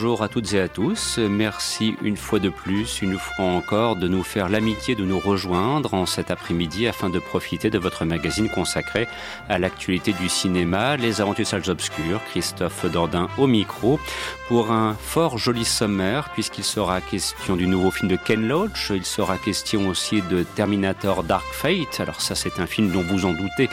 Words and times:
Bonjour 0.00 0.22
à 0.22 0.28
toutes 0.28 0.54
et 0.54 0.60
à 0.60 0.68
tous. 0.68 1.18
Merci 1.18 1.96
une 2.02 2.16
fois 2.16 2.38
de 2.38 2.50
plus, 2.50 3.02
une 3.02 3.18
fois 3.18 3.46
encore, 3.46 3.96
de 3.96 4.06
nous 4.06 4.22
faire 4.22 4.48
l'amitié 4.48 4.94
de 4.94 5.04
nous 5.04 5.18
rejoindre 5.18 5.92
en 5.92 6.06
cet 6.06 6.30
après-midi 6.30 6.86
afin 6.86 7.10
de 7.10 7.18
profiter 7.18 7.68
de 7.68 7.80
votre 7.80 8.04
magazine 8.04 8.48
consacré 8.48 9.08
à 9.48 9.58
l'actualité 9.58 10.12
du 10.12 10.28
cinéma, 10.28 10.96
Les 10.96 11.20
Aventures 11.20 11.48
Salles 11.48 11.68
Obscures. 11.68 12.20
Christophe 12.30 12.86
Dordain 12.86 13.28
au 13.38 13.48
micro 13.48 13.98
pour 14.46 14.70
un 14.70 14.94
fort 14.94 15.36
joli 15.36 15.64
sommaire 15.64 16.30
puisqu'il 16.32 16.62
sera 16.62 17.00
question 17.00 17.56
du 17.56 17.66
nouveau 17.66 17.90
film 17.90 18.08
de 18.08 18.16
Ken 18.16 18.46
Loach. 18.46 18.92
Il 18.94 19.04
sera 19.04 19.36
question 19.36 19.88
aussi 19.88 20.22
de 20.22 20.44
Terminator 20.44 21.24
Dark 21.24 21.44
Fate. 21.50 21.98
Alors 21.98 22.20
ça, 22.20 22.36
c'est 22.36 22.60
un 22.60 22.66
film 22.66 22.92
dont 22.92 23.02
vous 23.02 23.26
en 23.26 23.32
doutez 23.32 23.68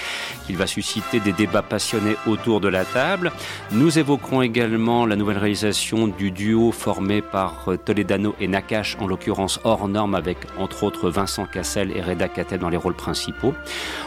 qu'il 0.48 0.58
va 0.58 0.66
susciter 0.66 1.20
des 1.20 1.34
débats 1.34 1.62
passionnés 1.62 2.16
autour 2.26 2.62
de 2.62 2.68
la 2.68 2.84
table. 2.84 3.32
Nous 3.72 4.00
évoquerons 4.00 4.42
également 4.42 5.06
la 5.06 5.16
nouvelle 5.16 5.38
réalisation 5.38 6.15
du 6.18 6.32
duo 6.32 6.72
formé 6.72 7.22
par 7.22 7.66
euh, 7.68 7.78
Toledano 7.78 8.36
et 8.40 8.48
Nakash, 8.48 8.98
en 9.00 9.08
l'occurrence 9.08 9.60
hors 9.64 9.88
norme 9.88 10.16
avec 10.16 10.38
entre 10.58 10.84
autres 10.84 11.10
Vincent 11.10 11.46
Cassel 11.46 11.92
et 11.96 12.02
Reda 12.02 12.28
Kateb 12.28 12.62
dans 12.62 12.70
les 12.70 12.78
rôles 12.78 12.96
principaux. 12.96 13.54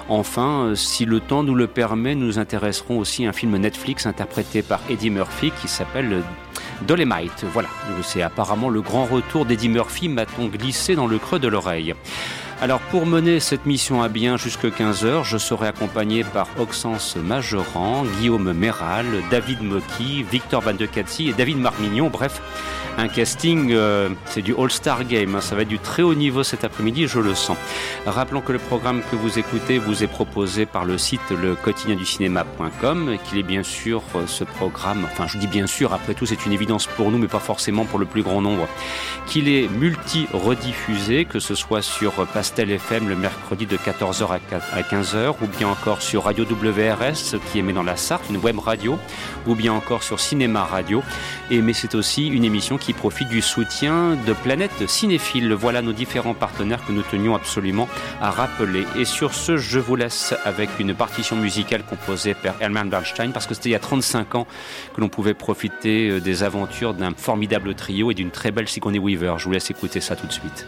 Enfin, 0.09 0.67
euh, 0.67 0.75
si 0.75 1.05
le 1.05 1.21
temps 1.21 1.43
nous 1.43 1.55
le 1.55 1.67
permet, 1.67 2.15
nous 2.15 2.39
intéresserons 2.39 2.99
aussi 2.99 3.27
à 3.27 3.31
un 3.31 3.33
film 3.33 3.57
Netflix 3.57 4.07
interprété 4.07 4.63
par 4.63 4.81
Eddie 4.89 5.11
Murphy 5.11 5.53
qui 5.61 5.69
s'appelle 5.69 6.13
euh, 6.13 6.21
Dolemite. 6.87 7.45
Voilà, 7.53 7.69
c'est 8.03 8.23
apparemment 8.23 8.69
le 8.69 8.81
grand 8.81 9.05
retour 9.05 9.45
d'Eddie 9.45 9.69
Murphy, 9.69 10.09
m'a-t-on 10.09 10.47
glissé 10.47 10.95
dans 10.95 11.07
le 11.07 11.19
creux 11.19 11.39
de 11.39 11.49
l'oreille. 11.49 11.95
Alors 12.61 12.81
pour 12.81 13.07
mener 13.07 13.39
cette 13.39 13.67
mission 13.67 14.03
à 14.03 14.09
bien 14.09 14.37
jusque 14.37 14.65
15h, 14.65 15.23
je 15.23 15.39
serai 15.39 15.69
accompagné 15.69 16.25
par 16.25 16.49
Oxence 16.59 17.15
Majoran, 17.15 18.05
Guillaume 18.19 18.53
Méral, 18.53 19.07
David 19.31 19.63
Mocky, 19.63 20.25
Victor 20.25 20.63
Van 20.63 20.75
de 20.75 20.85
Katsi 20.85 21.29
et 21.29 21.33
David 21.33 21.59
Marmignon. 21.59 22.11
Bref, 22.11 22.43
un 22.99 23.07
casting, 23.07 23.71
euh, 23.71 24.09
c'est 24.27 24.43
du 24.43 24.57
All-Star 24.59 25.05
Game. 25.05 25.37
Hein. 25.37 25.41
ça 25.41 25.55
va 25.55 25.63
être 25.63 25.69
du 25.69 25.79
très 25.79 26.03
haut 26.03 26.17
niveau 26.17 26.43
cet 26.43 26.65
après-midi, 26.65 27.07
je 27.07 27.21
le 27.21 27.37
sens. 27.37 27.57
Rappelons 28.07 28.41
que 28.41 28.51
le 28.51 28.59
programme 28.59 29.03
que 29.09 29.15
vous 29.15 29.39
écoutez 29.39 29.79
vous 29.79 30.03
est 30.03 30.09
proposé 30.09 30.67
par 30.67 30.85
le 30.85 30.99
site 30.99 31.31
le 31.31 31.55
quotidien 31.55 31.95
du 31.95 32.05
cinéma.com 32.05 33.13
et 33.13 33.19
qu'il 33.19 33.39
est 33.39 33.45
bien 33.45 33.63
sûr 33.63 34.03
euh, 34.17 34.27
ce 34.27 34.43
programme, 34.43 35.05
enfin 35.05 35.29
je 35.29 35.39
dis 35.39 35.47
bien 35.47 35.69
sûr, 35.69 35.93
après 35.93 36.15
tout 36.15 36.27
c'est 36.27 36.45
une 36.45 36.53
évidence 36.53 36.89
pour 36.89 37.13
nous 37.13 37.19
mais 37.19 37.29
pas 37.29 37.39
forcément 37.39 37.85
pour 37.85 38.01
le 38.01 38.07
plus 38.07 38.25
grand 38.25 38.43
nombre, 38.43 38.67
qu'il 39.29 39.49
est 39.49 39.69
multi-rediffusé, 39.69 41.25
que 41.25 41.39
ce 41.39 41.55
soit 41.55 41.83
sur 41.83 42.27
Pastel 42.49 42.71
FM 42.71 43.11
le 43.11 43.15
mercredi 43.15 43.67
de 43.67 43.77
14h 43.77 44.41
à 44.73 44.81
15h 44.81 45.35
ou 45.43 45.47
bien 45.59 45.69
encore 45.69 46.01
sur 46.01 46.25
Radio 46.25 46.47
WRS 46.47 47.39
qui 47.53 47.59
émet 47.59 47.75
dans 47.75 47.83
la 47.83 47.97
Sarthe, 47.97 48.25
une 48.31 48.39
web 48.39 48.59
radio, 48.59 48.99
ou 49.47 49.55
bien 49.55 49.75
encore 49.75 50.03
sur 50.03 50.19
Cinéma 50.19 50.65
Radio. 50.65 51.03
Et 51.51 51.61
mais 51.61 51.75
c'est 51.75 51.95
aussi 51.95 52.27
une 52.27 52.45
émission 52.45 52.79
qui 52.79 52.89
qui 52.89 52.95
profite 52.95 53.29
du 53.29 53.43
soutien 53.43 54.17
de 54.27 54.33
Planète 54.33 54.89
Cinéphile. 54.89 55.53
Voilà 55.53 55.83
nos 55.83 55.93
différents 55.93 56.33
partenaires 56.33 56.83
que 56.87 56.93
nous 56.93 57.03
tenions 57.03 57.35
absolument 57.35 57.87
à 58.23 58.31
rappeler. 58.31 58.87
Et 58.97 59.05
sur 59.05 59.35
ce, 59.35 59.59
je 59.59 59.79
vous 59.79 59.95
laisse 59.95 60.35
avec 60.47 60.71
une 60.79 60.95
partition 60.95 61.37
musicale 61.37 61.83
composée 61.83 62.33
par 62.33 62.55
Hermann 62.63 62.89
Bernstein, 62.89 63.31
parce 63.31 63.47
que 63.47 63.53
c'était 63.53 63.69
il 63.69 63.73
y 63.73 63.75
a 63.75 63.79
35 63.79 64.37
ans 64.37 64.47
que 64.95 65.03
l'on 65.03 65.11
pouvait 65.11 65.35
profiter 65.35 66.09
euh, 66.09 66.19
des 66.19 66.45
aventures 66.45 66.95
d'un 66.95 67.13
formidable 67.15 67.75
trio 67.75 68.11
et 68.11 68.15
d'une 68.15 68.31
très 68.31 68.53
belle 68.53 68.69
Sigourney 68.69 68.99
Weaver. 68.99 69.35
Je 69.37 69.45
vous 69.45 69.53
laisse 69.53 69.71
écouter 69.71 70.01
ça 70.01 70.17
tout 70.17 70.27
de 70.27 70.33
suite. 70.33 70.67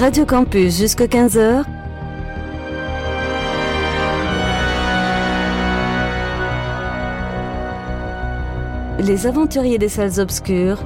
Radio 0.00 0.24
Campus 0.24 0.78
jusqu'à 0.78 1.04
15h. 1.04 1.62
Les 9.00 9.26
aventuriers 9.26 9.76
des 9.76 9.90
salles 9.90 10.18
obscures. 10.18 10.78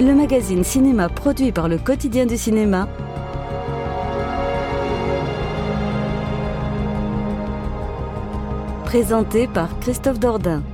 Le 0.00 0.12
magazine 0.12 0.64
cinéma 0.64 1.08
produit 1.08 1.52
par 1.52 1.68
le 1.68 1.78
quotidien 1.78 2.26
du 2.26 2.36
cinéma. 2.36 2.88
Présenté 8.86 9.46
par 9.46 9.68
Christophe 9.78 10.18
Dordain. 10.18 10.64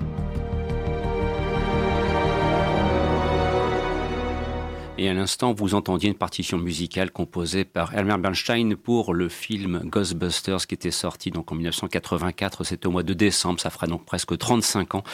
Et 5.00 5.08
à 5.08 5.14
l'instant, 5.14 5.52
vous 5.52 5.76
entendiez 5.76 6.08
une 6.08 6.16
partition 6.16 6.58
musicale 6.58 7.12
composée 7.12 7.64
par 7.64 7.94
Elmer 7.94 8.16
Bernstein 8.18 8.74
pour 8.74 9.14
le 9.14 9.28
film 9.28 9.80
Ghostbusters 9.84 10.66
qui 10.66 10.74
était 10.74 10.90
sorti 10.90 11.30
donc 11.30 11.52
en 11.52 11.54
1984. 11.54 12.64
C'était 12.64 12.88
au 12.88 12.90
mois 12.90 13.04
de 13.04 13.14
décembre. 13.14 13.60
Ça 13.60 13.70
fera 13.70 13.86
donc 13.86 14.04
presque 14.04 14.36
35 14.36 14.96
ans 14.96 15.04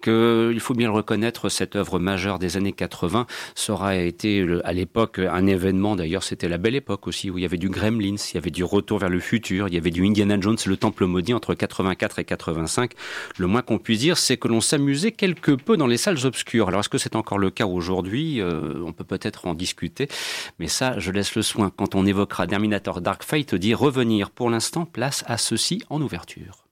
que, 0.00 0.52
il 0.54 0.60
faut 0.60 0.72
bien 0.72 0.88
le 0.88 0.94
reconnaître, 0.94 1.50
cette 1.50 1.76
œuvre 1.76 1.98
majeure 1.98 2.38
des 2.38 2.56
années 2.56 2.72
80 2.72 3.26
sera 3.54 3.96
été 3.96 4.46
à 4.64 4.72
l'époque 4.72 5.18
un 5.18 5.46
événement. 5.46 5.96
D'ailleurs, 5.96 6.22
c'était 6.22 6.48
la 6.48 6.56
belle 6.56 6.74
époque 6.74 7.06
aussi 7.06 7.28
où 7.28 7.36
il 7.36 7.42
y 7.42 7.44
avait 7.44 7.58
du 7.58 7.68
Gremlins, 7.68 8.16
il 8.16 8.34
y 8.36 8.38
avait 8.38 8.50
du 8.50 8.64
Retour 8.64 9.00
vers 9.00 9.10
le 9.10 9.20
futur, 9.20 9.68
il 9.68 9.74
y 9.74 9.76
avait 9.76 9.90
du 9.90 10.06
Indiana 10.06 10.40
Jones, 10.40 10.56
le 10.64 10.76
Temple 10.78 11.04
maudit 11.04 11.34
entre 11.34 11.52
84 11.52 12.20
et 12.20 12.24
85. 12.24 12.92
Le 13.36 13.46
moins 13.46 13.60
qu'on 13.60 13.76
puisse 13.76 13.98
dire, 13.98 14.16
c'est 14.16 14.38
que 14.38 14.48
l'on 14.48 14.62
s'amusait 14.62 15.12
quelque 15.12 15.52
peu 15.52 15.76
dans 15.76 15.86
les 15.86 15.98
salles 15.98 16.24
obscures. 16.24 16.68
Alors, 16.68 16.80
est-ce 16.80 16.88
que 16.88 16.96
c'est 16.96 17.16
encore 17.16 17.36
le 17.36 17.50
cas 17.50 17.66
aujourd'hui? 17.66 18.40
Euh, 18.40 18.82
On 18.82 18.94
peut 18.94 19.04
peut-être 19.04 19.25
en 19.44 19.54
discuter. 19.54 20.08
Mais 20.58 20.68
ça, 20.68 20.98
je 20.98 21.10
laisse 21.10 21.34
le 21.34 21.42
soin 21.42 21.70
quand 21.74 21.94
on 21.94 22.06
évoquera 22.06 22.46
Terminator 22.46 23.00
Dark 23.00 23.22
Fate 23.22 23.54
d'y 23.54 23.74
revenir. 23.74 24.30
Pour 24.30 24.50
l'instant, 24.50 24.84
place 24.84 25.24
à 25.26 25.38
ceci 25.38 25.82
en 25.90 26.00
ouverture. 26.00 26.66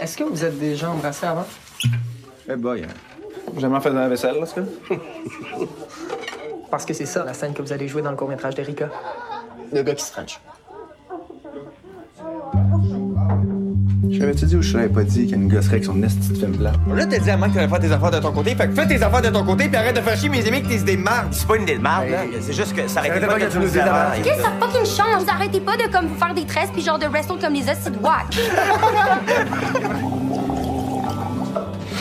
Est-ce 0.00 0.16
que 0.16 0.24
vous 0.24 0.44
êtes 0.44 0.58
déjà 0.58 0.90
embrassé 0.90 1.26
avant? 1.26 1.46
Eh 2.48 2.56
boy, 2.56 2.86
jamais 3.58 3.80
fait 3.80 3.90
dans 3.90 3.96
la 3.96 4.08
vaisselle, 4.08 4.40
là, 4.40 4.46
ce 4.46 4.60
Parce 6.70 6.86
que 6.86 6.94
c'est 6.94 7.04
ça, 7.04 7.24
la 7.24 7.34
scène 7.34 7.52
que 7.52 7.60
vous 7.60 7.72
allez 7.72 7.86
jouer 7.86 8.00
dans 8.00 8.10
le 8.10 8.16
court-métrage 8.16 8.54
d'Erika. 8.54 8.90
Le 9.72 9.82
gars 9.82 9.94
qui 9.94 10.04
se 10.04 10.10
French. 10.10 10.40
J'avais-tu 14.08 14.46
dit 14.46 14.56
ou 14.56 14.62
je 14.62 14.72
t'avais 14.72 14.88
pas 14.88 15.02
dit 15.02 15.20
qu'il 15.22 15.30
y 15.30 15.34
a 15.34 15.36
une 15.36 15.48
gosserie 15.48 15.74
avec 15.74 15.84
son 15.84 16.02
esti 16.02 16.28
de 16.30 16.38
film 16.38 16.56
plat? 16.56 16.72
Là, 16.94 17.06
t'as 17.06 17.18
dit 17.18 17.30
à 17.30 17.36
Mike 17.36 17.52
que 17.52 17.56
t'allais 17.58 17.68
faire 17.68 17.80
tes 17.80 17.92
affaires 17.92 18.10
de 18.10 18.18
ton 18.18 18.32
côté. 18.32 18.54
Fait 18.54 18.68
que 18.68 18.74
fais 18.74 18.86
tes 18.86 19.02
affaires 19.02 19.22
de 19.22 19.28
ton 19.28 19.44
côté 19.44 19.68
puis 19.68 19.76
arrête 19.76 19.94
de 19.94 20.00
faire 20.00 20.16
chier 20.16 20.28
mes 20.28 20.46
amis 20.46 20.62
que 20.62 20.68
t'es 20.68 20.76
idées 20.76 20.96
de 20.96 21.02
marde. 21.02 21.28
C'est 21.32 21.46
pas 21.46 21.56
une 21.56 21.62
idée 21.62 21.76
de 21.76 21.82
marde, 21.82 22.08
là. 22.08 22.18
C'est 22.40 22.52
juste 22.54 22.74
que 22.74 22.88
ça 22.88 23.00
arrêtait 23.00 23.26
pas 23.26 23.38
que 23.38 23.50
tu 23.52 23.58
nous 23.58 23.64
dises 23.64 23.78
avant. 23.78 24.22
Qu'est-ce 24.22 24.36
que 24.38 24.42
ça 24.42 24.52
fucking 24.58 24.86
change? 24.86 25.22
Vous 25.22 25.30
arrêtez 25.30 25.60
pas 25.60 25.76
de 25.76 25.92
comme 25.92 26.06
vous 26.06 26.16
faire 26.16 26.34
des 26.34 26.46
tresses 26.46 26.70
puis 26.72 26.82
genre 26.82 26.98
de 26.98 27.06
wrestle 27.06 27.38
comme 27.40 27.52
les 27.52 27.68
hosties 27.68 27.90
de 27.90 27.98
wack. 27.98 28.36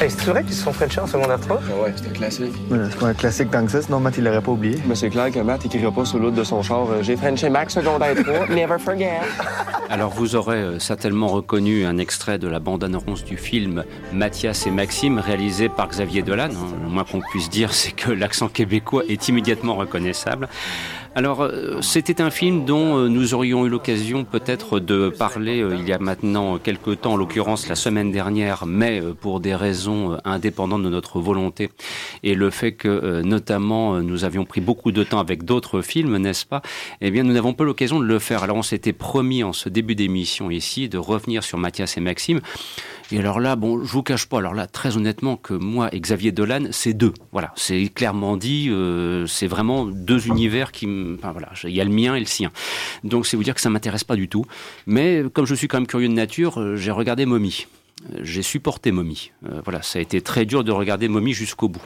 Hey, 0.01 0.09
c'est 0.09 0.29
vrai 0.29 0.45
qu'ils 0.45 0.53
se 0.53 0.63
sont 0.63 0.71
Frenchés 0.71 1.01
en 1.01 1.07
secondaire 1.07 1.41
3? 1.41 1.59
Ah 1.61 1.83
ouais, 1.83 1.93
c'est 1.93 2.07
un 2.07 2.13
classique. 2.13 2.53
c'est 2.69 2.99
pas 2.99 3.07
un 3.07 3.13
classique 3.13 3.51
tant 3.51 3.65
que 3.65 3.71
ça, 3.71 3.81
sinon 3.81 3.99
Matt, 3.99 4.17
il 4.17 4.23
l'aurait 4.23 4.41
pas 4.41 4.51
oublié. 4.51 4.81
Mais 4.87 4.95
c'est 4.95 5.09
clair 5.09 5.29
que 5.29 5.39
Matt 5.39 5.65
écrira 5.65 5.91
pas 5.91 6.05
sur 6.05 6.19
l'autre 6.19 6.37
de 6.37 6.43
son 6.45 6.63
char 6.63 6.89
euh, 6.89 7.03
J'ai 7.03 7.17
Frenché 7.17 7.49
Max 7.49 7.73
secondaire 7.73 8.15
3, 8.15 8.47
never 8.55 8.79
forget. 8.79 9.19
Alors 9.89 10.11
vous 10.11 10.37
aurez 10.37 10.55
euh, 10.55 10.79
certainement 10.79 11.27
reconnu 11.27 11.85
un 11.85 11.97
extrait 11.97 12.39
de 12.39 12.47
la 12.47 12.59
bande-annonce 12.59 13.25
du 13.25 13.35
film 13.35 13.83
Mathias 14.13 14.67
et 14.67 14.71
Maxime, 14.71 15.19
réalisé 15.19 15.67
par 15.67 15.89
Xavier 15.89 16.21
Dolan. 16.21 16.45
Hein. 16.45 16.75
Le 16.81 16.89
moins 16.89 17.03
qu'on 17.03 17.19
puisse 17.19 17.49
dire, 17.49 17.73
c'est 17.73 17.91
que 17.91 18.09
l'accent 18.09 18.47
québécois 18.47 19.03
est 19.09 19.27
immédiatement 19.27 19.75
reconnaissable. 19.75 20.47
Alors, 21.15 21.41
euh, 21.41 21.81
c'était 21.81 22.21
un 22.21 22.29
film 22.29 22.65
dont 22.65 22.97
euh, 22.97 23.07
nous 23.07 23.33
aurions 23.33 23.65
eu 23.65 23.69
l'occasion 23.69 24.25
peut-être 24.25 24.79
de 24.79 25.09
parler 25.09 25.59
euh, 25.59 25.75
il 25.75 25.87
y 25.87 25.91
a 25.91 25.97
maintenant 25.97 26.59
quelques 26.59 27.01
temps, 27.01 27.13
en 27.13 27.17
l'occurrence 27.17 27.67
la 27.67 27.75
semaine 27.75 28.11
dernière, 28.11 28.67
mais 28.67 29.01
pour 29.19 29.39
des 29.39 29.55
raisons 29.55 30.17
indépendantes 30.23 30.83
de 30.83 30.89
notre 30.89 31.19
volonté 31.19 31.71
et 32.21 32.35
le 32.35 32.51
fait 32.51 32.73
que 32.73 33.21
notamment 33.21 33.99
nous 34.01 34.23
avions 34.23 34.45
pris 34.45 34.61
beaucoup 34.61 34.91
de 34.91 35.03
temps 35.03 35.19
avec 35.19 35.43
d'autres 35.43 35.81
films, 35.81 36.17
n'est-ce 36.17 36.45
pas? 36.45 36.61
Eh 37.01 37.09
bien, 37.09 37.23
nous 37.23 37.33
n'avons 37.33 37.53
pas 37.53 37.63
l'occasion 37.63 37.99
de 37.99 38.05
le 38.05 38.19
faire. 38.19 38.43
Alors, 38.43 38.57
on 38.57 38.63
s'était 38.63 38.93
promis 38.93 39.43
en 39.43 39.51
ce 39.51 39.67
début 39.67 39.95
d'émission 39.95 40.51
ici 40.51 40.89
de 40.89 40.97
revenir 40.97 41.43
sur 41.43 41.57
Mathias 41.57 41.97
et 41.97 42.01
Maxime. 42.01 42.39
Et 43.11 43.17
alors 43.17 43.39
là, 43.39 43.55
bon, 43.55 43.83
je 43.83 43.91
vous 43.91 44.03
cache 44.03 44.27
pas, 44.27 44.37
alors 44.37 44.53
là, 44.53 44.67
très 44.67 44.95
honnêtement, 44.95 45.35
que 45.35 45.53
moi 45.55 45.89
et 45.93 45.99
Xavier 45.99 46.31
Dolan, 46.31 46.67
c'est 46.71 46.93
deux. 46.93 47.13
Voilà, 47.31 47.51
c'est 47.55 47.87
clairement 47.87 48.37
dit, 48.37 48.67
euh, 48.69 49.25
c'est 49.25 49.47
vraiment 49.47 49.85
deux 49.85 50.27
univers 50.27 50.71
qui, 50.71 50.87
enfin 51.17 51.31
voilà, 51.31 51.49
il 51.63 51.71
y 51.71 51.81
a 51.81 51.83
le 51.83 51.89
mien 51.89 52.13
et 52.15 52.19
le 52.19 52.27
sien. 52.27 52.51
Donc 53.03 53.25
c'est 53.25 53.35
vous 53.35 53.43
dire 53.43 53.55
que 53.55 53.61
ça 53.61 53.71
m'intéresse 53.71 54.03
pas 54.03 54.15
du 54.15 54.29
tout. 54.29 54.45
Mais 54.85 55.23
comme 55.33 55.45
je 55.45 55.55
suis 55.55 55.67
quand 55.67 55.77
même 55.77 55.87
curieux 55.87 56.07
de 56.07 56.13
nature, 56.13 56.59
euh, 56.59 56.75
j'ai 56.75 56.91
regardé 56.91 57.25
Mommy 57.25 57.65
j'ai 58.21 58.41
supporté 58.41 58.91
Mommy. 58.91 59.31
Euh, 59.45 59.61
voilà, 59.63 59.81
ça 59.81 59.99
a 59.99 60.01
été 60.01 60.21
très 60.21 60.45
dur 60.45 60.63
de 60.63 60.71
regarder 60.71 61.07
Mommy 61.07 61.33
jusqu'au 61.33 61.67
bout. 61.67 61.81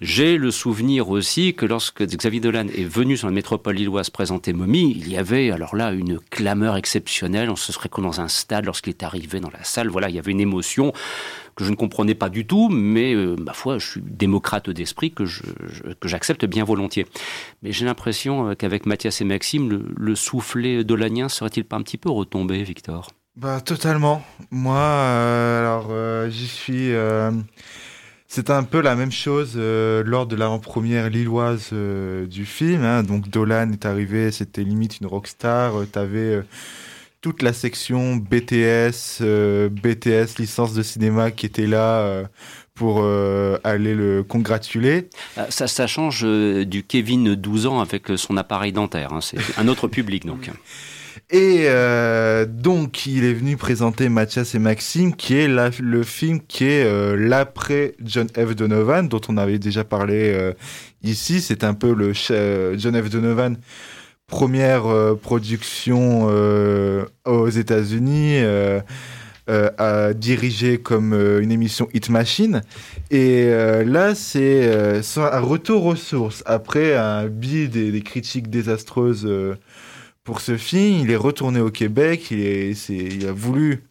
J'ai 0.00 0.36
le 0.36 0.50
souvenir 0.50 1.08
aussi 1.08 1.54
que 1.54 1.66
lorsque 1.66 2.02
Xavier 2.02 2.40
Dolan 2.40 2.66
est 2.68 2.84
venu 2.84 3.16
sur 3.16 3.28
la 3.28 3.32
métropole 3.32 3.76
lilloise 3.76 4.10
présenter 4.10 4.52
Mommy, 4.52 4.92
il 4.96 5.08
y 5.08 5.16
avait 5.16 5.50
alors 5.50 5.74
là 5.74 5.92
une 5.92 6.18
clameur 6.30 6.76
exceptionnelle. 6.76 7.50
On 7.50 7.56
se 7.56 7.72
serait 7.72 7.88
comme 7.88 8.04
dans 8.04 8.20
un 8.20 8.28
stade 8.28 8.66
lorsqu'il 8.66 8.90
est 8.90 9.02
arrivé 9.02 9.40
dans 9.40 9.50
la 9.50 9.64
salle. 9.64 9.88
Voilà, 9.88 10.10
il 10.10 10.14
y 10.14 10.18
avait 10.18 10.32
une 10.32 10.40
émotion 10.40 10.92
que 11.56 11.64
je 11.64 11.70
ne 11.70 11.76
comprenais 11.76 12.14
pas 12.14 12.28
du 12.28 12.46
tout, 12.46 12.68
mais 12.68 13.14
euh, 13.14 13.36
ma 13.36 13.52
foi, 13.52 13.78
je 13.78 13.86
suis 13.86 14.02
démocrate 14.02 14.70
d'esprit 14.70 15.12
que 15.12 15.24
j'accepte 16.04 16.44
bien 16.44 16.64
volontiers. 16.64 17.06
Mais 17.62 17.72
j'ai 17.72 17.84
l'impression 17.84 18.50
euh, 18.50 18.54
qu'avec 18.54 18.86
Mathias 18.86 19.20
et 19.20 19.24
Maxime, 19.24 19.70
le, 19.70 19.86
le 19.96 20.14
soufflet 20.14 20.84
dolanien 20.84 21.28
serait-il 21.28 21.64
pas 21.64 21.76
un 21.76 21.82
petit 21.82 21.98
peu 21.98 22.10
retombé, 22.10 22.62
Victor? 22.64 23.08
Bah 23.36 23.60
totalement. 23.60 24.22
Moi, 24.52 24.76
euh, 24.76 25.60
alors 25.60 25.88
euh, 25.90 26.30
j'y 26.30 26.46
suis. 26.46 26.92
Euh, 26.92 27.32
c'est 28.28 28.48
un 28.50 28.62
peu 28.62 28.80
la 28.80 28.94
même 28.94 29.10
chose 29.10 29.56
lors 29.56 30.26
de 30.26 30.36
l'avant-première 30.36 31.10
lilloise 31.10 31.72
du 31.72 32.46
film. 32.46 32.82
Hein. 32.82 33.02
Donc 33.02 33.28
Dolan 33.28 33.70
est 33.72 33.86
arrivé, 33.86 34.32
c'était 34.32 34.62
limite 34.62 35.00
une 35.00 35.06
rockstar. 35.06 35.72
T'avais 35.92 36.42
toute 37.20 37.42
la 37.42 37.52
section 37.52 38.16
BTS, 38.16 39.22
BTS 39.70 40.38
licence 40.38 40.74
de 40.74 40.82
cinéma 40.82 41.30
qui 41.30 41.46
était 41.46 41.68
là 41.68 42.24
pour 42.74 43.04
aller 43.04 43.94
le 43.94 44.24
congratuler. 44.24 45.10
Ça, 45.48 45.68
ça 45.68 45.86
change 45.86 46.24
du 46.24 46.82
Kevin 46.82 47.36
12 47.36 47.66
ans 47.66 47.80
avec 47.80 48.08
son 48.16 48.36
appareil 48.36 48.72
dentaire. 48.72 49.12
Hein. 49.12 49.20
C'est 49.20 49.38
un 49.58 49.68
autre 49.68 49.86
public 49.86 50.26
donc. 50.26 50.50
Et 51.34 51.64
euh, 51.66 52.46
donc, 52.46 53.06
il 53.06 53.24
est 53.24 53.32
venu 53.32 53.56
présenter 53.56 54.08
Mathias 54.08 54.54
et 54.54 54.60
Maxime, 54.60 55.16
qui 55.16 55.34
est 55.34 55.48
le 55.48 56.02
film 56.04 56.38
qui 56.38 56.62
est 56.62 56.84
euh, 56.84 57.16
l'après 57.16 57.96
John 58.04 58.28
F. 58.28 58.54
Donovan, 58.54 59.08
dont 59.08 59.20
on 59.26 59.36
avait 59.36 59.58
déjà 59.58 59.82
parlé 59.82 60.32
euh, 60.32 60.52
ici. 61.02 61.40
C'est 61.40 61.64
un 61.64 61.74
peu 61.74 61.92
le 61.92 62.12
John 62.12 63.02
F. 63.02 63.10
Donovan, 63.10 63.56
première 64.28 64.84
production 65.20 66.28
aux 67.24 67.48
États-Unis. 67.48 68.38
à 69.48 70.14
diriger 70.14 70.78
comme 70.78 71.14
une 71.14 71.50
émission 71.50 71.88
Hit 71.92 72.10
Machine. 72.10 72.60
Et 73.10 73.50
là, 73.84 74.14
c'est 74.14 74.70
un 75.16 75.40
retour 75.40 75.86
aux 75.86 75.96
sources. 75.96 76.44
Après 76.46 76.94
un 76.94 77.26
bid 77.26 77.74
et 77.74 77.90
des 77.90 78.02
critiques 78.02 78.50
désastreuses 78.50 79.28
pour 80.24 80.40
ce 80.40 80.56
film, 80.56 81.00
il 81.00 81.10
est 81.10 81.16
retourné 81.16 81.60
au 81.60 81.70
Québec, 81.70 82.30
il, 82.30 82.40
est, 82.40 82.88
il 82.88 83.26
a 83.28 83.32
voulu 83.32 83.84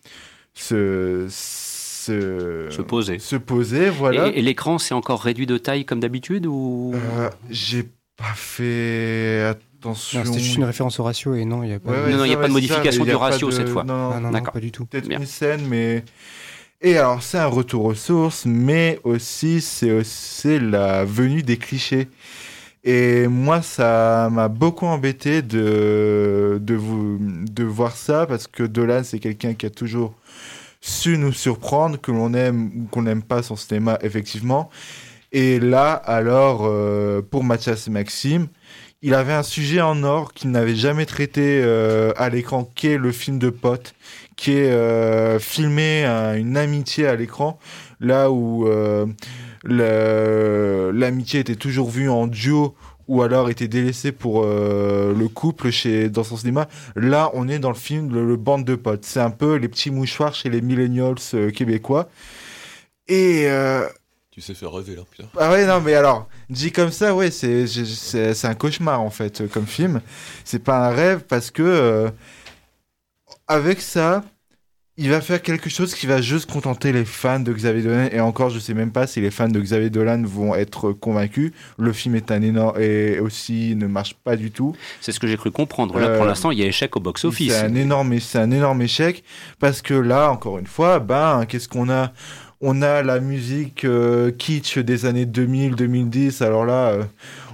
se, 0.55 1.27
se, 1.29 2.67
se, 2.71 2.81
poser. 2.81 3.19
Se 3.19 3.35
poser, 3.35 3.89
voilà. 3.89 4.27
Et, 4.29 4.41
l'écran, 4.41 4.79
c'est 4.79 4.95
encore 4.95 5.21
réduit 5.21 5.45
de 5.45 5.57
taille 5.57 5.85
comme 5.85 5.99
d'habitude 5.99 6.47
ou? 6.47 6.93
Euh, 6.95 7.29
J'ai 7.51 7.83
pas 8.17 8.33
fait 8.35 9.43
attention. 9.43 10.25
C'était 10.25 10.39
juste 10.39 10.57
une 10.57 10.63
référence 10.63 10.99
au 10.99 11.03
ratio 11.03 11.35
et 11.35 11.45
non, 11.45 11.61
il 11.63 11.69
n'y 11.69 11.75
a 11.75 11.79
pas, 11.79 12.09
non, 12.09 12.17
non, 12.17 12.25
y 12.25 12.33
a 12.33 12.37
pas 12.37 12.47
de 12.47 12.53
modification 12.53 13.05
du 13.05 13.15
ratio 13.15 13.51
cette 13.51 13.69
fois. 13.69 13.83
Non, 13.83 14.19
non, 14.19 14.31
non, 14.31 14.41
pas 14.41 14.59
du 14.59 14.71
tout. 14.71 14.85
Peut-être 14.85 15.09
une 15.11 15.25
scène, 15.25 15.67
mais. 15.69 16.03
Et 16.85 16.97
alors, 16.97 17.23
c'est 17.23 17.37
un 17.37 17.47
retour 17.47 17.85
aux 17.85 17.93
sources, 17.93 18.43
mais 18.45 18.99
aussi, 19.05 19.61
c'est 19.61 20.59
la 20.59 21.05
venue 21.05 21.41
des 21.41 21.57
clichés. 21.57 22.09
Et 22.83 23.27
moi, 23.27 23.61
ça 23.61 24.29
m'a 24.31 24.49
beaucoup 24.49 24.85
embêté 24.85 25.41
de, 25.41 26.59
de, 26.61 26.75
vous, 26.75 27.17
de 27.19 27.63
voir 27.63 27.95
ça 27.95 28.25
parce 28.25 28.47
que 28.47 28.63
Dolan, 28.63 29.03
c'est 29.03 29.19
quelqu'un 29.19 29.53
qui 29.53 29.65
a 29.65 29.69
toujours 29.69 30.13
su 30.81 31.17
nous 31.17 31.31
surprendre, 31.31 31.99
que 31.99 32.11
l'on 32.11 32.33
aime 32.33 32.71
ou 32.75 32.87
qu'on 32.91 33.03
n'aime 33.03 33.23
pas 33.23 33.41
son 33.41 33.55
cinéma, 33.55 33.97
effectivement. 34.01 34.69
Et 35.31 35.59
là, 35.59 35.93
alors, 35.93 36.63
euh, 36.65 37.21
pour 37.21 37.45
Mathias 37.45 37.87
et 37.87 37.91
Maxime, 37.91 38.47
il 39.01 39.13
avait 39.13 39.33
un 39.33 39.43
sujet 39.43 39.81
en 39.81 40.03
or 40.03 40.33
qu'il 40.33 40.51
n'avait 40.51 40.75
jamais 40.75 41.05
traité 41.05 41.61
euh, 41.63 42.13
à 42.15 42.29
l'écran, 42.29 42.69
qui 42.75 42.87
est 42.87 42.97
le 42.97 43.11
film 43.11 43.37
de 43.37 43.49
potes, 43.49 43.95
qui 44.37 44.51
est 44.51 44.71
euh, 44.71 45.39
filmé 45.39 46.05
à 46.05 46.35
une 46.37 46.55
amitié 46.55 47.07
à 47.07 47.15
l'écran, 47.15 47.59
là 47.99 48.31
où 48.31 48.67
euh, 48.67 49.05
l'amitié 49.63 51.39
était 51.39 51.55
toujours 51.55 51.89
vue 51.89 52.09
en 52.09 52.27
duo 52.27 52.75
ou 53.07 53.21
alors 53.21 53.49
était 53.49 53.67
délaissée 53.67 54.11
pour 54.13 54.43
euh, 54.45 55.13
le 55.13 55.27
couple 55.27 55.71
chez 55.71 56.09
dans 56.09 56.23
son 56.23 56.37
cinéma. 56.37 56.67
Là, 56.95 57.31
on 57.33 57.49
est 57.49 57.59
dans 57.59 57.69
le 57.69 57.75
film 57.75 58.13
le, 58.13 58.25
le 58.25 58.37
bande 58.37 58.63
de 58.63 58.75
potes. 58.75 59.03
C'est 59.05 59.19
un 59.19 59.29
peu 59.31 59.55
les 59.55 59.67
petits 59.67 59.91
mouchoirs 59.91 60.33
chez 60.33 60.49
les 60.49 60.61
millennials 60.61 61.15
euh, 61.33 61.51
québécois. 61.51 62.09
Et 63.09 63.43
euh, 63.47 63.85
Tu 64.31 64.39
sais 64.39 64.53
faire 64.53 64.71
rêver 64.71 64.95
là, 64.95 65.01
putain. 65.09 65.27
ah 65.37 65.51
ouais, 65.51 65.65
non, 65.65 65.81
mais 65.81 65.95
alors, 65.95 66.29
dit 66.49 66.71
comme 66.71 66.91
ça, 66.91 67.13
ouais, 67.13 67.29
c'est 67.29 67.67
c'est 67.67 68.47
un 68.47 68.55
cauchemar 68.55 69.01
en 69.01 69.09
fait, 69.09 69.47
comme 69.51 69.67
film. 69.67 69.99
C'est 70.45 70.63
pas 70.63 70.87
un 70.87 70.91
rêve 70.91 71.23
parce 71.27 71.51
que 71.51 72.09
avec 73.47 73.81
ça, 73.81 74.23
il 74.95 75.09
va 75.09 75.21
faire 75.21 75.41
quelque 75.41 75.69
chose 75.71 75.95
qui 75.95 76.05
va 76.05 76.21
juste 76.21 76.51
contenter 76.51 76.91
les 76.91 77.03
fans 77.03 77.39
de 77.39 77.51
Xavier 77.51 77.81
Dolan. 77.81 78.09
Et 78.11 78.19
encore, 78.19 78.51
je 78.51 78.59
sais 78.59 78.75
même 78.75 78.91
pas 78.91 79.07
si 79.07 79.21
les 79.21 79.31
fans 79.31 79.47
de 79.49 79.59
Xavier 79.59 79.89
Dolan 79.89 80.21
vont 80.23 80.53
être 80.53 80.91
convaincus. 80.91 81.51
Le 81.79 81.91
film 81.93 82.13
est 82.15 82.29
un 82.29 82.41
énorme 82.43 82.79
et 82.79 83.19
aussi 83.19 83.75
ne 83.75 83.87
marche 83.87 84.13
pas 84.13 84.35
du 84.35 84.51
tout. 84.51 84.75
C'est 85.01 85.11
ce 85.11 85.19
que 85.19 85.25
j'ai 85.25 85.37
cru 85.37 85.49
comprendre. 85.49 85.97
Là, 85.99 86.07
Euh, 86.09 86.17
pour 86.17 86.27
l'instant, 86.27 86.51
il 86.51 86.59
y 86.59 86.63
a 86.63 86.67
échec 86.67 86.95
au 86.95 86.99
box-office. 86.99 87.51
C'est 87.53 87.59
un 87.59 87.73
énorme, 87.73 88.19
c'est 88.19 88.37
un 88.37 88.51
énorme 88.51 88.83
échec 88.83 89.23
parce 89.59 89.81
que 89.81 89.95
là, 89.95 90.29
encore 90.31 90.59
une 90.59 90.67
fois, 90.67 90.99
ben, 90.99 91.45
qu'est-ce 91.47 91.67
qu'on 91.67 91.89
a? 91.89 92.11
On 92.65 92.81
a 92.81 93.01
la 93.03 93.19
musique 93.19 93.83
euh, 93.83 94.31
kitsch 94.31 94.77
des 94.77 95.05
années 95.05 95.25
2000-2010. 95.25 96.41
Alors 96.43 96.65
là, 96.65 96.89
euh, 96.91 97.03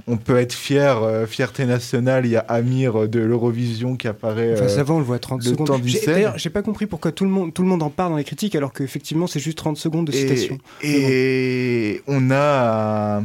on 0.09 0.17
peut 0.17 0.37
être 0.37 0.53
fier, 0.53 1.01
euh, 1.03 1.25
fierté 1.27 1.65
nationale. 1.65 2.25
Il 2.25 2.31
y 2.31 2.35
a 2.35 2.39
Amir 2.47 3.07
de 3.07 3.19
l'Eurovision 3.19 3.95
qui 3.95 4.07
apparaît. 4.07 4.53
Enfin, 4.53 4.67
ça 4.67 4.83
va, 4.83 4.95
on 4.95 4.99
le 4.99 5.05
voit 5.05 5.17
à 5.17 5.19
30 5.19 5.43
le 5.43 5.49
secondes. 5.51 5.81
D'ailleurs, 6.05 6.37
j'ai 6.37 6.49
pas 6.49 6.63
compris 6.63 6.87
pourquoi 6.87 7.11
tout 7.11 7.23
le, 7.23 7.29
monde, 7.29 7.53
tout 7.53 7.61
le 7.61 7.67
monde 7.67 7.83
en 7.83 7.89
parle 7.89 8.11
dans 8.11 8.17
les 8.17 8.23
critiques 8.23 8.55
alors 8.55 8.73
qu'effectivement 8.73 9.27
c'est 9.27 9.39
juste 9.39 9.57
30 9.59 9.77
secondes 9.77 10.07
de 10.07 10.11
Et- 10.11 10.17
citation. 10.17 10.57
Et, 10.81 12.01
on 12.07 12.31
a. 12.31 13.21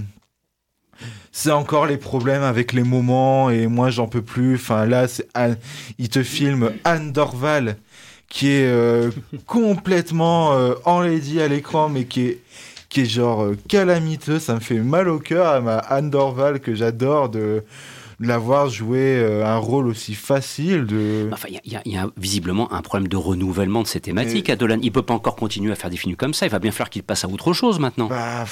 C'est 1.32 1.50
encore 1.50 1.86
les 1.86 1.96
problèmes 1.96 2.42
avec 2.44 2.72
les 2.72 2.84
moments 2.84 3.50
et 3.50 3.66
moi 3.66 3.90
j'en 3.90 4.06
peux 4.06 4.22
plus. 4.22 4.54
Enfin 4.54 4.86
là, 4.86 5.08
c'est 5.08 5.26
Anne- 5.34 5.56
il 5.98 6.08
te 6.08 6.22
filme 6.22 6.70
Anne 6.84 7.10
Dorval 7.12 7.76
qui 8.28 8.48
est 8.48 8.66
euh, 8.66 9.10
complètement 9.46 10.52
euh, 10.54 10.74
enlaidie 10.84 11.40
à 11.40 11.48
l'écran 11.48 11.88
mais 11.88 12.04
qui 12.04 12.26
est 12.26 12.38
qui 12.94 13.00
est 13.00 13.06
genre 13.06 13.42
euh, 13.42 13.56
calamiteux. 13.68 14.38
Ça 14.38 14.54
me 14.54 14.60
fait 14.60 14.78
mal 14.78 15.08
au 15.08 15.18
cœur 15.18 15.48
à 15.48 15.60
ma 15.60 15.78
Anne 15.78 16.10
Dorval 16.10 16.60
que 16.60 16.76
j'adore 16.76 17.28
de 17.28 17.64
l'avoir 18.20 18.68
joué 18.68 19.18
euh, 19.18 19.44
un 19.44 19.56
rôle 19.56 19.88
aussi 19.88 20.14
facile 20.14 20.86
de. 20.86 21.28
Enfin, 21.32 21.48
y 21.50 21.56
y, 21.68 21.76
il 21.84 21.92
y 21.92 21.96
a 21.96 22.08
visiblement 22.16 22.72
un 22.72 22.82
problème 22.82 23.08
de 23.08 23.16
renouvellement 23.16 23.82
de 23.82 23.88
ces 23.88 24.00
thématiques 24.00 24.48
à 24.48 24.54
Dolan. 24.54 24.78
Il 24.80 24.92
peut 24.92 25.02
pas 25.02 25.14
encore 25.14 25.34
continuer 25.34 25.72
à 25.72 25.74
faire 25.74 25.90
des 25.90 25.96
films 25.96 26.14
comme 26.14 26.34
ça. 26.34 26.46
Il 26.46 26.50
va 26.50 26.60
bien 26.60 26.70
falloir 26.70 26.88
qu'il 26.88 27.02
passe 27.02 27.24
à 27.24 27.28
autre 27.28 27.52
chose 27.52 27.80
maintenant. 27.80 28.06
Bah, 28.06 28.44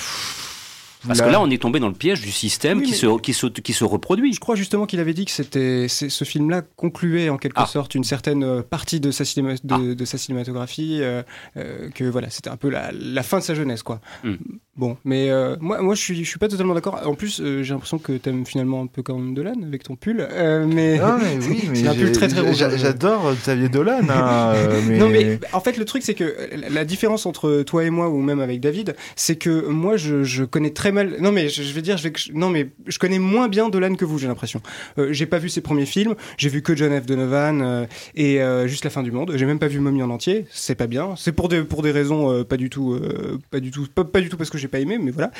Parce 1.07 1.21
que 1.21 1.29
là, 1.29 1.41
on 1.41 1.51
est 1.51 1.61
tombé 1.61 1.81
dans 1.81 1.89
le 1.89 1.95
piège 1.95 2.21
du 2.21 2.31
système 2.31 2.79
Oui, 2.79 2.85
qui, 2.87 2.95
se, 2.95 3.19
qui, 3.21 3.33
se, 3.35 3.47
qui 3.47 3.73
se 3.73 3.85
reproduit. 3.85 4.33
Je 4.33 4.41
crois 4.41 4.55
justement 4.57 4.87
qu'il 4.87 5.01
avait 5.01 5.15
dit 5.15 5.25
que 5.25 5.31
c'était 5.31 5.87
ce 5.89 6.25
film-là 6.25 6.63
concluait 6.77 7.29
en 7.29 7.39
quelque 7.39 7.55
Ah. 7.57 7.67
sorte 7.67 7.95
une 7.95 8.05
certaine 8.05 8.45
euh, 8.45 8.63
partie 8.63 9.01
de 9.01 9.11
sa, 9.11 9.25
cinéma- 9.25 9.57
de, 9.65 9.95
de 9.95 10.05
sa 10.05 10.19
cinématographie, 10.19 10.99
euh, 11.01 11.23
euh, 11.57 11.91
que 11.91 12.05
voilà, 12.05 12.31
c'était 12.31 12.51
un 12.51 12.57
peu 12.57 12.69
la, 12.71 12.91
la 12.93 13.23
fin 13.23 13.39
de 13.39 13.43
sa 13.45 13.55
jeunesse, 13.55 13.83
quoi. 13.83 14.01
Hmm. 14.25 14.35
Bon, 14.75 14.97
mais 15.05 15.29
euh, 15.31 15.55
moi, 15.61 15.83
moi, 15.83 15.95
je 15.95 16.01
suis, 16.01 16.25
je 16.25 16.29
suis 16.29 16.39
pas 16.39 16.49
totalement 16.49 16.73
d'accord. 16.73 16.99
En 17.05 17.15
plus, 17.15 17.43
euh, 17.43 17.63
j'ai 17.63 17.75
l'impression 17.75 17.99
que 17.99 18.13
t'aimes 18.15 18.47
finalement 18.47 18.81
un 18.81 18.87
peu 18.87 19.03
quand 19.03 19.19
même 19.19 19.35
Dolan 19.35 19.53
avec 19.67 19.83
ton 19.83 19.97
pull, 19.97 20.27
euh, 20.31 20.67
mais, 20.67 20.97
Non 20.97 21.19
mais 21.19 21.37
oui, 21.47 21.65
mais 21.69 21.75
c'est 21.75 21.89
un 21.89 21.95
pull 21.95 22.11
très 22.13 22.29
très 22.29 22.41
rouge. 22.41 22.57
j'a- 22.57 22.75
J'adore 22.75 23.35
Xavier 23.35 23.69
Dolan, 23.69 24.01
hein, 24.09 24.53
euh, 24.57 24.81
mais... 24.89 24.97
Non 24.99 25.11
mais 25.11 25.39
en 25.53 25.61
fait 25.61 25.77
le 25.77 25.85
truc 25.85 26.03
c'est 26.03 26.15
que 26.15 26.35
la- 26.71 26.87
différence 26.87 27.27
entre 27.27 27.63
toi 27.65 27.85
et 27.85 27.91
moi 27.91 28.09
ou 28.09 28.23
même 28.23 28.41
avec 28.41 28.61
David 28.61 28.97
c'est 29.15 29.37
que 29.37 29.67
moi 29.69 29.97
je, 29.99 30.25
je 30.25 30.43
connais 30.45 30.71
très 30.71 30.91
mal 30.91 31.17
non 31.21 31.33
mais 31.33 31.49
je, 31.51 31.63
je 31.63 31.73
vais 31.75 31.83
dire 31.83 31.97
je 31.99 32.05
vais 32.05 32.13
non 32.35 32.49
mais 32.51 32.71
je 32.87 32.99
connais 32.99 33.19
moins 33.19 33.49
bien 33.49 33.69
Dolan 33.69 33.95
que 33.95 34.05
vous 34.07 34.19
j'ai 34.19 34.27
l'impression 34.27 34.61
euh, 34.99 35.09
j'ai 35.13 35.27
pas 35.27 35.39
vu 35.39 35.49
ses 35.49 35.61
premiers 35.61 35.87
films 35.87 36.15
j'ai 36.39 36.49
vu 36.49 36.61
que 36.63 36.75
John 36.75 36.99
F 37.01 37.07
Donovan 37.07 37.61
euh, 37.63 37.87
et 38.17 38.43
euh, 38.43 38.67
juste 38.67 38.85
la 38.85 38.91
fin 38.91 39.03
du 39.03 39.13
monde 39.13 39.33
j'ai 39.37 39.47
même 39.47 39.59
pas 39.61 39.69
vu 39.69 39.79
Mommy 39.81 40.03
en 40.03 40.11
entier 40.11 40.47
c'est 40.51 40.75
pas 40.75 40.87
bien 40.89 41.15
c'est 41.17 41.33
pour 41.33 41.49
des 41.49 41.63
pour 41.63 41.83
des 41.83 41.93
raisons 41.93 42.31
euh, 42.33 42.43
pas 42.45 42.57
du 42.57 42.69
tout 42.71 42.93
euh, 42.95 43.39
pas 43.51 43.61
du 43.61 43.71
tout 43.71 43.87
pas, 43.95 44.05
pas 44.05 44.21
du 44.21 44.29
tout 44.29 44.37
parce 44.37 44.51
que 44.51 44.59
j'ai 44.63 44.69
pas 44.69 44.81
aimé 44.81 44.99
mais 44.99 45.11
voilà 45.11 45.31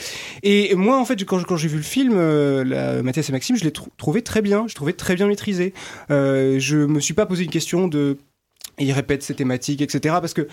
et 0.43 0.75
moi 0.75 0.99
en 1.01 1.05
fait 1.05 1.25
quand, 1.25 1.43
quand 1.45 1.57
j'ai 1.57 1.69
vu 1.69 1.77
le 1.79 1.83
film 1.83 2.13
euh, 2.17 2.65
la, 2.65 3.03
Mathias 3.03 3.29
et 3.29 3.33
Maxime 3.33 3.57
je 3.57 3.65
l'ai 3.65 3.71
trou- 3.73 3.91
trouvé 3.97 4.23
très 4.23 4.43
bien 4.43 4.67
je 4.69 4.75
trouvais 4.75 4.93
très 4.93 5.15
bien 5.15 5.27
maîtrisé 5.27 5.73
euh, 6.11 6.59
je 6.59 6.77
me 6.77 7.01
suis 7.01 7.15
pas 7.15 7.27
posé 7.27 7.45
une 7.45 7.51
question 7.51 7.89
de 7.89 8.19
il 8.79 8.91
répète 8.93 9.23
ses 9.23 9.35
thématiques, 9.35 9.83
etc. 9.83 10.17
Parce 10.21 10.33
que 10.33 10.49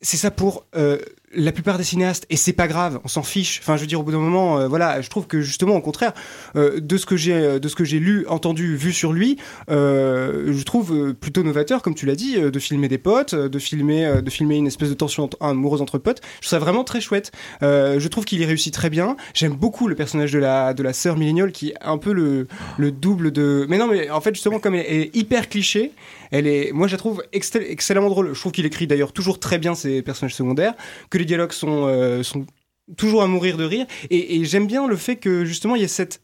c'est 0.00 0.16
ça 0.16 0.30
pour 0.30 0.64
euh, 0.76 0.98
la 1.36 1.52
plupart 1.52 1.78
des 1.78 1.84
cinéastes, 1.84 2.26
et 2.30 2.36
c'est 2.36 2.52
pas 2.52 2.68
grave, 2.68 3.00
on 3.04 3.08
s'en 3.08 3.22
fiche. 3.22 3.60
Enfin, 3.62 3.76
je 3.76 3.82
veux 3.82 3.86
dire, 3.86 4.00
au 4.00 4.02
bout 4.02 4.12
d'un 4.12 4.18
moment, 4.18 4.58
euh, 4.58 4.68
voilà, 4.68 5.00
je 5.00 5.08
trouve 5.10 5.26
que 5.26 5.40
justement, 5.40 5.76
au 5.76 5.80
contraire, 5.80 6.12
euh, 6.56 6.80
de 6.80 6.96
ce 6.96 7.06
que 7.06 7.16
j'ai, 7.16 7.34
euh, 7.34 7.58
de 7.58 7.68
ce 7.68 7.74
que 7.74 7.84
j'ai 7.84 7.98
lu, 7.98 8.26
entendu, 8.28 8.76
vu 8.76 8.92
sur 8.92 9.12
lui, 9.12 9.38
je 9.68 10.62
trouve 10.62 11.14
plutôt 11.14 11.42
novateur, 11.42 11.82
comme 11.82 11.94
tu 11.94 12.06
l'as 12.06 12.16
dit, 12.16 12.40
de 12.40 12.58
filmer 12.58 12.88
des 12.88 12.98
potes, 12.98 13.34
de 13.34 13.58
filmer, 13.58 14.22
de 14.22 14.30
filmer 14.30 14.56
une 14.56 14.66
espèce 14.66 14.88
de 14.88 14.94
tension 14.94 15.28
amoureuse 15.40 15.82
entre 15.82 15.98
potes. 15.98 16.20
Je 16.36 16.46
trouve 16.46 16.50
ça 16.50 16.58
vraiment 16.58 16.84
très 16.84 17.00
chouette. 17.00 17.32
Je 17.62 18.08
trouve 18.08 18.24
qu'il 18.24 18.40
y 18.40 18.44
réussit 18.44 18.72
très 18.72 18.90
bien. 18.90 19.16
J'aime 19.34 19.54
beaucoup 19.54 19.88
le 19.88 19.94
personnage 19.94 20.32
de 20.32 20.38
la 20.38 20.74
de 20.74 20.82
la 20.82 20.92
sœur 20.92 21.16
milléniale 21.16 21.52
qui 21.52 21.70
est 21.70 21.74
un 21.80 21.98
peu 21.98 22.12
le 22.12 22.46
le 22.78 22.90
double 22.92 23.32
de. 23.32 23.66
Mais 23.68 23.78
non, 23.78 23.86
mais 23.86 24.10
en 24.10 24.20
fait, 24.20 24.34
justement, 24.34 24.58
comme 24.58 24.74
elle 24.74 24.86
est 24.86 25.16
hyper 25.16 25.48
cliché, 25.48 25.92
elle 26.30 26.46
est, 26.46 26.72
moi, 26.72 26.88
je 26.88 26.92
la 26.92 26.98
trouve 26.98 27.22
excell- 27.32 27.66
excellemment 27.68 28.10
drôle. 28.10 28.34
Je 28.34 28.40
trouve 28.40 28.52
qu'il 28.52 28.66
écrit 28.66 28.86
d'ailleurs 28.86 29.12
toujours 29.12 29.38
très 29.38 29.58
bien 29.58 29.74
ses 29.74 30.02
personnages 30.02 30.34
secondaires, 30.34 30.74
que 31.10 31.18
les 31.18 31.23
dialogues 31.24 31.52
sont, 31.52 31.86
euh, 31.86 32.22
sont 32.22 32.46
toujours 32.96 33.22
à 33.22 33.26
mourir 33.26 33.56
de 33.56 33.64
rire. 33.64 33.86
Et, 34.10 34.36
et 34.36 34.44
j'aime 34.44 34.66
bien 34.66 34.86
le 34.86 34.96
fait 34.96 35.16
que 35.16 35.44
justement, 35.44 35.76
il 35.76 35.82
y 35.82 35.84
ait 35.84 35.88
cette 35.88 36.20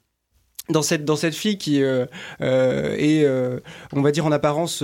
dans 0.70 0.82
cette 0.82 1.04
dans 1.04 1.16
cette 1.16 1.34
fille 1.34 1.58
qui 1.58 1.82
euh, 1.82 2.06
euh, 2.40 2.94
est 2.96 3.24
euh, 3.24 3.60
on 3.92 4.02
va 4.02 4.10
dire 4.12 4.26
en 4.26 4.32
apparence 4.32 4.82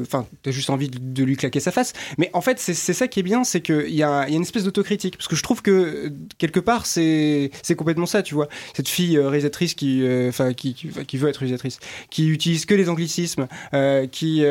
enfin 0.00 0.26
t'as 0.42 0.50
juste 0.50 0.70
envie 0.70 0.88
de, 0.88 0.98
de 1.00 1.24
lui 1.24 1.36
claquer 1.36 1.60
sa 1.60 1.70
face. 1.70 1.92
Mais 2.18 2.30
en 2.32 2.40
fait 2.40 2.58
c'est 2.58 2.74
c'est 2.74 2.92
ça 2.92 3.08
qui 3.08 3.20
est 3.20 3.22
bien 3.22 3.44
c'est 3.44 3.60
que 3.60 3.86
il 3.88 3.94
y 3.94 4.02
a, 4.02 4.26
il 4.26 4.32
y 4.32 4.34
a 4.34 4.36
une 4.36 4.42
espèce 4.42 4.64
d'autocritique. 4.64 5.16
Parce 5.16 5.28
que 5.28 5.36
je 5.36 5.42
trouve 5.42 5.62
que 5.62 6.12
quelque 6.38 6.60
part 6.60 6.86
c'est 6.86 7.50
c'est 7.62 7.76
complètement 7.76 8.06
ça 8.06 8.22
tu 8.22 8.34
vois. 8.34 8.48
Cette 8.74 8.88
fille 8.88 9.18
réalisatrice 9.18 9.74
qui 9.74 10.04
enfin 10.28 10.52
qui, 10.52 10.74
qui 10.74 10.88
qui 10.88 11.16
veut 11.16 11.28
être 11.28 11.38
réalisatrice 11.38 11.78
qui 12.10 12.28
utilise 12.28 12.66
que 12.66 12.74
les 12.74 12.88
anglicismes 12.88 13.46
qui 14.10 14.44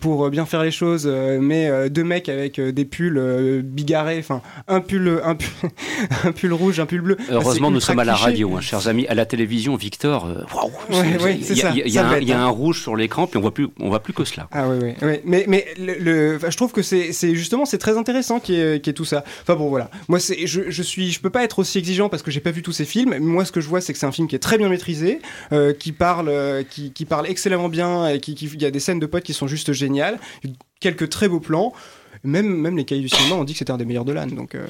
pour 0.00 0.30
bien 0.30 0.46
faire 0.46 0.62
les 0.62 0.70
choses 0.70 1.06
met 1.06 1.90
deux 1.90 2.04
mecs 2.04 2.28
avec 2.28 2.60
des 2.60 2.84
pulls 2.84 3.62
bigarrés 3.62 4.18
enfin 4.18 4.42
un 4.68 4.80
pull 4.80 5.20
un 5.24 5.34
pull 5.34 5.48
un 6.24 6.32
pull 6.32 6.52
rouge 6.52 6.80
un 6.80 6.86
pull 6.86 7.00
bleu. 7.00 7.16
Bah, 7.16 7.24
Heureusement, 7.30 7.70
nous 7.70 7.80
sommes 7.80 7.98
à 7.98 8.04
la 8.04 8.14
radio, 8.14 8.56
hein, 8.56 8.60
chers 8.60 8.88
amis. 8.88 9.06
À 9.08 9.14
la 9.14 9.26
télévision, 9.26 9.76
Victor, 9.76 9.99
euh, 10.26 10.44
ouais, 10.90 11.38
il 11.40 11.56
y 11.56 11.62
a- 11.62 11.72
y 11.74 11.90
y 11.90 11.98
un- 11.98 12.10
bête, 12.10 12.22
il 12.22 12.28
y 12.28 12.32
a 12.32 12.40
un 12.42 12.48
rouge 12.48 12.80
sur 12.82 12.96
l'écran, 12.96 13.26
puis 13.26 13.38
on 13.38 13.40
voit 13.42 13.52
plus, 13.54 13.68
on 13.78 13.88
voit 13.88 14.02
plus 14.02 14.12
que 14.12 14.24
cela. 14.24 14.48
Ah 14.52 14.68
oui, 14.68 14.78
oui, 14.82 14.92
oui. 15.02 15.20
Mais, 15.24 15.44
mais 15.46 15.66
le, 15.78 15.94
le- 15.98 16.36
enfin, 16.36 16.50
je 16.50 16.56
trouve 16.56 16.72
que 16.72 16.82
c'est 17.12 17.12
justement 17.34 17.64
c'est 17.64 17.78
très 17.78 17.96
intéressant 17.98 18.40
y 18.56 18.90
ait 18.90 18.94
tout 18.94 19.04
ça. 19.04 19.24
Enfin 19.42 19.54
bon, 19.56 19.68
voilà. 19.68 19.90
Moi, 20.08 20.18
c'est 20.20 20.46
je, 20.46 20.70
je 20.70 20.82
suis, 20.82 21.10
je 21.10 21.20
peux 21.20 21.30
pas 21.30 21.44
être 21.44 21.58
aussi 21.58 21.78
exigeant 21.78 22.08
parce 22.08 22.22
que 22.22 22.30
j'ai 22.30 22.40
pas 22.40 22.50
vu 22.50 22.62
tous 22.62 22.72
ces 22.72 22.84
films. 22.84 23.10
Mais 23.10 23.18
Moi, 23.20 23.44
ce 23.44 23.52
que 23.52 23.60
je 23.60 23.68
vois, 23.68 23.80
c'est 23.80 23.92
que 23.92 23.98
c'est 23.98 24.06
un 24.06 24.12
film 24.12 24.26
qui 24.28 24.36
est 24.36 24.40
très 24.40 24.58
bien 24.58 24.68
maîtrisé, 24.68 25.20
euh, 25.52 25.72
qui 25.72 25.92
parle, 25.92 26.28
euh, 26.28 26.62
qui, 26.62 26.92
qui 26.92 27.04
parle 27.04 27.26
excellemment 27.28 27.68
bien, 27.68 28.08
et 28.08 28.20
qui, 28.20 28.34
qui- 28.34 28.46
il 28.46 28.62
y 28.62 28.66
a 28.66 28.70
des 28.70 28.80
scènes 28.80 29.00
de 29.00 29.06
potes 29.06 29.24
qui 29.24 29.34
sont 29.34 29.46
juste 29.46 29.72
géniales, 29.72 30.18
quelques 30.80 31.08
très 31.10 31.28
beaux 31.28 31.40
plans. 31.40 31.72
Même, 32.24 32.46
même 32.48 32.76
les 32.76 32.84
cahiers 32.84 33.00
du 33.02 33.08
cinéma 33.08 33.34
ont 33.36 33.44
dit 33.44 33.52
que 33.54 33.58
c'était 33.58 33.70
un 33.70 33.76
des 33.78 33.84
meilleurs 33.84 34.04
de 34.04 34.12
l'âne. 34.12 34.30
Donc. 34.34 34.54
euh, 34.54 34.66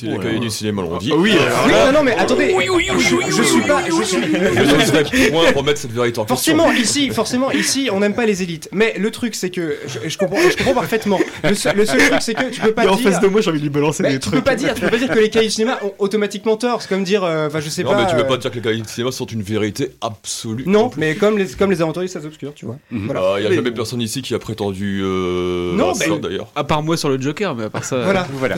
Si 0.00 0.06
les 0.06 0.18
cahiers 0.18 0.38
du 0.38 0.48
cinéma 0.50 0.82
l'ont 0.82 0.96
dit. 0.96 1.12
oui, 1.12 1.32
non, 1.68 1.92
non, 1.92 2.02
mais 2.02 2.14
attendez, 2.16 2.54
je, 2.98 3.16
je 3.36 3.42
suis 3.42 3.60
pas, 3.62 3.82
je 3.86 4.02
suis. 4.02 4.16
Je 4.20 5.30
point 5.30 5.50
remettre 5.54 5.78
cette 5.78 5.92
vérité 5.92 6.18
en 6.20 6.24
question. 6.24 6.56
Forcément, 6.56 6.72
ici, 6.72 7.10
forcément, 7.10 7.50
ici, 7.52 7.88
on 7.92 8.00
n'aime 8.00 8.14
pas 8.14 8.24
les 8.26 8.42
élites. 8.42 8.68
Mais 8.72 8.94
le 8.98 9.10
truc, 9.10 9.34
c'est 9.34 9.50
que 9.50 9.76
je, 9.86 10.08
je 10.08 10.16
comprends, 10.18 10.38
je 10.50 10.56
comprends 10.56 10.74
parfaitement. 10.74 11.18
Le 11.44 11.54
seul, 11.54 11.76
le 11.76 11.84
seul 11.84 11.98
truc, 11.98 12.22
c'est 12.22 12.34
que 12.34 12.50
tu 12.50 12.60
peux 12.60 12.72
pas 12.72 12.84
Et 12.84 12.88
en 12.88 12.96
dire. 12.96 13.10
face 13.10 13.20
de 13.20 13.26
moi, 13.28 13.40
j'ai 13.40 13.50
envie 13.50 13.58
de 13.58 13.64
lui 13.64 13.70
balancer 13.70 14.02
Mais 14.02 14.10
des 14.10 14.14
tu 14.14 14.20
trucs. 14.20 14.34
peux 14.36 14.42
pas 14.44 14.54
dire, 14.56 14.74
tu 14.74 14.80
peux 14.80 14.88
pas 14.90 14.96
dire 14.98 15.08
que 15.08 15.18
les 15.18 15.28
cahiers 15.30 15.48
du 15.48 15.52
cinéma 15.52 15.78
ont 15.82 15.92
automatiquement 15.98 16.56
tort. 16.56 16.80
C'est 16.82 16.88
comme 16.88 17.04
dire, 17.04 17.22
euh, 17.24 17.48
enfin, 17.48 17.60
je 17.60 17.68
sais 17.68 17.82
Non, 17.82 17.90
pas. 17.90 18.02
mais 18.04 18.08
tu 18.10 18.14
peux 18.16 18.22
euh, 18.22 18.24
pas 18.24 18.36
dire 18.38 18.50
que 18.50 18.56
les 18.56 18.62
cahiers 18.62 18.80
du 18.82 18.88
cinéma 18.88 19.12
sont 19.12 19.26
une 19.26 19.42
vérité 19.42 19.90
absolue. 20.00 20.64
Non, 20.66 20.90
mais 20.96 21.14
comme 21.14 21.36
les, 21.38 21.46
comme 21.46 21.70
les 21.70 21.82
aventuriers, 21.82 22.08
ça 22.08 22.20
obscurs, 22.24 22.52
tu 22.54 22.64
vois. 22.66 22.76
Voilà. 22.90 23.34
Il 23.36 23.40
n'y 23.40 23.46
a 23.46 23.50
Mais- 23.50 23.56
jamais 23.56 23.70
personne 23.70 24.00
ici 24.00 24.22
qui 24.22 24.34
a 24.34 24.38
prétendu. 24.38 25.02
Euh, 25.04 25.72
Non, 25.74 25.92
mais- 25.98 26.18
d'ailleurs. 26.18 26.48
À 26.56 26.64
part 26.64 26.82
moi 26.82 26.96
sur 26.96 27.08
le 27.08 27.20
Joker, 27.20 27.54
mais 27.54 27.64
à 27.64 27.70
part 27.70 27.84
ça. 27.84 28.02
Voilà. 28.02 28.26
Ouais. 28.40 28.48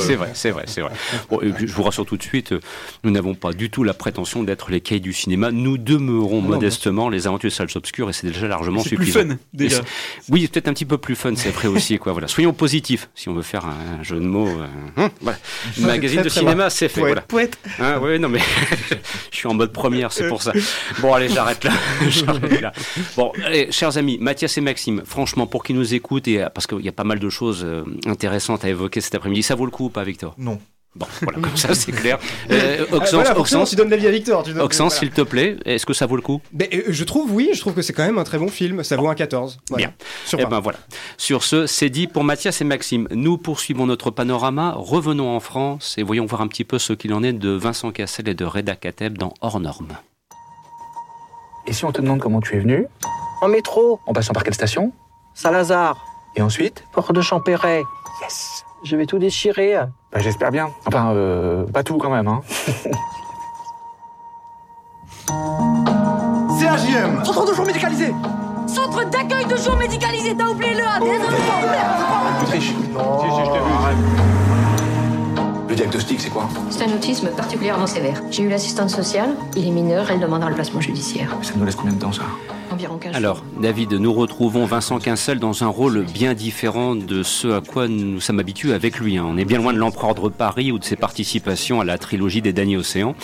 c'est 0.00 0.14
vrai, 0.14 0.30
c'est 0.34 0.50
vrai, 0.50 0.64
c'est 0.66 0.80
vrai. 0.80 0.91
Bon, 1.30 1.40
je 1.42 1.72
vous 1.72 1.82
rassure 1.82 2.06
tout 2.06 2.16
de 2.16 2.22
suite, 2.22 2.52
euh, 2.52 2.60
nous 3.04 3.10
n'avons 3.10 3.34
pas 3.34 3.52
du 3.52 3.70
tout 3.70 3.84
la 3.84 3.94
prétention 3.94 4.42
d'être 4.42 4.70
les 4.70 4.80
cahiers 4.80 5.00
du 5.00 5.12
cinéma. 5.12 5.50
Nous 5.50 5.78
demeurons 5.78 6.42
Non, 6.42 6.48
modestement 6.48 7.08
les 7.08 7.26
aventures 7.26 7.50
des 7.50 7.54
salles 7.54 7.68
obscures 7.74 8.08
et 8.10 8.12
c'est 8.12 8.26
déjà 8.28 8.48
largement 8.48 8.82
C'est 8.82 8.96
plus 8.96 9.06
suffisant. 9.06 9.28
fun, 9.30 9.36
déjà. 9.52 9.80
Oui, 10.28 10.46
peut-être 10.48 10.68
un 10.68 10.72
petit 10.72 10.84
peu 10.84 10.98
plus 10.98 11.16
fun, 11.16 11.34
c'est 11.36 11.50
vrai 11.50 11.68
aussi. 11.68 11.98
Quoi, 11.98 12.12
voilà. 12.12 12.28
Soyons 12.28 12.52
positifs, 12.52 13.08
si 13.14 13.28
on 13.28 13.34
veut 13.34 13.42
faire 13.42 13.64
un 13.66 14.02
jeu 14.02 14.16
de 14.16 14.24
mots. 14.26 14.48
euh, 14.48 14.66
hein, 14.96 15.10
voilà. 15.20 15.38
Magazine 15.78 16.18
très, 16.20 16.24
de 16.24 16.30
très 16.30 16.40
cinéma, 16.40 16.70
c'est 16.70 16.88
fait. 16.88 17.00
Poète, 17.28 17.58
voilà. 17.78 17.96
Hein, 17.96 18.00
ouais, 18.00 18.18
non, 18.18 18.28
mais 18.28 18.40
je 19.30 19.36
suis 19.36 19.48
en 19.48 19.54
mode 19.54 19.72
première, 19.72 20.12
c'est 20.12 20.28
pour 20.28 20.42
ça. 20.42 20.52
Bon, 21.00 21.12
allez, 21.14 21.28
j'arrête 21.28 21.64
là. 21.64 21.72
J'arrête 22.08 22.60
là. 22.60 22.72
Bon, 23.16 23.32
allez, 23.44 23.70
chers 23.72 23.96
amis, 23.98 24.18
Mathias 24.20 24.56
et 24.58 24.60
Maxime, 24.60 25.02
franchement, 25.04 25.46
pour 25.46 25.64
qui 25.64 25.74
nous 25.74 25.94
écoutent, 25.94 26.28
et, 26.28 26.42
euh, 26.42 26.48
parce 26.48 26.66
qu'il 26.66 26.80
y 26.80 26.88
a 26.88 26.92
pas 26.92 27.04
mal 27.04 27.18
de 27.18 27.28
choses 27.28 27.62
euh, 27.64 27.82
intéressantes 28.06 28.64
à 28.64 28.68
évoquer 28.68 29.00
cet 29.00 29.14
après-midi, 29.14 29.42
ça 29.42 29.54
vaut 29.54 29.64
le 29.64 29.70
coup 29.70 29.86
ou 29.86 29.90
pas, 29.90 30.04
Victor? 30.04 30.34
Non. 30.38 30.60
Bon, 30.94 31.06
voilà, 31.22 31.38
comme 31.40 31.56
ça, 31.56 31.74
c'est 31.74 31.90
clair. 31.92 32.18
Euh, 32.50 32.84
Ah, 32.90 32.96
Oxens, 32.96 33.14
voilà, 33.14 33.34
forcément, 33.34 33.62
Oxens, 33.62 33.70
tu 33.70 33.76
donnes 33.76 33.88
l'avis 33.88 34.06
à 34.06 34.10
Victor. 34.10 34.42
Tu 34.42 34.52
donnes- 34.52 34.60
Oxens, 34.62 34.88
voilà. 34.88 34.98
s'il 34.98 35.10
te 35.10 35.22
plaît, 35.22 35.56
est-ce 35.64 35.86
que 35.86 35.94
ça 35.94 36.04
vaut 36.04 36.16
le 36.16 36.22
coup? 36.22 36.42
Ben, 36.52 36.68
euh, 36.74 36.82
je 36.88 37.04
trouve, 37.04 37.32
oui, 37.32 37.50
je 37.54 37.60
trouve 37.60 37.72
que 37.72 37.80
c'est 37.80 37.94
quand 37.94 38.04
même 38.04 38.18
un 38.18 38.24
très 38.24 38.36
bon 38.38 38.48
film. 38.48 38.84
Ça 38.84 38.96
vaut 38.96 39.08
un 39.08 39.14
14. 39.14 39.58
Voilà. 39.70 39.86
Bien. 39.86 39.94
Sur 40.26 40.38
Eh 40.40 40.44
ben 40.44 40.60
voilà. 40.60 40.78
Sur 41.16 41.44
ce, 41.44 41.66
c'est 41.66 41.88
dit 41.88 42.08
pour 42.08 42.24
Mathias 42.24 42.60
et 42.60 42.64
Maxime. 42.64 43.08
Nous 43.10 43.38
poursuivons 43.38 43.86
notre 43.86 44.10
panorama. 44.10 44.74
Revenons 44.76 45.34
en 45.34 45.40
France 45.40 45.94
et 45.96 46.02
voyons 46.02 46.26
voir 46.26 46.42
un 46.42 46.48
petit 46.48 46.64
peu 46.64 46.78
ce 46.78 46.92
qu'il 46.92 47.14
en 47.14 47.22
est 47.22 47.32
de 47.32 47.50
Vincent 47.50 47.90
Cassel 47.90 48.28
et 48.28 48.34
de 48.34 48.44
Reda 48.44 48.76
Kateb 48.76 49.16
dans 49.16 49.32
Hors 49.40 49.60
Normes. 49.60 49.96
Et 51.66 51.72
si 51.72 51.84
on 51.86 51.92
te 51.92 52.02
demande 52.02 52.20
comment 52.20 52.40
tu 52.40 52.56
es 52.56 52.60
venu? 52.60 52.86
En 53.40 53.48
métro, 53.48 53.98
En 54.06 54.12
passant 54.12 54.32
par 54.34 54.44
quelle 54.44 54.54
station? 54.54 54.92
Saint-Lazare, 55.34 55.96
Et 56.36 56.42
ensuite? 56.42 56.84
Port 56.92 57.12
de 57.14 57.20
Champéret. 57.22 57.82
Yes 58.22 58.51
Je 58.84 58.96
vais 58.96 59.06
tout 59.06 59.18
déchirer. 59.18 59.76
Bah 60.12 60.18
j'espère 60.18 60.50
bien. 60.50 60.70
Enfin, 60.86 61.12
euh, 61.12 61.64
pas 61.64 61.82
tout 61.82 61.98
quand 61.98 62.10
même, 62.10 62.28
hein. 62.28 62.40
CAJM 66.60 67.24
Centre 67.24 67.46
de 67.46 67.54
jour 67.54 67.66
médicalisé 67.66 68.14
Centre 68.66 69.04
d'accueil 69.10 69.44
de 69.46 69.56
jour 69.56 69.76
médicalisé, 69.76 70.34
t'as 70.36 70.46
oublié 70.46 70.74
le 70.74 70.82
A, 70.82 70.98
désolé. 71.00 71.36
Tu 72.40 72.44
triches 72.46 72.74
Le 75.68 75.74
diagnostic, 75.74 76.20
c'est 76.20 76.30
quoi? 76.30 76.48
C'est 76.70 76.84
un 76.84 76.94
autisme 76.94 77.28
particulièrement 77.36 77.86
sévère. 77.86 78.22
J'ai 78.30 78.44
eu 78.44 78.48
l'assistante 78.48 78.90
sociale, 78.90 79.30
il 79.56 79.66
est 79.66 79.70
mineur, 79.70 80.10
elle 80.10 80.20
demande 80.20 80.42
un 80.44 80.52
placement 80.52 80.80
judiciaire. 80.80 81.36
Ça 81.42 81.52
nous 81.56 81.64
laisse 81.64 81.76
combien 81.76 81.92
de 81.92 81.98
temps, 82.00 82.12
ça? 82.12 82.22
Environ 82.72 82.96
15 82.96 83.14
Alors, 83.14 83.44
David, 83.60 83.92
nous 83.92 84.14
retrouvons 84.14 84.64
Vincent 84.64 84.98
Quincel 84.98 85.38
dans 85.38 85.62
un 85.62 85.66
rôle 85.66 86.06
bien 86.06 86.32
différent 86.32 86.94
de 86.94 87.22
ce 87.22 87.48
à 87.48 87.60
quoi 87.60 87.86
nous 87.86 88.18
sommes 88.18 88.40
habitués 88.40 88.72
avec 88.72 88.98
lui. 88.98 89.18
hein. 89.18 89.26
On 89.28 89.36
est 89.36 89.44
bien 89.44 89.58
loin 89.58 89.74
de 89.74 89.78
l'empereur 89.78 90.14
de 90.14 90.28
Paris 90.30 90.72
ou 90.72 90.78
de 90.78 90.84
ses 90.84 90.96
participations 90.96 91.82
à 91.82 91.84
la 91.84 91.98
trilogie 91.98 92.40
des 92.40 92.54
Derniers 92.54 92.78
Océans. 92.78 93.14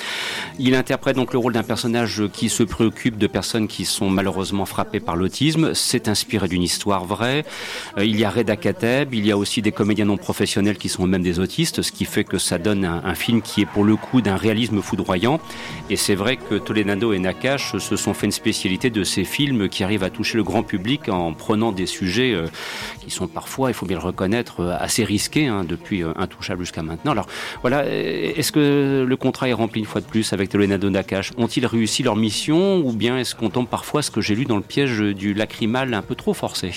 Il 0.59 0.75
interprète 0.75 1.17
donc 1.17 1.33
le 1.33 1.38
rôle 1.38 1.55
d'un 1.55 1.62
personnage 1.62 2.25
qui 2.31 2.50
se 2.50 2.62
préoccupe 2.62 3.17
de 3.17 3.26
personnes 3.26 3.69
qui 3.69 3.87
sont 3.87 4.11
malheureusement 4.11 4.67
frappées 4.67 5.00
par 5.00 5.17
l'autisme. 5.17 5.73
C'est 5.73 6.09
inspiré 6.09 6.47
d'une 6.49 6.62
histoire 6.62 7.07
vraie. 7.07 7.47
Euh, 7.97 8.05
il 8.05 8.19
y 8.19 8.25
a 8.26 8.31
Reda 8.31 8.57
Kateb, 8.57 9.14
il 9.14 9.25
y 9.26 9.33
a 9.33 9.38
aussi 9.38 9.62
des 9.62 9.73
comédiens 9.73 10.05
non 10.05 10.19
professionnels 10.19 10.76
qui 10.76 10.90
sont 10.90 11.05
eux-mêmes 11.05 11.23
des 11.23 11.38
autistes, 11.38 11.81
ce 11.81 11.90
qui 11.90 12.05
fait 12.05 12.25
que 12.25 12.37
ça 12.37 12.59
donne 12.59 12.85
un, 12.85 13.02
un 13.02 13.14
film 13.14 13.40
qui 13.40 13.62
est 13.62 13.67
pour 13.67 13.85
le 13.85 13.97
coup 13.97 14.21
d'un 14.21 14.37
réalisme 14.37 14.83
foudroyant. 14.83 15.40
Et 15.88 15.97
c'est 15.97 16.14
vrai 16.17 16.37
que 16.37 16.57
Toledano 16.57 17.14
et 17.14 17.19
Nakash 17.19 17.78
se 17.78 17.97
sont 17.97 18.12
fait 18.12 18.26
une 18.26 18.33
spécialité 18.33 18.90
de 18.90 19.05
ces 19.05 19.25
films 19.25 19.38
qui 19.71 19.85
arrivent 19.85 20.02
à 20.02 20.11
toucher 20.11 20.37
le 20.37 20.42
grand 20.42 20.62
public 20.64 21.09
en 21.09 21.33
prenant 21.33 21.71
des 21.71 21.87
sujets 21.87 22.33
euh, 22.33 22.47
qui 23.00 23.11
sont 23.11 23.28
parfois, 23.28 23.71
il 23.71 23.75
faut 23.75 23.87
bien 23.87 23.99
le 23.99 24.02
reconnaître, 24.02 24.61
euh, 24.61 24.76
assez 24.78 25.04
risqués 25.04 25.47
hein, 25.47 25.64
depuis 25.64 26.02
euh, 26.02 26.12
Intouchable 26.16 26.62
jusqu'à 26.62 26.83
maintenant. 26.83 27.12
Alors 27.12 27.28
voilà, 27.61 27.87
est-ce 27.87 28.50
que 28.50 29.04
le 29.09 29.16
contrat 29.16 29.49
est 29.49 29.52
rempli 29.52 29.80
une 29.80 29.87
fois 29.87 30.00
de 30.00 30.07
plus 30.07 30.33
avec 30.33 30.49
Toledano 30.49 30.88
et 30.88 30.90
Nakash 30.90 31.33
Ont-ils 31.37 31.64
réussi 31.66 32.02
leur 32.02 32.16
mission 32.16 32.78
ou 32.78 32.92
bien 32.92 33.18
est-ce 33.18 33.35
qu'on 33.37 33.50
tombe 33.50 33.68
parfois, 33.68 34.02
ce 34.02 34.11
que 34.11 34.21
j'ai 34.21 34.35
lu 34.35 34.45
dans 34.45 34.57
le 34.57 34.62
piège 34.62 34.99
du 34.99 35.35
lacrymal 35.35 35.95
un 35.95 36.02
peu 36.02 36.16
trop 36.16 36.35
forcé? 36.35 36.73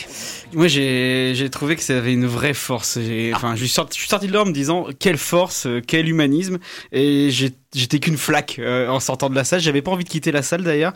Moi, 0.53 0.68
j'ai 0.68 1.50
trouvé 1.51 1.75
que 1.75 1.82
ça 1.82 1.98
avait 1.98 2.13
une 2.13 2.27
vraie 2.27 2.53
force. 2.53 3.00
Enfin, 3.34 3.56
je 3.56 3.62
suis 3.62 3.70
sorti, 3.70 4.00
je 4.00 4.27
de 4.27 4.34
là 4.34 4.44
en 4.44 4.46
me 4.46 4.51
disant 4.51 4.86
quelle 5.00 5.18
force, 5.18 5.68
quel 5.88 6.08
humanisme, 6.08 6.60
et 6.91 7.30
j'ai- 7.32 7.51
j'étais 7.74 8.00
qu'une 8.00 8.18
flaque 8.18 8.58
euh, 8.60 8.88
en 8.90 9.00
sortant 9.00 9.30
de 9.30 9.36
la 9.36 9.44
salle. 9.44 9.60
J'avais 9.62 9.82
pas 9.82 9.92
envie 9.92 10.04
de 10.04 10.10
quitter 10.10 10.32
la 10.32 10.42
salle 10.42 10.63
d'ailleurs. 10.63 10.94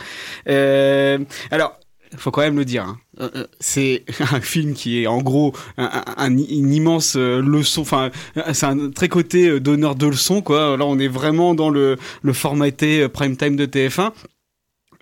Euh, 0.49 1.19
alors. 1.51 1.79
Faut 2.17 2.31
quand 2.31 2.41
même 2.41 2.55
le 2.55 2.63
dire. 2.63 2.83
hein. 2.85 2.97
Euh, 3.19 3.29
euh, 3.35 3.47
C'est 3.59 4.05
un 4.31 4.39
film 4.39 4.73
qui 4.73 5.01
est 5.01 5.07
en 5.07 5.21
gros 5.21 5.53
un, 5.77 5.85
un- 5.85 6.13
un- 6.17 6.37
une 6.37 6.71
immense 6.71 7.17
euh, 7.17 7.41
leçon. 7.41 7.81
Enfin, 7.81 8.09
c'est 8.53 8.65
un 8.67 8.89
très 8.91 9.09
côté 9.09 9.59
donneur 9.59 9.95
de 9.95 10.05
leçons 10.07 10.41
quoi. 10.41 10.77
Là, 10.77 10.85
on 10.85 10.97
est 10.99 11.09
vraiment 11.09 11.55
dans 11.55 11.69
le, 11.69 11.97
le 12.21 12.33
formaté 12.33 13.09
prime 13.09 13.35
time 13.35 13.57
de 13.57 13.65
TF1. 13.65 14.11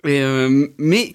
Et 0.06 0.20
euh, 0.22 0.66
mais 0.78 1.14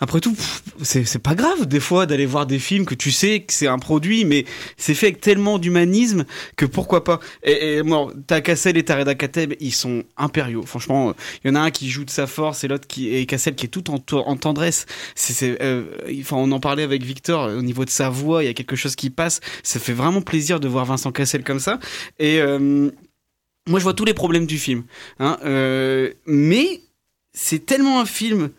après 0.00 0.20
tout, 0.20 0.34
c'est 0.82 1.18
pas 1.18 1.34
grave 1.34 1.66
des 1.66 1.78
fois 1.78 2.06
d'aller 2.06 2.24
voir 2.26 2.46
des 2.46 2.58
films 2.58 2.86
que 2.86 2.94
tu 2.94 3.10
sais 3.10 3.40
que 3.40 3.52
c'est 3.52 3.66
un 3.66 3.78
produit, 3.78 4.24
mais 4.24 4.46
c'est 4.78 4.94
fait 4.94 5.08
avec 5.08 5.20
tellement 5.20 5.58
d'humanisme 5.58 6.24
que 6.56 6.64
pourquoi 6.64 7.04
pas. 7.04 7.20
Et, 7.42 7.76
et 7.76 7.82
moi, 7.82 8.10
Cassel 8.42 8.78
et 8.78 8.82
ta 8.82 8.96
Reda 8.96 9.14
Kateb, 9.14 9.54
ils 9.60 9.74
sont 9.74 10.04
impériaux. 10.16 10.62
Franchement, 10.62 11.14
il 11.44 11.48
y 11.48 11.50
en 11.50 11.54
a 11.54 11.60
un 11.60 11.70
qui 11.70 11.90
joue 11.90 12.04
de 12.04 12.10
sa 12.10 12.26
force 12.26 12.64
et 12.64 12.68
l'autre 12.68 12.86
qui 12.86 13.14
et 13.14 13.26
Cassel 13.26 13.54
qui 13.54 13.66
est 13.66 13.68
tout 13.68 13.90
en, 13.90 14.02
en 14.16 14.36
tendresse. 14.36 14.86
C'est, 15.14 15.60
euh, 15.62 15.84
enfin, 16.20 16.36
on 16.36 16.50
en 16.52 16.60
parlait 16.60 16.82
avec 16.82 17.02
Victor 17.02 17.50
au 17.50 17.62
niveau 17.62 17.84
de 17.84 17.90
sa 17.90 18.08
voix, 18.08 18.42
il 18.42 18.46
y 18.46 18.50
a 18.50 18.54
quelque 18.54 18.76
chose 18.76 18.96
qui 18.96 19.10
passe. 19.10 19.40
Ça 19.62 19.78
fait 19.78 19.92
vraiment 19.92 20.22
plaisir 20.22 20.60
de 20.60 20.68
voir 20.68 20.86
Vincent 20.86 21.12
Cassel 21.12 21.44
comme 21.44 21.60
ça. 21.60 21.78
Et 22.18 22.40
euh, 22.40 22.90
moi, 23.68 23.78
je 23.78 23.84
vois 23.84 23.94
tous 23.94 24.06
les 24.06 24.14
problèmes 24.14 24.46
du 24.46 24.58
film, 24.58 24.84
hein, 25.18 25.38
euh, 25.44 26.10
mais 26.26 26.80
c'est 27.32 27.66
tellement 27.66 28.00
un 28.00 28.06
film 28.06 28.50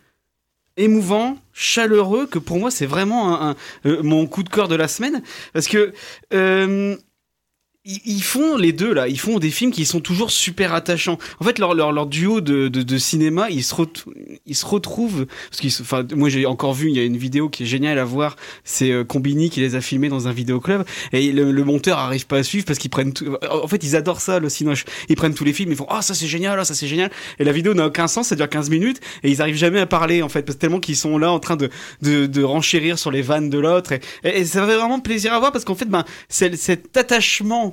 émouvant, 0.81 1.37
chaleureux, 1.53 2.27
que 2.27 2.39
pour 2.39 2.57
moi 2.59 2.71
c'est 2.71 2.85
vraiment 2.85 3.55
euh, 3.85 4.03
mon 4.03 4.27
coup 4.27 4.43
de 4.43 4.49
cœur 4.49 4.67
de 4.67 4.75
la 4.75 4.87
semaine. 4.87 5.21
Parce 5.53 5.67
que 5.67 5.93
euh, 6.33 6.95
ils 7.83 8.21
font 8.21 8.57
les 8.57 8.73
deux 8.73 8.93
là, 8.93 9.07
ils 9.07 9.19
font 9.19 9.39
des 9.39 9.49
films 9.49 9.71
qui 9.71 9.85
sont 9.85 10.01
toujours 10.01 10.29
super 10.29 10.73
attachants. 10.75 11.17
En 11.39 11.43
fait, 11.45 11.57
leur, 11.57 11.73
leur, 11.73 11.91
leur 11.91 12.05
duo 12.05 12.39
de, 12.39 12.67
de, 12.67 12.83
de 12.83 12.97
cinéma, 12.99 13.49
ils 13.49 13.63
se, 13.63 13.73
ils 14.45 14.55
se 14.55 14.65
retrouvent. 14.67 15.25
Parce 15.49 15.59
qu'ils, 15.61 15.71
enfin, 15.81 16.05
moi 16.15 16.29
j'ai 16.29 16.45
encore 16.45 16.75
vu, 16.75 16.89
il 16.89 16.95
y 16.95 16.99
a 16.99 17.03
une 17.03 17.17
vidéo 17.17 17.49
qui 17.49 17.63
est 17.63 17.65
géniale 17.65 17.97
à 17.97 18.05
voir. 18.05 18.35
C'est 18.63 18.91
euh, 18.91 19.03
Combini 19.03 19.49
qui 19.49 19.61
les 19.61 19.73
a 19.73 19.81
filmés 19.81 20.09
dans 20.09 20.27
un 20.27 20.31
vidéoclub 20.31 20.83
et 21.11 21.31
le, 21.31 21.51
le 21.51 21.63
monteur 21.63 21.97
arrive 21.97 22.27
pas 22.27 22.37
à 22.37 22.43
suivre 22.43 22.65
parce 22.65 22.77
qu'ils 22.77 22.91
prennent. 22.91 23.13
tout- 23.13 23.35
En 23.49 23.67
fait, 23.67 23.83
ils 23.83 23.95
adorent 23.95 24.21
ça 24.21 24.39
le 24.39 24.49
cinoche. 24.49 24.85
Ils 25.09 25.15
prennent 25.15 25.33
tous 25.33 25.43
les 25.45 25.53
films, 25.53 25.71
ils 25.71 25.75
font 25.77 25.87
ah 25.89 26.03
ça 26.03 26.13
c'est 26.13 26.27
génial, 26.27 26.59
ah 26.59 26.65
ça 26.65 26.75
c'est 26.75 26.87
génial. 26.87 27.09
Et 27.39 27.43
la 27.43 27.51
vidéo 27.51 27.73
n'a 27.73 27.87
aucun 27.87 28.07
sens, 28.07 28.27
ça 28.27 28.35
dure 28.35 28.47
15 28.47 28.69
minutes 28.69 28.99
et 29.23 29.31
ils 29.31 29.41
arrivent 29.41 29.55
jamais 29.55 29.79
à 29.79 29.87
parler 29.87 30.21
en 30.21 30.29
fait 30.29 30.43
parce 30.43 30.55
que 30.55 30.61
tellement 30.61 30.79
qu'ils 30.79 30.95
sont 30.97 31.17
là 31.17 31.31
en 31.31 31.39
train 31.39 31.55
de 31.55 31.69
de, 32.03 32.27
de 32.27 32.43
renchérir 32.43 32.99
sur 32.99 33.09
les 33.09 33.23
vannes 33.23 33.49
de 33.49 33.57
l'autre 33.57 33.91
et, 33.93 34.01
et, 34.23 34.39
et 34.41 34.45
ça 34.45 34.65
fait 34.67 34.75
vraiment 34.75 34.99
plaisir 34.99 35.33
à 35.33 35.39
voir 35.39 35.51
parce 35.51 35.65
qu'en 35.65 35.73
fait 35.75 35.85
ben 35.89 36.05
cet 36.29 36.95
attachement 36.97 37.70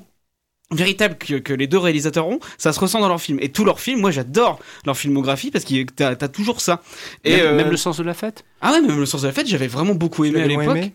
véritable 0.71 1.17
que, 1.17 1.35
que 1.37 1.55
les 1.55 1.67
deux 1.67 1.79
réalisateurs 1.79 2.29
ont, 2.29 2.41
ça 2.59 2.73
se 2.75 2.81
ressent 2.81 3.01
dans 3.01 3.09
leurs 3.09 3.21
films. 3.23 3.39
Et 3.41 3.49
tous 3.49 3.65
leurs 3.65 3.81
films, 3.81 4.01
moi 4.01 4.11
j'adore 4.11 4.59
leur 4.85 4.97
filmographie 4.99 5.51
parce 5.51 5.65
que 5.65 5.83
t'as 5.85 6.11
as 6.11 6.29
toujours 6.29 6.61
ça. 6.61 6.83
Et 7.25 7.37
même, 7.37 7.47
euh, 7.47 7.57
même 7.57 7.71
le 7.71 7.77
sens 7.79 7.97
de 7.97 8.03
la 8.03 8.13
fête? 8.13 8.45
Ah 8.61 8.73
ouais, 8.73 8.83
même 8.83 8.99
le 8.99 9.07
sens 9.07 9.23
de 9.23 9.29
la 9.29 9.33
fête, 9.33 9.47
j'avais 9.47 9.67
vraiment 9.67 9.95
beaucoup 9.95 10.25
aimé 10.27 10.43
à 10.43 10.47
l'époque. 10.47 10.91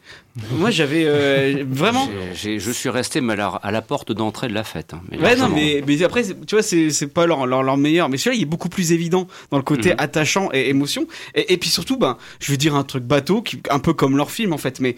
Moi 0.51 0.69
j'avais 0.69 1.05
euh, 1.07 1.63
vraiment. 1.69 2.07
J'ai- 2.33 2.35
j'ai- 2.35 2.59
Je 2.59 2.71
suis 2.71 2.89
resté 2.89 3.19
mais 3.21 3.33
alors, 3.33 3.59
à 3.63 3.71
la 3.71 3.81
porte 3.81 4.11
d'entrée 4.11 4.47
de 4.47 4.53
la 4.53 4.63
fête. 4.63 4.93
hein, 4.93 5.01
mais 5.09 5.17
Ouais, 5.17 5.35
non, 5.35 5.49
mais, 5.49 5.83
mais 5.87 6.03
après, 6.03 6.23
tu 6.23 6.53
vois, 6.55 6.61
c'est 6.61 6.91
c'est 6.91 7.07
pas 7.07 7.25
leur, 7.25 7.47
leur, 7.47 7.63
leur 7.63 7.77
meilleur. 7.77 8.09
Mais 8.09 8.17
celui-là, 8.17 8.35
il 8.37 8.43
est 8.43 8.45
beaucoup 8.45 8.69
plus 8.69 8.91
évident 8.91 9.27
dans 9.49 9.57
le 9.57 9.63
côté 9.63 9.89
Mhm. 9.89 9.95
attachant 9.97 10.49
et 10.53 10.69
émotion. 10.69 11.07
Et, 11.33 11.53
et 11.53 11.57
puis 11.57 11.69
surtout, 11.69 11.97
ben, 11.97 12.17
je 12.39 12.51
veux 12.51 12.57
dire 12.57 12.75
un 12.75 12.83
truc 12.83 13.03
bateau, 13.05 13.41
qui, 13.41 13.59
un 13.71 13.79
peu 13.79 13.93
comme 13.93 14.17
leur 14.17 14.29
film 14.29 14.53
en 14.53 14.57
fait. 14.59 14.79
Mais 14.79 14.95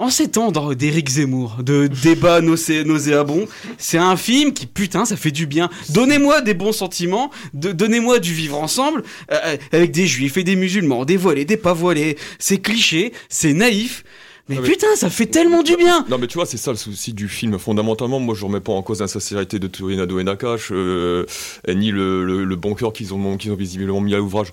en 0.00 0.08
ces 0.10 0.28
temps 0.28 0.50
d'Éric 0.72 1.08
Zemmour, 1.10 1.58
de 1.62 1.86
débats 1.86 2.40
nauséa- 2.40 2.84
nauséabonds, 2.84 3.46
c'est 3.78 3.98
un 3.98 4.16
film 4.16 4.52
qui, 4.54 4.66
putain, 4.66 5.04
ça 5.04 5.16
fait 5.16 5.30
du 5.30 5.46
bien. 5.46 5.68
Donnez-moi 5.90 6.40
des 6.40 6.54
bons 6.54 6.72
sentiments, 6.72 7.30
de, 7.54 7.70
donnez-moi 7.72 8.18
du 8.18 8.32
vivre 8.32 8.58
ensemble, 8.58 9.02
euh, 9.30 9.56
avec 9.72 9.90
des 9.92 10.06
juifs 10.06 10.36
et 10.38 10.42
des 10.44 10.56
musulmans, 10.56 11.04
des 11.04 11.18
voilés, 11.18 11.44
des 11.44 11.58
pas 11.58 11.74
voilés. 11.74 12.16
C'est 12.38 12.58
cliché, 12.58 13.12
c'est 13.28 13.52
naïf. 13.52 14.02
Mais, 14.48 14.56
Non, 14.56 14.62
mais- 14.62 14.68
putain, 14.68 14.86
ça 14.96 15.10
fait 15.10 15.26
tellement 15.26 15.62
du 15.62 15.76
bien! 15.76 16.04
Non 16.08 16.18
mais 16.18 16.26
tu 16.26 16.34
vois 16.34 16.46
c'est 16.46 16.56
ça 16.56 16.72
le 16.72 16.76
souci 16.76 17.12
du 17.12 17.28
film 17.28 17.56
fondamentalement 17.56 18.18
moi 18.18 18.34
je 18.34 18.44
remets 18.44 18.58
pas 18.58 18.72
en 18.72 18.82
cause 18.82 19.00
la 19.00 19.06
sincérité 19.06 19.60
de 19.60 19.68
Torinado 19.68 20.18
et 20.18 20.24
Nakash 20.24 20.70
euh, 20.72 21.24
et 21.68 21.74
ni 21.76 21.92
le, 21.92 22.24
le- 22.24 22.42
le 22.42 22.56
bon 22.56 22.74
cœur 22.74 22.92
qu'ils 22.92 23.14
ont, 23.14 23.36
qu'ils 23.36 23.52
ont 23.52 23.54
visiblement 23.54 24.00
mis 24.00 24.12
à 24.12 24.16
l'ouvrage. 24.16 24.48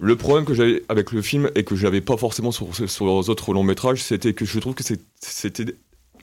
Le 0.00 0.16
problème 0.16 0.44
que 0.44 0.54
j'avais 0.54 0.82
avec 0.88 1.12
le 1.12 1.22
film 1.22 1.50
et 1.54 1.64
que 1.64 1.74
je 1.76 1.84
n'avais 1.84 2.00
pas 2.00 2.16
forcément 2.16 2.52
sur, 2.52 2.68
sur 2.88 3.06
les 3.06 3.30
autres 3.30 3.52
longs 3.52 3.64
métrages 3.64 4.02
c'était 4.02 4.32
que 4.32 4.44
je 4.44 4.58
trouve 4.60 4.74
que 4.74 4.84
c'était 5.20 5.64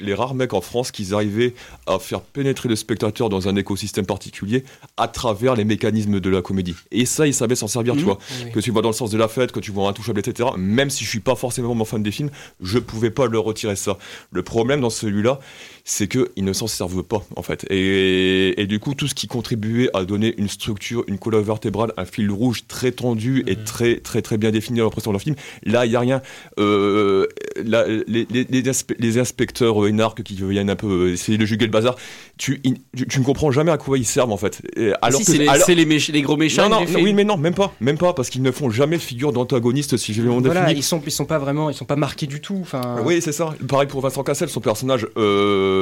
les 0.01 0.13
rares 0.13 0.33
mecs 0.35 0.53
en 0.53 0.59
France 0.59 0.91
qui 0.91 1.13
arrivaient 1.13 1.53
à 1.87 1.99
faire 1.99 2.19
pénétrer 2.19 2.67
le 2.67 2.75
spectateur 2.75 3.29
dans 3.29 3.47
un 3.47 3.55
écosystème 3.55 4.05
particulier 4.05 4.65
à 4.97 5.07
travers 5.07 5.55
les 5.55 5.63
mécanismes 5.63 6.19
de 6.19 6.29
la 6.29 6.41
comédie. 6.41 6.75
Et 6.91 7.05
ça, 7.05 7.25
ils 7.27 7.33
savaient 7.33 7.55
s'en 7.55 7.69
servir, 7.69 7.93
tu 7.93 7.99
Mhm. 7.99 8.05
vois. 8.05 8.17
Oui. 8.43 8.51
Que 8.51 8.59
tu 8.59 8.71
vois 8.71 8.81
dans 8.81 8.89
le 8.89 8.93
sens 8.93 9.09
de 9.09 9.17
la 9.17 9.29
fête, 9.29 9.53
que 9.53 9.61
tu 9.61 9.71
vois 9.71 9.87
Intouchable, 9.87 10.19
etc. 10.19 10.49
Même 10.57 10.89
si 10.89 11.05
je 11.05 11.09
suis 11.09 11.21
pas 11.21 11.35
forcément 11.35 11.73
mon 11.75 11.85
fan 11.85 12.03
des 12.03 12.11
films, 12.11 12.29
je 12.61 12.77
pouvais 12.79 13.09
pas 13.09 13.27
leur 13.27 13.45
retirer 13.45 13.77
ça. 13.77 13.97
Le 14.31 14.43
problème 14.43 14.81
dans 14.81 14.89
celui-là, 14.89 15.39
c'est 15.87 16.07
qu'ils 16.07 16.43
ne 16.43 16.51
s'en 16.51 16.65
servent 16.65 17.03
pas, 17.03 17.23
en 17.35 17.43
fait. 17.43 17.63
Et, 17.69 18.59
et 18.59 18.65
du 18.65 18.79
coup, 18.79 18.95
tout 18.95 19.07
ce 19.07 19.13
qui 19.13 19.27
contribuait 19.27 19.89
à 19.95 20.03
donner 20.03 20.33
une 20.39 20.49
structure, 20.49 21.03
une 21.07 21.19
colonne 21.19 21.43
vertébrale, 21.43 21.93
un 21.95 22.05
fil 22.05 22.31
rouge 22.31 22.63
très 22.67 22.91
tendu 22.91 23.43
et 23.45 23.55
très, 23.55 23.97
très, 23.97 24.23
très 24.23 24.37
bien 24.37 24.49
défini 24.49 24.79
dans 24.79 24.85
l'impression 24.85 25.11
de 25.11 25.13
leur 25.13 25.21
film, 25.21 25.35
là, 25.63 25.85
il 25.85 25.89
n'y 25.89 25.95
a 25.95 25.99
rien. 25.99 26.21
Euh, 26.59 27.27
là, 27.63 27.85
les, 28.07 28.25
les, 28.31 28.45
les, 28.49 28.63
inspe- 28.63 28.95
les 28.97 29.19
inspecteurs 29.19 29.83
euh, 29.83 29.89
énarques 29.89 30.23
qui 30.23 30.33
viennent 30.35 30.71
un 30.71 30.75
peu 30.75 30.87
euh, 31.09 31.13
essayer 31.13 31.37
de 31.37 31.45
juguer 31.45 31.65
le 31.65 31.71
bazar, 31.71 31.95
tu, 32.37 32.59
in- 32.65 32.73
tu, 32.97 33.07
tu 33.07 33.19
ne 33.19 33.23
comprends 33.23 33.51
jamais 33.51 33.71
à 33.71 33.77
quoi 33.77 33.99
ils 33.99 34.05
servent, 34.05 34.31
en 34.31 34.37
fait. 34.37 34.63
Et 34.75 34.91
alors 35.03 35.19
si, 35.19 35.25
que- 35.25 35.31
c'est 35.33 35.37
les, 35.37 35.47
alors- 35.47 35.65
c'est 35.67 35.75
les, 35.75 35.85
méch- 35.85 36.11
les 36.11 36.21
gros 36.23 36.35
méchants. 36.35 36.67
non, 36.67 36.79
non, 36.79 36.87
film. 36.87 37.03
oui, 37.03 37.13
mais 37.13 37.23
non, 37.25 37.37
même 37.37 37.53
pas, 37.53 37.73
même 37.79 37.99
pas, 37.99 38.13
parce 38.13 38.31
qu'ils 38.31 38.41
ne 38.41 38.49
font 38.51 38.71
jamais 38.71 38.97
figure 38.97 39.31
d'antagoniste 39.33 39.97
si 39.97 40.15
je 40.15 40.23
vais 40.23 40.29
Voilà, 40.29 40.61
définir. 40.61 40.77
ils 40.79 40.83
sont, 40.83 40.99
ils 41.05 41.11
sont 41.11 41.25
pas 41.25 41.37
vraiment, 41.37 41.69
ils 41.69 41.75
sont 41.75 41.85
pas 41.85 41.95
marqués 41.95 42.25
du 42.25 42.41
tout. 42.41 42.65
Oui, 43.03 43.19
c'est 43.21 43.31
ça. 43.31 43.53
Pareil 43.67 43.87
pour 43.87 44.01
Vincent 44.01 44.23
Cassel, 44.23 44.49
son 44.49 44.61
personnage, 44.61 45.05
euh, 45.17 45.74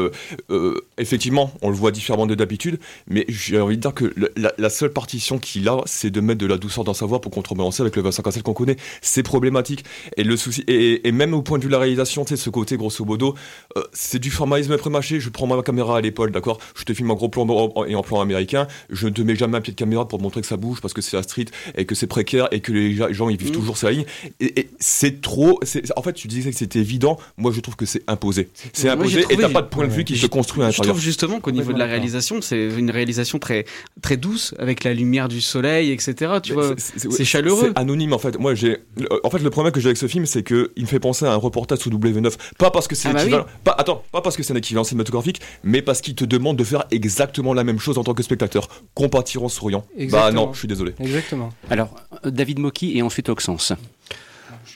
euh, 0.49 0.75
effectivement, 0.97 1.53
on 1.61 1.69
le 1.69 1.75
voit 1.75 1.91
différemment 1.91 2.25
de 2.25 2.35
d'habitude, 2.35 2.79
mais 3.07 3.25
j'ai 3.27 3.59
envie 3.59 3.77
de 3.77 3.81
dire 3.81 3.93
que 3.93 4.13
la, 4.35 4.51
la 4.57 4.69
seule 4.69 4.91
partition 4.91 5.39
qu'il 5.39 5.67
a, 5.67 5.81
c'est 5.85 6.09
de 6.09 6.21
mettre 6.21 6.39
de 6.39 6.47
la 6.47 6.57
douceur 6.57 6.83
dans 6.83 6.93
sa 6.93 7.05
voix 7.05 7.21
pour 7.21 7.31
contrebalancer 7.31 7.81
avec 7.81 7.95
le 7.95 8.01
Vincent 8.01 8.23
Cassel 8.23 8.43
qu'on 8.43 8.53
connaît. 8.53 8.77
C'est 9.01 9.23
problématique. 9.23 9.83
Et 10.17 10.23
le 10.23 10.35
souci, 10.37 10.63
et, 10.67 11.07
et 11.07 11.11
même 11.11 11.33
au 11.33 11.41
point 11.41 11.57
de 11.57 11.63
vue 11.63 11.69
de 11.69 11.73
la 11.73 11.79
réalisation, 11.79 12.25
tu 12.25 12.35
sais, 12.35 12.43
ce 12.43 12.49
côté 12.49 12.77
grosso 12.77 13.03
modo, 13.05 13.35
euh, 13.77 13.83
c'est 13.93 14.19
du 14.19 14.31
formalisme 14.31 14.77
prémâché. 14.77 15.19
Je 15.19 15.29
prends 15.29 15.47
ma 15.47 15.61
caméra 15.61 15.97
à 15.97 16.01
l'épaule, 16.01 16.31
d'accord? 16.31 16.59
Je 16.75 16.83
te 16.83 16.93
filme 16.93 17.11
en 17.11 17.15
gros 17.15 17.29
plan 17.29 17.45
et 17.87 17.95
en 17.95 18.03
plan 18.03 18.21
américain. 18.21 18.67
Je 18.89 19.07
ne 19.07 19.13
te 19.13 19.21
mets 19.21 19.35
jamais 19.35 19.57
un 19.57 19.61
pied 19.61 19.73
de 19.73 19.77
caméra 19.77 20.07
pour 20.07 20.19
te 20.19 20.23
montrer 20.23 20.41
que 20.41 20.47
ça 20.47 20.57
bouge 20.57 20.81
parce 20.81 20.93
que 20.93 21.01
c'est 21.01 21.17
la 21.17 21.23
street 21.23 21.45
et 21.77 21.85
que 21.85 21.95
c'est 21.95 22.07
précaire 22.07 22.47
et 22.51 22.59
que 22.59 22.71
les 22.71 22.95
gens 23.13 23.29
ils 23.29 23.37
vivent 23.37 23.51
toujours 23.51 23.77
sur 23.77 23.87
la 23.87 23.93
ligne. 23.93 24.05
Et, 24.39 24.59
et 24.59 24.69
c'est 24.79 25.21
trop. 25.21 25.59
En 25.95 26.01
fait, 26.01 26.13
tu 26.13 26.27
disais 26.27 26.51
que 26.51 26.57
c'était 26.57 26.79
évident. 26.79 27.17
Moi, 27.37 27.51
je 27.51 27.59
trouve 27.59 27.75
que 27.75 27.85
c'est 27.85 28.03
imposé. 28.07 28.49
C'est 28.73 28.89
imposé 28.89 29.25
et 29.29 29.37
t'as 29.37 29.49
pas 29.49 29.61
de 29.61 29.67
point 29.67 29.82
de 29.87 29.93
vue 29.93 30.03
qui 30.03 30.17
se 30.17 30.27
construit 30.27 30.63
à 30.63 30.65
Je 30.69 30.77
l'intérieur. 30.77 30.95
trouve 30.95 31.03
justement 31.03 31.39
qu'au 31.39 31.51
niveau 31.51 31.73
de 31.73 31.79
la 31.79 31.85
réalisation, 31.85 32.41
c'est 32.41 32.65
une 32.67 32.91
réalisation 32.91 33.39
très, 33.39 33.65
très 34.01 34.17
douce, 34.17 34.53
avec 34.59 34.83
la 34.83 34.93
lumière 34.93 35.27
du 35.27 35.41
soleil, 35.41 35.91
etc. 35.91 36.33
Tu 36.41 36.53
vois, 36.53 36.73
c'est 36.77 37.25
chaleureux. 37.25 37.71
C'est 37.75 37.79
anonyme 37.79 38.13
en 38.13 38.17
fait. 38.19 38.37
Moi, 38.39 38.55
j'ai. 38.55 38.77
En 39.23 39.29
fait, 39.29 39.39
le 39.39 39.49
problème 39.49 39.71
que 39.73 39.79
j'ai 39.79 39.87
avec 39.87 39.97
ce 39.97 40.07
film, 40.07 40.25
c'est 40.25 40.43
que 40.43 40.71
il 40.75 40.83
me 40.83 40.87
fait 40.87 40.99
penser 40.99 41.25
à 41.25 41.33
un 41.33 41.37
reportage 41.37 41.79
sous 41.79 41.89
W9. 41.89 42.33
Pas 42.57 42.71
parce 42.71 42.87
que 42.87 42.95
c'est 42.95 43.09
Ah 43.09 43.13
bah 43.13 43.21
oui. 43.25 43.33
Pas 43.63 43.71
attends, 43.77 44.03
pas 44.11 44.21
parce 44.21 44.37
que 44.37 44.43
c'est 44.43 44.53
un 44.53 44.57
équivalent 44.57 44.83
cinématographique, 44.83 45.41
mais 45.63 45.81
parce 45.81 46.01
qu'il 46.01 46.15
te 46.15 46.25
demande 46.25 46.57
de 46.57 46.63
faire 46.63 46.85
exactement 46.91 47.53
la 47.53 47.63
même 47.63 47.79
chose 47.79 47.97
en 47.97 48.03
tant 48.03 48.13
que 48.13 48.23
spectateur. 48.23 48.67
Compatir 48.93 49.43
en 49.43 49.49
souriant. 49.49 49.85
Bah 49.95 50.03
Exactement. 50.03 50.45
non, 50.47 50.53
je 50.53 50.59
suis 50.59 50.67
désolé. 50.67 50.93
Exactement. 50.99 51.49
Alors, 51.69 51.95
euh, 52.25 52.31
David 52.31 52.59
Moki 52.59 52.97
et 52.97 53.01
ensuite 53.01 53.29
Oxens. 53.29 53.73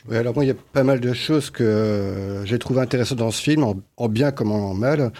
Oui, 0.10 0.16
alors 0.16 0.34
moi, 0.34 0.46
il 0.46 0.48
y 0.48 0.52
a 0.52 0.56
pas 0.72 0.84
mal 0.84 1.02
de 1.02 1.12
choses 1.12 1.50
que 1.50 1.64
euh, 1.64 2.46
j'ai 2.46 2.58
trouvé 2.60 2.80
intéressantes 2.80 3.18
dans 3.18 3.32
ce 3.32 3.42
film, 3.42 3.64
en, 3.64 3.76
en 3.98 4.08
bien 4.08 4.32
comme 4.32 4.52
en 4.54 4.74
mal. 4.74 5.12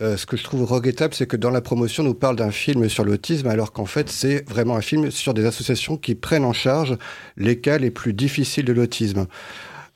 Euh, 0.00 0.16
ce 0.16 0.24
que 0.24 0.38
je 0.38 0.44
trouve 0.44 0.64
regrettable, 0.64 1.12
c'est 1.12 1.26
que 1.26 1.36
dans 1.36 1.50
la 1.50 1.60
promotion, 1.60 2.02
on 2.02 2.06
nous 2.06 2.14
parle 2.14 2.36
d'un 2.36 2.50
film 2.50 2.88
sur 2.88 3.04
l'autisme, 3.04 3.48
alors 3.48 3.70
qu'en 3.72 3.84
fait, 3.84 4.08
c'est 4.08 4.48
vraiment 4.48 4.76
un 4.76 4.80
film 4.80 5.10
sur 5.10 5.34
des 5.34 5.44
associations 5.44 5.98
qui 5.98 6.14
prennent 6.14 6.46
en 6.46 6.54
charge 6.54 6.96
les 7.36 7.58
cas 7.58 7.76
les 7.76 7.90
plus 7.90 8.14
difficiles 8.14 8.64
de 8.64 8.72
l'autisme. 8.72 9.26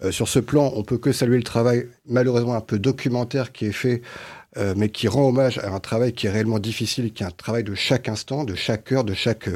Euh, 0.02 0.11
sur 0.11 0.28
ce 0.28 0.40
plan, 0.40 0.72
on 0.76 0.83
peut 0.83 0.98
que 0.98 1.12
saluer 1.12 1.38
le 1.38 1.42
travail, 1.42 1.87
malheureusement 2.07 2.54
un 2.54 2.61
peu 2.61 2.78
documentaire, 2.78 3.50
qui 3.50 3.66
est 3.66 3.72
fait, 3.72 4.02
mais 4.76 4.88
qui 4.88 5.09
rend 5.09 5.26
hommage 5.30 5.59
à 5.59 5.72
un 5.74 5.80
travail 5.80 6.12
qui 6.12 6.28
est 6.28 6.30
réellement 6.30 6.61
difficile, 6.61 7.12
qui 7.12 7.24
est 7.24 7.26
un 7.26 7.30
travail 7.33 7.64
de 7.64 7.74
chaque 7.74 8.09
instant, 8.09 8.44
de 8.44 8.54
chaque 8.54 8.92
heure, 8.92 9.02
de 9.02 9.12
chaque. 9.12 9.48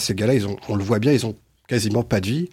Ces 0.00 0.14
gars-là, 0.14 0.32
on 0.68 0.74
le 0.74 0.82
voit 0.82 0.98
bien, 0.98 1.12
ils 1.12 1.24
ont 1.24 1.36
quasiment 1.68 2.02
pas 2.02 2.20
de 2.20 2.26
vie. 2.26 2.50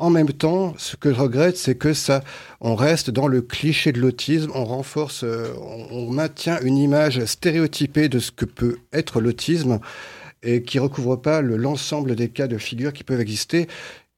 Euh, 0.00 0.04
en 0.04 0.10
même 0.10 0.32
temps, 0.32 0.74
ce 0.78 0.96
que 0.96 1.12
je 1.12 1.20
regrette, 1.20 1.56
c'est 1.56 1.76
que 1.76 1.92
ça, 1.92 2.22
on 2.60 2.74
reste 2.74 3.10
dans 3.10 3.28
le 3.28 3.42
cliché 3.42 3.92
de 3.92 4.00
l'autisme, 4.00 4.50
on 4.54 4.64
renforce, 4.64 5.24
euh, 5.24 5.52
on, 5.90 6.10
maintient 6.10 6.60
une 6.62 6.78
image 6.78 7.24
stéréotypée 7.24 8.08
de 8.08 8.18
ce 8.18 8.30
que 8.30 8.44
peut 8.44 8.78
être 8.92 9.20
l'autisme 9.20 9.80
et 10.42 10.62
qui 10.62 10.78
recouvre 10.78 11.16
pas 11.16 11.40
le- 11.42 11.56
l'ensemble 11.56 12.14
des 12.16 12.28
cas 12.28 12.46
de 12.46 12.58
figure 12.58 12.92
qui 12.92 13.04
peuvent 13.04 13.20
exister. 13.20 13.66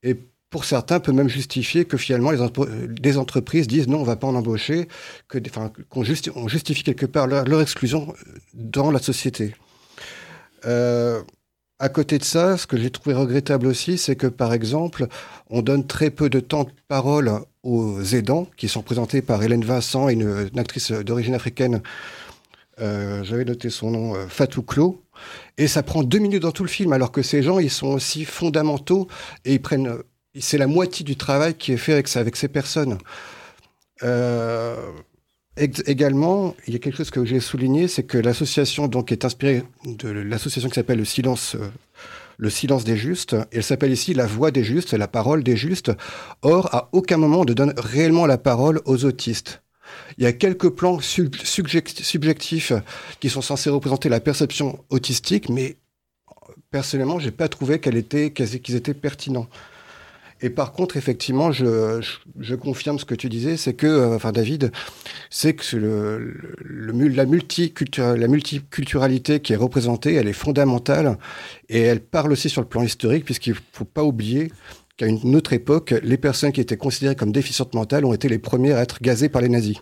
Et 0.02 0.16
pour 0.50 0.64
certains, 0.64 1.00
peut 1.00 1.12
même 1.12 1.28
justifier 1.28 1.84
que 1.84 1.96
finalement 1.96 2.30
les, 2.32 3.16
entreprises 3.18 3.66
disent 3.68 3.88
non, 3.88 4.00
on 4.00 4.04
va 4.04 4.16
pas 4.16 4.26
en 4.26 4.34
embaucher, 4.34 4.88
qu'on 5.28 6.02
justi- 6.02 6.30
on 6.34 6.48
justifie 6.48 6.82
quelque 6.82 7.06
part 7.06 7.26
leur, 7.26 7.60
exclusion 7.60 8.14
dans 8.54 8.90
la 8.90 8.98
société. 8.98 9.54
Euh, 10.66 11.22
à 11.80 11.88
côté 11.88 12.18
de 12.18 12.24
ça, 12.24 12.58
ce 12.58 12.66
que 12.66 12.76
j'ai 12.76 12.90
trouvé 12.90 13.16
regrettable 13.16 13.66
aussi, 13.66 13.96
c'est 13.96 14.14
que 14.14 14.26
par 14.26 14.52
exemple, 14.52 15.06
on 15.48 15.62
donne 15.62 15.86
très 15.86 16.10
peu 16.10 16.28
de 16.28 16.38
temps 16.38 16.64
de 16.64 16.70
parole 16.88 17.32
aux 17.62 18.02
aidants, 18.02 18.46
qui 18.58 18.68
sont 18.68 18.82
présentés 18.82 19.22
par 19.22 19.42
Hélène 19.42 19.64
Vincent, 19.64 20.10
une, 20.10 20.50
actrice 20.58 20.92
d'origine 20.92 21.34
africaine. 21.34 21.80
Euh, 22.80 23.24
J'avais 23.24 23.46
noté 23.46 23.70
son 23.70 23.90
nom, 23.90 24.14
euh, 24.14 24.26
Fatou 24.28 24.62
Klo. 24.62 25.02
Et 25.56 25.68
ça 25.68 25.82
prend 25.82 26.02
deux 26.02 26.18
minutes 26.18 26.42
dans 26.42 26.52
tout 26.52 26.64
le 26.64 26.68
film, 26.68 26.92
alors 26.92 27.12
que 27.12 27.22
ces 27.22 27.42
gens, 27.42 27.58
ils 27.58 27.70
sont 27.70 27.88
aussi 27.88 28.26
fondamentaux 28.26 29.08
et 29.46 29.54
ils 29.54 29.62
prennent. 29.62 29.94
C'est 30.38 30.58
la 30.58 30.66
moitié 30.66 31.04
du 31.04 31.16
travail 31.16 31.54
qui 31.54 31.72
est 31.72 31.76
fait 31.78 31.94
avec, 31.94 32.36
ces 32.36 32.48
personnes. 32.48 32.98
Euh, 34.02 34.76
également, 35.56 36.54
il 36.66 36.72
y 36.72 36.76
a 36.76 36.78
quelque 36.78 36.96
chose 36.96 37.10
que 37.10 37.24
j'ai 37.24 37.40
souligné, 37.40 37.88
c'est 37.88 38.04
que 38.04 38.18
l'association 38.18 38.88
donc 38.88 39.12
est 39.12 39.24
inspirée 39.24 39.62
de 39.84 40.08
l'association 40.08 40.68
qui 40.68 40.76
s'appelle 40.76 40.98
le 40.98 41.04
silence, 41.04 41.54
euh, 41.56 41.68
le 42.38 42.50
silence 42.50 42.84
des 42.84 42.96
justes. 42.96 43.36
Elle 43.52 43.62
s'appelle 43.62 43.92
ici 43.92 44.14
la 44.14 44.26
voix 44.26 44.50
des 44.50 44.64
justes, 44.64 44.94
la 44.94 45.08
parole 45.08 45.42
des 45.42 45.56
justes. 45.56 45.92
Or, 46.42 46.74
à 46.74 46.88
aucun 46.92 47.16
moment 47.16 47.40
on 47.40 47.44
ne 47.44 47.52
donne 47.52 47.74
réellement 47.76 48.26
la 48.26 48.38
parole 48.38 48.80
aux 48.84 49.04
autistes. 49.04 49.62
Il 50.18 50.24
y 50.24 50.26
a 50.26 50.32
quelques 50.32 50.70
plans 50.70 51.00
sub- 51.00 51.36
subject- 51.36 52.02
subjectifs 52.02 52.72
qui 53.18 53.28
sont 53.28 53.42
censés 53.42 53.70
représenter 53.70 54.08
la 54.08 54.20
perception 54.20 54.84
autistique, 54.88 55.48
mais 55.48 55.76
euh, 56.30 56.52
personnellement, 56.70 57.18
j'ai 57.18 57.32
pas 57.32 57.48
trouvé 57.48 57.80
qu'ils 57.80 57.96
étaient 57.96 58.94
pertinents. 58.94 59.48
Et 60.42 60.50
par 60.50 60.72
contre, 60.72 60.96
effectivement, 60.96 61.52
je, 61.52 62.00
je, 62.00 62.10
je 62.38 62.54
confirme 62.54 62.98
ce 62.98 63.04
que 63.04 63.14
tu 63.14 63.28
disais, 63.28 63.56
c'est 63.56 63.74
que, 63.74 63.86
euh, 63.86 64.14
enfin 64.16 64.32
David, 64.32 64.72
c'est 65.28 65.54
que 65.54 65.76
le, 65.76 66.18
le, 66.18 66.54
le 66.62 66.92
mul- 66.92 67.14
la, 67.14 67.26
multicultur- 67.26 68.16
la 68.16 68.26
multiculturalité 68.28 69.40
qui 69.40 69.52
est 69.52 69.56
représentée, 69.56 70.14
elle 70.14 70.28
est 70.28 70.32
fondamentale 70.32 71.18
et 71.68 71.80
elle 71.80 72.00
parle 72.00 72.32
aussi 72.32 72.48
sur 72.48 72.62
le 72.62 72.68
plan 72.68 72.82
historique, 72.82 73.24
puisqu'il 73.24 73.54
faut 73.72 73.84
pas 73.84 74.02
oublier 74.04 74.50
qu'à 74.96 75.06
une 75.06 75.36
autre 75.36 75.52
époque, 75.52 75.94
les 76.02 76.16
personnes 76.18 76.52
qui 76.52 76.60
étaient 76.60 76.76
considérées 76.76 77.16
comme 77.16 77.32
déficientes 77.32 77.74
mentales 77.74 78.04
ont 78.04 78.14
été 78.14 78.28
les 78.28 78.38
premières 78.38 78.76
à 78.76 78.82
être 78.82 79.02
gazées 79.02 79.28
par 79.28 79.42
les 79.42 79.48
nazis. 79.48 79.76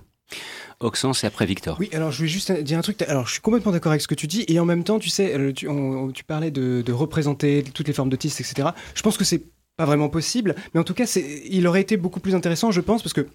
Oxens 0.80 1.24
et 1.24 1.26
après 1.26 1.46
Victor. 1.46 1.76
Oui, 1.80 1.88
alors 1.92 2.12
je 2.12 2.18
voulais 2.18 2.28
juste 2.28 2.52
dire 2.52 2.78
un 2.78 2.82
truc. 2.82 3.02
Alors, 3.02 3.26
je 3.26 3.32
suis 3.32 3.40
complètement 3.40 3.72
d'accord 3.72 3.90
avec 3.90 4.00
ce 4.02 4.06
que 4.06 4.14
tu 4.14 4.26
dis, 4.28 4.44
et 4.46 4.60
en 4.60 4.64
même 4.64 4.84
temps, 4.84 4.98
tu 5.00 5.08
sais, 5.08 5.34
tu, 5.54 5.66
on- 5.68 6.10
tu 6.12 6.22
parlais 6.24 6.50
de, 6.52 6.82
de 6.82 6.92
représenter 6.92 7.64
toutes 7.74 7.88
les 7.88 7.94
formes 7.94 8.10
d'autisme, 8.10 8.42
etc. 8.42 8.68
Je 8.94 9.02
pense 9.02 9.16
que 9.16 9.24
c'est 9.24 9.42
pas 9.78 9.86
vraiment 9.86 10.08
possible, 10.08 10.56
mais 10.74 10.80
en 10.80 10.84
tout 10.84 10.92
cas, 10.92 11.06
il 11.48 11.66
aurait 11.66 11.80
été 11.80 11.96
beaucoup 11.96 12.20
plus 12.20 12.34
intéressant, 12.34 12.72
je 12.72 12.80
pense, 12.80 13.00
parce 13.02 13.12
que 13.12 13.26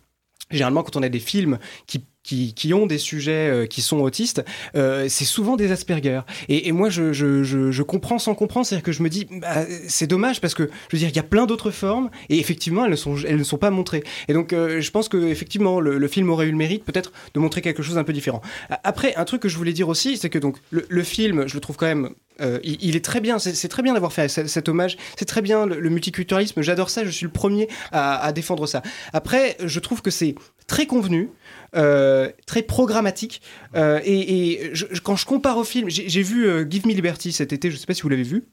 généralement, 0.51 0.83
quand 0.83 0.97
on 0.97 1.03
a 1.03 1.09
des 1.09 1.19
films 1.19 1.57
qui 1.87 2.73
ont 2.73 2.85
des 2.85 2.97
sujets 2.97 3.49
euh, 3.49 3.65
qui 3.65 3.81
sont 3.81 3.99
autistes, 3.99 4.43
euh, 4.75 5.07
c'est 5.07 5.25
souvent 5.25 5.55
des 5.55 5.71
Asperger. 5.71 6.21
Et, 6.49 6.71
moi, 6.73 6.89
je, 6.89 7.81
comprends 7.81 8.19
sans 8.19 8.35
comprendre, 8.35 8.65
c'est-à-dire 8.65 8.83
que 8.83 8.91
je 8.91 9.03
me 9.03 9.09
dis, 9.09 9.25
bah, 9.31 9.65
c'est 9.87 10.07
dommage 10.07 10.41
parce 10.41 10.53
que, 10.53 10.63
je 10.63 10.95
veux 10.95 10.99
dire, 10.99 11.09
il 11.09 11.15
y 11.15 11.19
a 11.19 11.23
plein 11.23 11.45
d'autres 11.45 11.71
formes 11.71 12.09
et 12.27 12.39
effectivement, 12.39 12.83
elles 12.83 12.91
ne 13.37 13.43
sont, 13.43 13.57
pas 13.57 13.69
montrées. 13.69 14.03
Et 14.27 14.33
donc, 14.33 14.51
euh, 14.51 14.81
je 14.81 14.91
pense 14.91 15.07
que 15.07 15.17
effectivement, 15.17 15.79
le, 15.79 16.07
film 16.09 16.29
aurait 16.29 16.47
eu 16.47 16.51
le 16.51 16.57
mérite 16.57 16.83
peut-être 16.83 17.13
de 17.33 17.39
montrer 17.39 17.61
quelque 17.61 17.81
chose 17.81 17.95
d'un 17.95 18.03
peu 18.03 18.13
différent. 18.13 18.41
Après, 18.83 19.15
un 19.15 19.23
truc 19.23 19.41
que 19.41 19.49
je 19.49 19.57
voulais 19.57 19.73
dire 19.73 19.87
aussi, 19.87 20.17
c'est 20.17 20.29
que 20.29 20.39
donc 20.39 20.57
le 20.71 21.03
film, 21.03 21.47
je 21.47 21.53
le 21.53 21.61
trouve 21.61 21.77
quand 21.77 21.87
même 21.87 22.09
euh, 22.41 22.59
il, 22.63 22.95
est 22.95 23.03
très 23.03 23.21
bien, 23.21 23.39
c'est 23.39 23.67
très 23.67 23.83
bien 23.83 23.93
d'avoir 23.93 24.13
fait 24.13 24.27
ce- 24.27 24.47
cet 24.47 24.69
hommage, 24.69 24.97
c'est 25.17 25.25
très 25.25 25.41
bien 25.41 25.65
le, 25.65 25.89
multiculturalisme, 25.89 26.61
j'adore 26.61 26.89
ça, 26.89 27.05
je 27.05 27.09
suis 27.09 27.25
le 27.25 27.31
premier 27.31 27.67
à, 27.91 28.31
défendre 28.33 28.67
ça. 28.67 28.81
Après, 29.13 29.55
je 29.63 29.79
trouve 29.79 30.01
que 30.01 30.11
c'est 30.11 30.35
très 30.67 30.85
convenu, 30.85 31.29
euh, 31.75 32.29
très 32.45 32.61
programmatique, 32.61 33.41
euh, 33.75 33.99
et, 34.03 34.73
quand 35.03 35.15
je 35.15 35.25
compare 35.25 35.57
au 35.57 35.63
film, 35.63 35.89
j'ai 35.89 36.23
vu 36.23 36.47
Give 36.69 36.87
Me 36.87 36.93
Liberty 36.93 37.31
cet 37.31 37.53
été, 37.53 37.69
je 37.71 37.77
sais 37.77 37.85
pas 37.85 37.93
si 37.93 38.01
vous 38.01 38.09
l'avez 38.09 38.23
vu. 38.23 38.45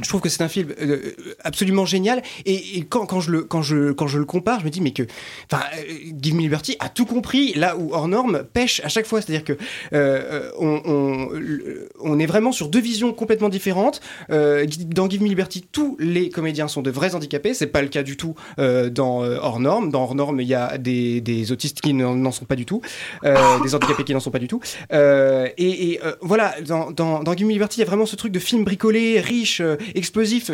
Je 0.00 0.08
trouve 0.08 0.20
que 0.20 0.28
c'est 0.28 0.42
un 0.42 0.48
film 0.48 0.72
euh, 0.80 1.12
absolument 1.44 1.84
génial 1.84 2.22
et, 2.46 2.84
quand, 2.88 3.20
je 3.20 3.30
le, 3.30 4.24
compare, 4.24 4.60
je 4.60 4.64
me 4.64 4.70
dis 4.70 4.80
mais 4.80 4.92
que 4.92 5.02
enfin, 5.50 5.62
euh, 5.78 5.94
Give 6.20 6.34
Me 6.34 6.40
Liberty 6.40 6.76
a 6.80 6.88
tout 6.88 7.06
compris 7.06 7.52
là 7.54 7.76
où 7.76 7.92
hors 7.92 8.08
norme 8.08 8.44
pêche 8.44 8.80
à 8.84 8.88
chaque 8.88 9.06
fois. 9.06 9.20
C'est-à-dire 9.20 9.44
que 9.44 9.56
euh, 9.92 10.50
on, 10.58 12.18
est 12.18 12.26
vraiment 12.26 12.52
sur 12.52 12.68
deux 12.68 12.80
visions 12.80 13.12
complètement 13.12 13.48
différentes. 13.48 14.00
Euh, 14.30 14.66
dans 14.86 15.08
Give 15.08 15.22
Me 15.22 15.28
Liberty, 15.28 15.64
tous 15.70 15.96
les 15.98 16.30
comédiens 16.30 16.68
sont 16.68 16.82
de 16.82 16.90
vrais 16.90 17.14
handicapés. 17.14 17.54
C'est 17.54 17.66
pas 17.66 17.82
le 17.82 17.88
cas 17.88 18.02
du 18.02 18.16
tout 18.16 18.34
euh, 18.58 18.90
dans 18.90 19.24
euh, 19.24 19.38
hors 19.40 19.60
norme. 19.60 19.90
Dans 19.90 20.02
hors 20.02 20.14
norme, 20.14 20.40
il 20.40 20.48
y 20.48 20.54
a 20.54 20.78
des, 20.78 21.52
autistes 21.52 21.80
qui 21.80 21.94
n'en 21.94 22.32
sont 22.32 22.44
pas 22.44 22.56
du 22.56 22.66
tout, 22.66 22.82
euh, 23.24 23.36
des 23.62 23.74
handicapés 23.74 24.04
qui 24.04 24.14
n'en 24.14 24.20
sont 24.20 24.30
pas 24.30 24.38
du 24.38 24.48
tout. 24.48 24.60
Euh, 24.92 25.48
et 25.58 26.00
euh, 26.04 26.14
voilà, 26.20 26.54
dans, 26.62 27.36
Give 27.36 27.46
Me 27.46 27.52
Liberty, 27.52 27.78
il 27.78 27.80
y 27.80 27.86
a 27.86 27.86
vraiment 27.86 28.06
ce 28.06 28.16
truc 28.16 28.32
de 28.32 28.38
film 28.38 28.64
bricolé, 28.64 29.20
riche, 29.20 29.60
euh, 29.60 29.76
explosif, 29.94 30.50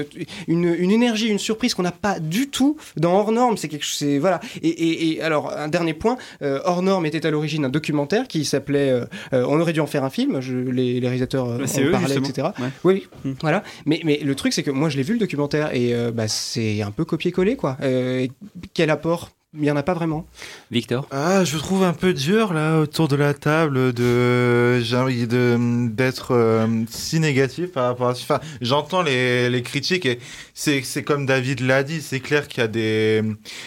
une, 0.46 0.74
une 0.78 0.90
énergie, 0.90 1.28
une 1.28 1.38
surprise 1.38 1.74
qu'on 1.74 1.82
n'a 1.82 1.92
pas 1.92 2.20
du 2.20 2.48
tout 2.48 2.76
dans 2.96 3.14
hors 3.18 3.32
norme. 3.32 3.56
C'est 3.56 3.68
quelque 3.68 3.84
chose, 3.84 3.96
c'est 3.98 4.18
voilà. 4.18 4.40
Et, 4.62 4.68
et, 4.68 5.12
et 5.14 5.22
alors 5.22 5.52
un 5.56 5.68
dernier 5.68 5.94
point, 5.94 6.16
euh, 6.42 6.60
hors 6.64 6.82
norme 6.82 7.06
était 7.06 7.24
à 7.26 7.30
l'origine 7.30 7.64
un 7.64 7.68
documentaire 7.68 8.28
qui 8.28 8.44
s'appelait 8.44 8.90
euh, 8.90 9.04
euh, 9.32 9.44
On 9.48 9.60
aurait 9.60 9.72
dû 9.72 9.80
en 9.80 9.86
faire 9.86 10.04
un 10.04 10.10
film. 10.10 10.40
Je, 10.40 10.56
les, 10.56 11.00
les 11.00 11.06
réalisateurs 11.06 11.46
Bah, 11.46 11.64
en 11.64 11.80
eux, 11.80 11.90
parlaient, 11.90 12.06
justement. 12.14 12.28
etc. 12.28 12.48
Ouais. 12.60 12.68
Oui, 12.84 13.06
oui, 13.24 13.34
voilà. 13.40 13.62
Mais, 13.86 14.00
mais 14.04 14.18
le 14.22 14.34
truc, 14.34 14.52
c'est 14.52 14.62
que 14.62 14.70
moi, 14.70 14.88
je 14.88 14.96
l'ai 14.96 15.02
vu 15.02 15.14
le 15.14 15.18
documentaire 15.18 15.74
et 15.74 15.94
euh, 15.94 16.10
bah, 16.12 16.28
c'est 16.28 16.82
un 16.82 16.90
peu 16.90 17.04
copié-collé, 17.04 17.56
quoi. 17.56 17.76
Euh, 17.82 18.26
quel 18.74 18.90
apport 18.90 19.30
Il 19.54 19.62
n'y 19.62 19.70
en 19.70 19.76
a 19.76 19.82
pas 19.82 19.94
vraiment. 19.94 20.26
Victor? 20.70 21.08
Ah, 21.10 21.42
je 21.42 21.56
trouve 21.56 21.82
un 21.82 21.94
peu 21.94 22.12
dur 22.12 22.52
là 22.52 22.80
autour 22.80 23.08
de 23.08 23.16
la 23.16 23.32
table 23.32 23.94
de 23.94 24.78
j'ai 24.80 24.96
envie 24.96 25.26
de 25.26 25.88
d'être 25.88 26.34
euh, 26.34 26.84
si 26.90 27.18
négatif 27.18 27.72
par 27.72 27.86
rapport 27.86 28.08
à 28.08 28.10
enfin, 28.10 28.40
j'entends 28.60 29.00
les, 29.00 29.48
les 29.48 29.62
critiques 29.62 30.04
et 30.04 30.18
c'est 30.52 30.82
c'est 30.82 31.02
comme 31.02 31.24
David 31.24 31.60
l'a 31.60 31.82
dit, 31.82 32.02
c'est 32.02 32.20
clair 32.20 32.46
qu'il 32.46 32.60
y 32.60 32.64
a 32.64 32.68
des 32.68 33.22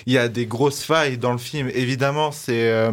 il 0.06 0.13
y 0.13 0.20
a 0.20 0.28
des 0.28 0.46
grosses 0.46 0.84
failles 0.84 1.17
dans 1.17 1.32
le 1.32 1.39
film. 1.39 1.72
Évidemment, 1.74 2.32
c'est 2.32 2.70
euh, 2.70 2.91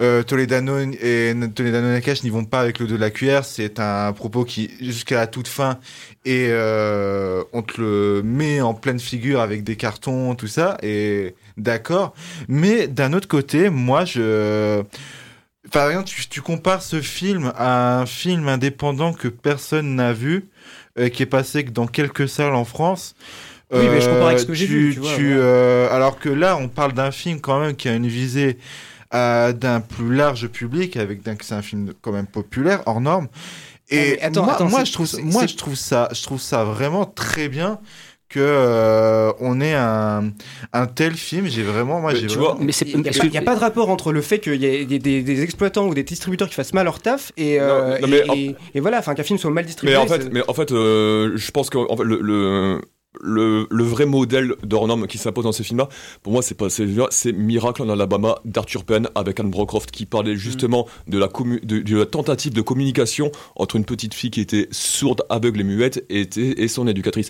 euh, 0.00 0.22
Toledano 0.22 0.78
et 0.78 1.34
Toledano 1.54 1.88
Nakash 1.88 2.22
n'y 2.24 2.30
vont 2.30 2.44
pas 2.44 2.60
avec 2.60 2.78
le 2.78 2.86
dos 2.86 2.96
de 2.96 3.00
la 3.00 3.10
cuillère. 3.10 3.44
C'est 3.44 3.78
un 3.78 4.12
propos 4.12 4.44
qui, 4.44 4.70
jusqu'à 4.80 5.16
la 5.16 5.26
toute 5.26 5.48
fin, 5.48 5.78
et 6.24 6.48
euh, 6.50 7.44
on 7.52 7.62
te 7.62 7.80
le 7.80 8.22
met 8.24 8.60
en 8.60 8.74
pleine 8.74 8.98
figure 8.98 9.40
avec 9.40 9.62
des 9.62 9.76
cartons, 9.76 10.34
tout 10.34 10.46
ça. 10.48 10.78
Et 10.82 11.34
d'accord. 11.56 12.14
Mais 12.48 12.88
d'un 12.88 13.12
autre 13.12 13.28
côté, 13.28 13.70
moi, 13.70 14.04
je 14.04 14.84
par 15.70 15.88
exemple, 15.88 16.08
tu, 16.08 16.28
tu 16.28 16.42
compares 16.42 16.82
ce 16.82 17.00
film 17.00 17.52
à 17.56 18.00
un 18.00 18.06
film 18.06 18.48
indépendant 18.48 19.12
que 19.12 19.28
personne 19.28 19.94
n'a 19.94 20.12
vu, 20.12 20.48
euh, 20.98 21.08
qui 21.08 21.22
est 21.22 21.26
passé 21.26 21.64
que 21.64 21.70
dans 21.70 21.86
quelques 21.86 22.28
salles 22.28 22.54
en 22.54 22.64
France. 22.64 23.14
Oui, 23.72 23.88
mais 23.90 24.02
je 24.02 24.08
compare 24.08 24.28
avec 24.28 24.40
ce 24.40 24.44
que 24.44 24.54
j'ai 24.54 24.66
vu, 24.66 24.92
tu 24.92 25.00
vois, 25.00 25.14
tu, 25.14 25.32
euh, 25.34 25.88
alors 25.90 26.18
que 26.18 26.28
là, 26.28 26.58
on 26.58 26.68
parle 26.68 26.92
d'un 26.92 27.10
film 27.10 27.40
quand 27.40 27.58
même 27.58 27.74
qui 27.74 27.88
a 27.88 27.94
une 27.94 28.06
visée 28.06 28.58
euh, 29.14 29.52
d'un 29.52 29.80
plus 29.80 30.14
large 30.14 30.48
public, 30.48 30.96
avec 30.98 31.22
d'un 31.22 31.36
que 31.36 31.44
c'est 31.44 31.54
un 31.54 31.62
film 31.62 31.94
quand 32.02 32.12
même 32.12 32.26
populaire, 32.26 32.82
hors 32.84 33.00
norme. 33.00 33.28
Et 33.88 33.98
Ah, 33.98 34.02
mais 34.02 34.22
attends, 34.22 34.44
moi, 34.44 34.54
attends, 34.54 34.68
moi, 34.68 34.84
je 34.84 34.92
trouve, 34.92 35.08
moi, 35.22 35.46
je 35.46 35.56
trouve 35.56 35.74
ça, 35.74 36.08
je 36.12 36.22
trouve 36.22 36.40
ça 36.40 36.64
vraiment 36.64 37.06
très 37.06 37.48
bien 37.48 37.78
que 38.32 38.40
euh, 38.40 39.32
on 39.40 39.60
ait 39.60 39.74
un, 39.74 40.32
un 40.72 40.86
tel 40.86 41.14
film. 41.14 41.46
J'ai 41.46 41.62
vraiment, 41.62 42.00
moi, 42.00 42.14
j'ai 42.14 42.26
vraiment- 42.26 42.58
il 42.60 43.30
n'y 43.30 43.36
a, 43.38 43.42
pas 43.42 43.54
de 43.54 43.60
rapport 43.60 43.90
entre 43.90 44.12
le 44.12 44.22
fait 44.22 44.38
qu'il 44.40 44.60
y 44.62 44.66
ait 44.66 44.84
des, 44.84 44.98
des- 44.98 45.22
des 45.22 45.42
exploitants 45.42 45.86
ou 45.86 45.94
des 45.94 46.02
distributeurs 46.02 46.48
qui 46.48 46.54
fassent 46.54 46.74
mal 46.74 46.84
leur 46.84 47.00
taf 47.00 47.32
et, 47.36 47.60
euh, 47.60 47.98
non, 48.00 48.08
mais 48.08 48.18
et, 48.34 48.44
et- 48.46 48.56
et 48.74 48.80
voilà, 48.80 48.98
enfin 48.98 49.14
qu'un 49.14 49.22
film 49.22 49.38
soit 49.38 49.50
mal 49.50 49.64
distribué. 49.66 49.94
Mais 49.94 50.00
en 50.00 50.06
fait, 50.06 50.32
mais 50.32 50.42
en 50.48 50.54
fait 50.54 50.72
euh, 50.72 51.32
je 51.36 51.50
pense 51.50 51.68
que 51.70 51.78
en 51.78 51.96
fait, 51.96 52.04
le, 52.04 52.18
le, 52.20 52.80
le, 53.20 53.66
le 53.70 53.84
vrai 53.84 54.06
modèle 54.06 54.54
d'Ornum 54.64 55.06
qui 55.06 55.18
s'impose 55.18 55.44
dans 55.44 55.52
ces 55.52 55.64
films-là, 55.64 55.88
pour 56.22 56.32
moi, 56.32 56.40
c'est 56.40 56.54
pas 56.54 56.70
c'est 56.70 56.86
c'est 57.10 57.32
Miracle 57.32 57.82
en 57.82 57.90
Alabama 57.90 58.36
d'Arthur 58.46 58.84
Penn 58.84 59.06
avec 59.14 59.38
Anne 59.38 59.50
Brocroft 59.50 59.90
qui 59.90 60.06
parlait 60.06 60.34
justement 60.34 60.88
de, 61.08 61.18
la 61.18 61.26
commu- 61.26 61.62
de, 61.64 61.80
de 61.80 61.96
la 61.98 62.06
tentative 62.06 62.54
de 62.54 62.62
communication 62.62 63.30
entre 63.54 63.76
une 63.76 63.84
petite 63.84 64.14
fille 64.14 64.30
qui 64.30 64.40
était 64.40 64.66
sourde, 64.70 65.22
aveugle 65.28 65.60
et 65.60 65.64
muette 65.64 66.04
et, 66.08 66.26
et 66.36 66.68
son 66.68 66.88
éducatrice. 66.88 67.28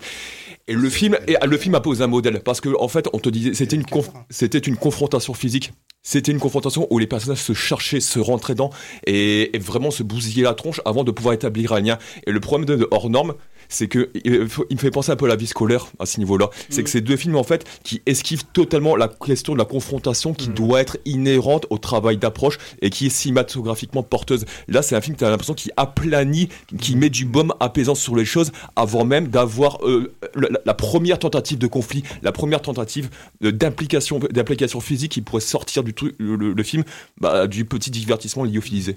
Et 0.69 0.75
le 0.75 0.89
film, 0.89 1.19
et 1.27 1.37
le 1.45 1.59
film 1.59 1.79
posé 1.81 2.05
un 2.05 2.07
modèle 2.07 2.41
parce 2.41 2.61
que 2.61 2.69
en 2.79 2.89
fait, 2.89 3.09
on 3.13 3.19
te 3.19 3.29
disait, 3.29 3.53
c'était 3.55 3.77
une, 3.77 3.83
conf- 3.83 4.13
c'était 4.31 4.59
une 4.59 4.77
confrontation 4.77 5.35
physique. 5.35 5.73
C'était 6.05 6.33
une 6.33 6.41
confrontation 6.41 6.87
où 6.91 6.99
les 6.99 7.07
personnages 7.07 7.43
se 7.43 7.53
cherchaient, 7.53 8.01
se 8.01 8.19
rentraient 8.19 8.55
dedans 8.55 8.71
et, 9.07 9.55
et 9.57 9.59
vraiment 9.59 9.91
se 9.91 10.03
bousiller 10.03 10.43
la 10.43 10.55
tronche 10.55 10.81
avant 10.85 11.05
de 11.05 11.11
pouvoir 11.11 11.35
établir 11.35 11.73
un 11.73 11.81
lien. 11.81 11.99
Et 12.27 12.33
le 12.33 12.41
problème 12.41 12.67
de, 12.67 12.77
de 12.77 12.89
hors 12.91 13.09
norme, 13.11 13.35
c'est 13.73 13.89
que 13.89 14.11
il, 14.25 14.49
faut- 14.49 14.67
il 14.71 14.77
me 14.77 14.81
fait 14.81 14.91
penser 14.91 15.11
un 15.11 15.17
peu 15.17 15.25
à 15.25 15.29
la 15.29 15.37
vie 15.37 15.47
scolaire 15.47 15.87
à 15.99 16.07
ce 16.07 16.19
niveau-là. 16.19 16.51
C'est 16.71 16.83
que 16.85 16.91
c'est 16.91 17.01
deux 17.01 17.17
films 17.17 17.37
en 17.37 17.43
fait 17.43 17.65
qui 17.83 18.03
esquivent 18.07 18.45
totalement 18.53 18.95
la 18.97 19.09
question 19.09 19.53
de 19.55 19.59
la 19.59 19.65
confrontation 19.65 20.35
qui 20.35 20.49
doit 20.49 20.81
être 20.81 20.99
inhérente 21.05 21.67
au 21.71 21.79
travail 21.79 22.17
d'approche 22.19 22.59
et 22.81 22.91
qui 22.91 23.07
est 23.07 23.11
cinématographiquement 23.11 24.03
porteuse. 24.03 24.45
Là, 24.69 24.83
c'est 24.83 24.95
un 24.97 25.01
film, 25.01 25.17
tu 25.17 25.25
as 25.25 25.31
l'impression 25.31 25.55
qui 25.55 25.71
aplanit, 25.77 26.49
qui 26.81 26.97
met 26.97 27.11
du 27.11 27.25
baume 27.25 27.53
apaisant 27.61 27.95
sur 27.95 28.15
les 28.17 28.25
choses 28.25 28.53
avant 28.77 29.05
même 29.05 29.29
d'avoir 29.29 29.79
euh, 29.87 30.13
la, 30.35 30.49
la 30.65 30.75
première 30.75 31.19
tentative 31.19 31.59
de 31.59 31.67
conflit, 31.67 32.03
la 32.23 32.33
première 32.33 32.63
tentative 32.63 33.09
d'implication 33.41 34.19
d'implication 34.31 34.81
physique 34.81 35.13
qui 35.13 35.21
pourrait 35.23 35.41
sortir 35.41 35.83
du 35.83 35.95
truc, 35.95 36.15
le, 36.19 36.37
le- 36.37 36.53
le 36.53 36.63
film, 36.63 36.85
bah, 37.21 37.47
du 37.47 37.65
petit 37.65 37.91
divertissement 37.91 38.45
lyophilisé. 38.45 38.97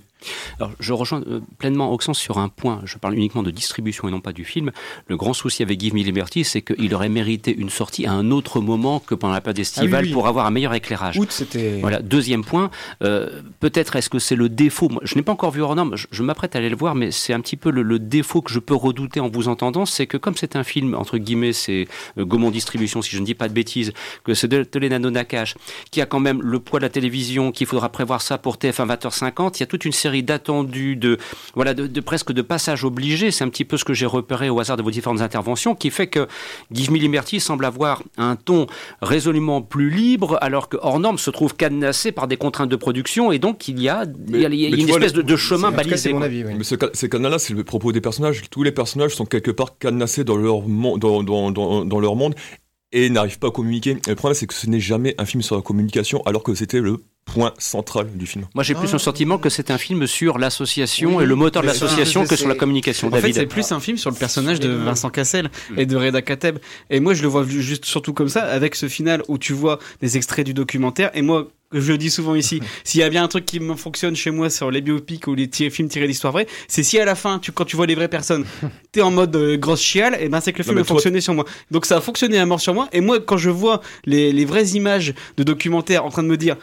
Alors, 0.59 0.71
je 0.79 0.93
rejoins 0.93 1.21
euh, 1.27 1.39
pleinement 1.57 1.91
Oxens 1.93 2.13
sur 2.17 2.37
un 2.37 2.49
point. 2.49 2.81
Je 2.85 2.97
parle 2.97 3.15
uniquement 3.15 3.43
de 3.43 3.51
distribution 3.51 4.07
et 4.07 4.11
non 4.11 4.19
pas 4.21 4.33
du 4.33 4.43
film. 4.45 4.64
Le 5.07 5.17
grand 5.17 5.33
souci 5.33 5.63
avec 5.63 5.79
Give 5.79 5.93
Me 5.93 6.03
Liberty, 6.03 6.43
c'est 6.43 6.61
qu'il 6.61 6.93
aurait 6.93 7.09
mérité 7.09 7.55
une 7.55 7.69
sortie 7.69 8.05
à 8.05 8.11
un 8.11 8.31
autre 8.31 8.59
moment 8.61 8.99
que 8.99 9.15
pendant 9.15 9.33
la 9.33 9.41
période 9.41 9.59
estivale 9.59 9.93
Ah 9.93 10.01
oui, 10.01 10.07
oui. 10.07 10.13
pour 10.13 10.27
avoir 10.27 10.45
un 10.45 10.51
meilleur 10.51 10.73
éclairage. 10.73 11.17
Août, 11.17 11.29
c'était. 11.31 11.79
Voilà, 11.81 11.99
deuxième 12.01 12.43
point, 12.43 12.69
euh, 13.03 13.41
peut-être 13.59 13.95
est-ce 13.95 14.09
que 14.09 14.19
c'est 14.19 14.35
le 14.35 14.49
défaut, 14.49 14.89
moi, 14.89 15.01
je 15.03 15.15
n'ai 15.15 15.21
pas 15.21 15.31
encore 15.31 15.51
vu 15.51 15.61
hors 15.61 15.75
norme, 15.75 15.95
je, 15.95 16.07
je 16.11 16.23
m'apprête 16.23 16.55
à 16.55 16.59
aller 16.59 16.69
le 16.69 16.75
voir, 16.75 16.95
mais 16.95 17.11
c'est 17.11 17.33
un 17.33 17.41
petit 17.41 17.57
peu 17.57 17.69
le, 17.71 17.81
le 17.81 17.99
défaut 17.99 18.41
que 18.41 18.51
je 18.51 18.59
peux 18.59 18.75
redouter 18.75 19.19
en 19.19 19.29
vous 19.29 19.47
entendant, 19.47 19.85
c'est 19.85 20.07
que 20.07 20.17
comme 20.17 20.35
c'est 20.35 20.55
un 20.55 20.63
film, 20.63 20.95
entre 20.95 21.17
guillemets, 21.17 21.53
c'est 21.53 21.87
euh, 22.17 22.25
Gaumont 22.25 22.51
Distribution, 22.51 23.01
si 23.01 23.11
je 23.11 23.19
ne 23.19 23.25
dis 23.25 23.35
pas 23.35 23.47
de 23.47 23.53
bêtises, 23.53 23.93
que 24.23 24.33
c'est 24.33 24.47
de 24.47 24.63
Toledano 24.63 25.09
Nakash, 25.09 25.55
qui 25.91 26.01
a 26.01 26.05
quand 26.05 26.19
même 26.19 26.41
le 26.41 26.59
poids 26.59 26.79
de 26.79 26.85
la 26.85 26.89
télévision, 26.89 27.51
qu'il 27.51 27.67
faudra 27.67 27.89
prévoir 27.89 28.21
ça 28.21 28.37
pour 28.37 28.55
TF1 28.57 28.87
20h50, 28.87 29.57
il 29.57 29.59
y 29.61 29.63
a 29.63 29.67
toute 29.67 29.85
une 29.85 29.91
série 29.91 30.23
d'attendus, 30.23 30.95
de, 30.95 31.17
voilà, 31.53 31.73
de, 31.73 31.87
de 31.87 32.01
presque 32.01 32.31
de 32.31 32.41
passages 32.41 32.83
obligés, 32.83 33.31
c'est 33.31 33.43
un 33.43 33.49
petit 33.49 33.65
peu 33.65 33.77
ce 33.77 33.85
que 33.85 33.93
j'ai 33.93 34.05
repéré 34.05 34.49
au 34.49 34.54
hasard 34.59 34.77
de 34.77 34.83
vos 34.83 34.91
différentes 34.91 35.21
interventions, 35.21 35.75
qui 35.75 35.89
fait 35.89 36.07
que 36.07 36.27
Give 36.71 36.91
Me 36.91 36.97
Liberty 36.97 37.39
semble 37.39 37.65
avoir 37.65 38.03
un 38.17 38.35
ton 38.35 38.67
résolument 39.01 39.61
plus 39.61 39.89
libre, 39.89 40.37
alors 40.41 40.69
que 40.69 40.77
hors 40.81 40.99
norme 40.99 41.17
se 41.17 41.29
trouve 41.31 41.55
cadenassé 41.55 42.11
par 42.11 42.27
des 42.27 42.37
contraintes 42.37 42.69
de 42.69 42.75
production, 42.75 43.31
et 43.31 43.39
donc 43.39 43.67
il 43.67 43.81
y 43.81 43.89
a, 43.89 44.05
il 44.29 44.39
y 44.41 44.45
a- 44.45 44.49
il 44.49 44.55
y 44.55 44.65
a 44.67 44.69
Mais 44.69 44.77
une 44.77 44.87
vois, 44.87 44.97
espèce 44.97 45.13
de, 45.13 45.17
le- 45.21 45.23
de 45.23 45.35
chemin 45.35 45.71
balisé. 45.71 46.11
quoi. 46.11 46.27
Mais 46.29 46.63
ce 46.63 46.75
ca- 46.79 46.89
ces 46.93 47.09
cadenas-là, 47.09 47.39
c'est 47.39 47.53
le 47.53 47.63
propos 47.63 47.91
des 47.91 48.01
personnages. 48.01 48.41
Tous 48.49 48.63
les 48.63 48.71
personnages 48.71 49.15
sont 49.15 49.25
quelque 49.25 49.51
part 49.51 49.77
cadenassés 49.77 50.23
dans 50.23 50.37
leur, 50.37 50.67
mon- 50.67 50.97
dans, 50.97 51.23
dans, 51.23 51.51
dans, 51.51 51.85
dans 51.85 51.99
leur 51.99 52.15
monde 52.15 52.35
et 52.91 53.09
n'arrivent 53.09 53.39
pas 53.39 53.47
à 53.47 53.51
communiquer. 53.51 53.91
Et 54.05 54.09
le 54.09 54.15
problème, 54.15 54.35
c'est 54.35 54.47
que 54.47 54.53
ce 54.53 54.67
n'est 54.69 54.79
jamais 54.79 55.15
un 55.17 55.25
film 55.25 55.41
sur 55.41 55.55
la 55.55 55.61
communication, 55.61 56.21
alors 56.25 56.43
que 56.43 56.53
c'était 56.55 56.79
le 56.79 56.97
point 57.25 57.53
central 57.57 58.07
du 58.15 58.25
film. 58.27 58.45
Moi, 58.53 58.63
j'ai 58.63 58.75
plus 58.75 58.91
le 58.91 58.99
sentiment 58.99 59.37
que 59.37 59.49
c'est 59.49 59.71
un 59.71 59.77
film 59.77 60.05
sur 60.07 60.37
l'association 60.37 61.19
et 61.21 61.25
le 61.25 61.35
moteur 61.35 61.61
de 61.63 61.67
mais 61.67 61.73
l'association 61.73 62.25
que 62.25 62.35
sur 62.35 62.47
la 62.47 62.55
communication. 62.55 63.07
En 63.11 63.17
fait, 63.17 63.33
c'est 63.33 63.45
plus 63.47 63.71
un 63.71 63.79
film 63.79 63.97
sur 63.97 64.11
le 64.11 64.15
personnage 64.15 64.59
de 64.59 64.69
Vincent 64.69 65.09
Cassel 65.09 65.49
et 65.77 65.85
de 65.85 65.95
Reda 65.95 66.21
Kateb. 66.21 66.59
Et 66.89 66.99
moi, 66.99 67.13
je 67.13 67.21
le 67.23 67.27
vois 67.27 67.45
juste 67.47 67.85
surtout 67.85 68.13
comme 68.13 68.29
ça, 68.29 68.43
avec 68.43 68.75
ce 68.75 68.87
final 68.87 69.23
où 69.27 69.37
tu 69.37 69.53
vois 69.53 69.79
des 70.01 70.17
extraits 70.17 70.45
du 70.45 70.53
documentaire. 70.53 71.09
Et 71.13 71.21
moi, 71.23 71.47
je 71.71 71.91
le 71.91 71.97
dis 71.97 72.11
souvent 72.11 72.35
ici, 72.35 72.61
s'il 72.83 73.01
y 73.01 73.03
a 73.03 73.09
bien 73.09 73.23
un 73.23 73.27
truc 73.27 73.45
qui 73.45 73.59
me 73.59 73.75
fonctionne 73.75 74.15
chez 74.15 74.29
moi 74.31 74.49
sur 74.51 74.69
les 74.71 74.81
biopics 74.81 75.27
ou 75.27 75.33
les 75.35 75.49
films 75.69 75.89
tirés 75.89 76.07
d'histoires 76.07 76.31
vraies, 76.31 76.47
c'est 76.67 76.83
si 76.83 76.99
à 76.99 77.05
la 77.05 77.15
fin, 77.15 77.39
tu, 77.39 77.51
quand 77.51 77.65
tu 77.65 77.75
vois 77.75 77.87
les 77.87 77.95
vraies 77.95 78.07
personnes, 78.07 78.45
t'es 78.91 79.01
en 79.01 79.11
mode 79.11 79.35
euh, 79.35 79.57
grosse 79.57 79.81
chiale, 79.81 80.15
et 80.21 80.29
ben 80.29 80.39
c'est 80.41 80.53
que 80.53 80.59
le 80.59 80.63
film 80.63 80.77
a 80.77 80.81
toi- 80.81 80.87
fonctionné 80.95 81.21
sur 81.21 81.33
moi. 81.33 81.43
Donc 81.71 81.85
ça 81.87 81.97
a 81.97 82.01
fonctionné 82.01 82.37
à 82.37 82.45
mort 82.45 82.61
sur 82.61 82.73
moi. 82.75 82.87
Et 82.93 83.01
moi, 83.01 83.19
quand 83.19 83.37
je 83.37 83.49
vois 83.49 83.81
les, 84.05 84.31
les 84.31 84.45
vraies 84.45 84.67
images 84.69 85.15
de 85.37 85.43
documentaires 85.43 86.05
en 86.05 86.09
train 86.09 86.23
de 86.23 86.27
me 86.27 86.37
dire, 86.37 86.55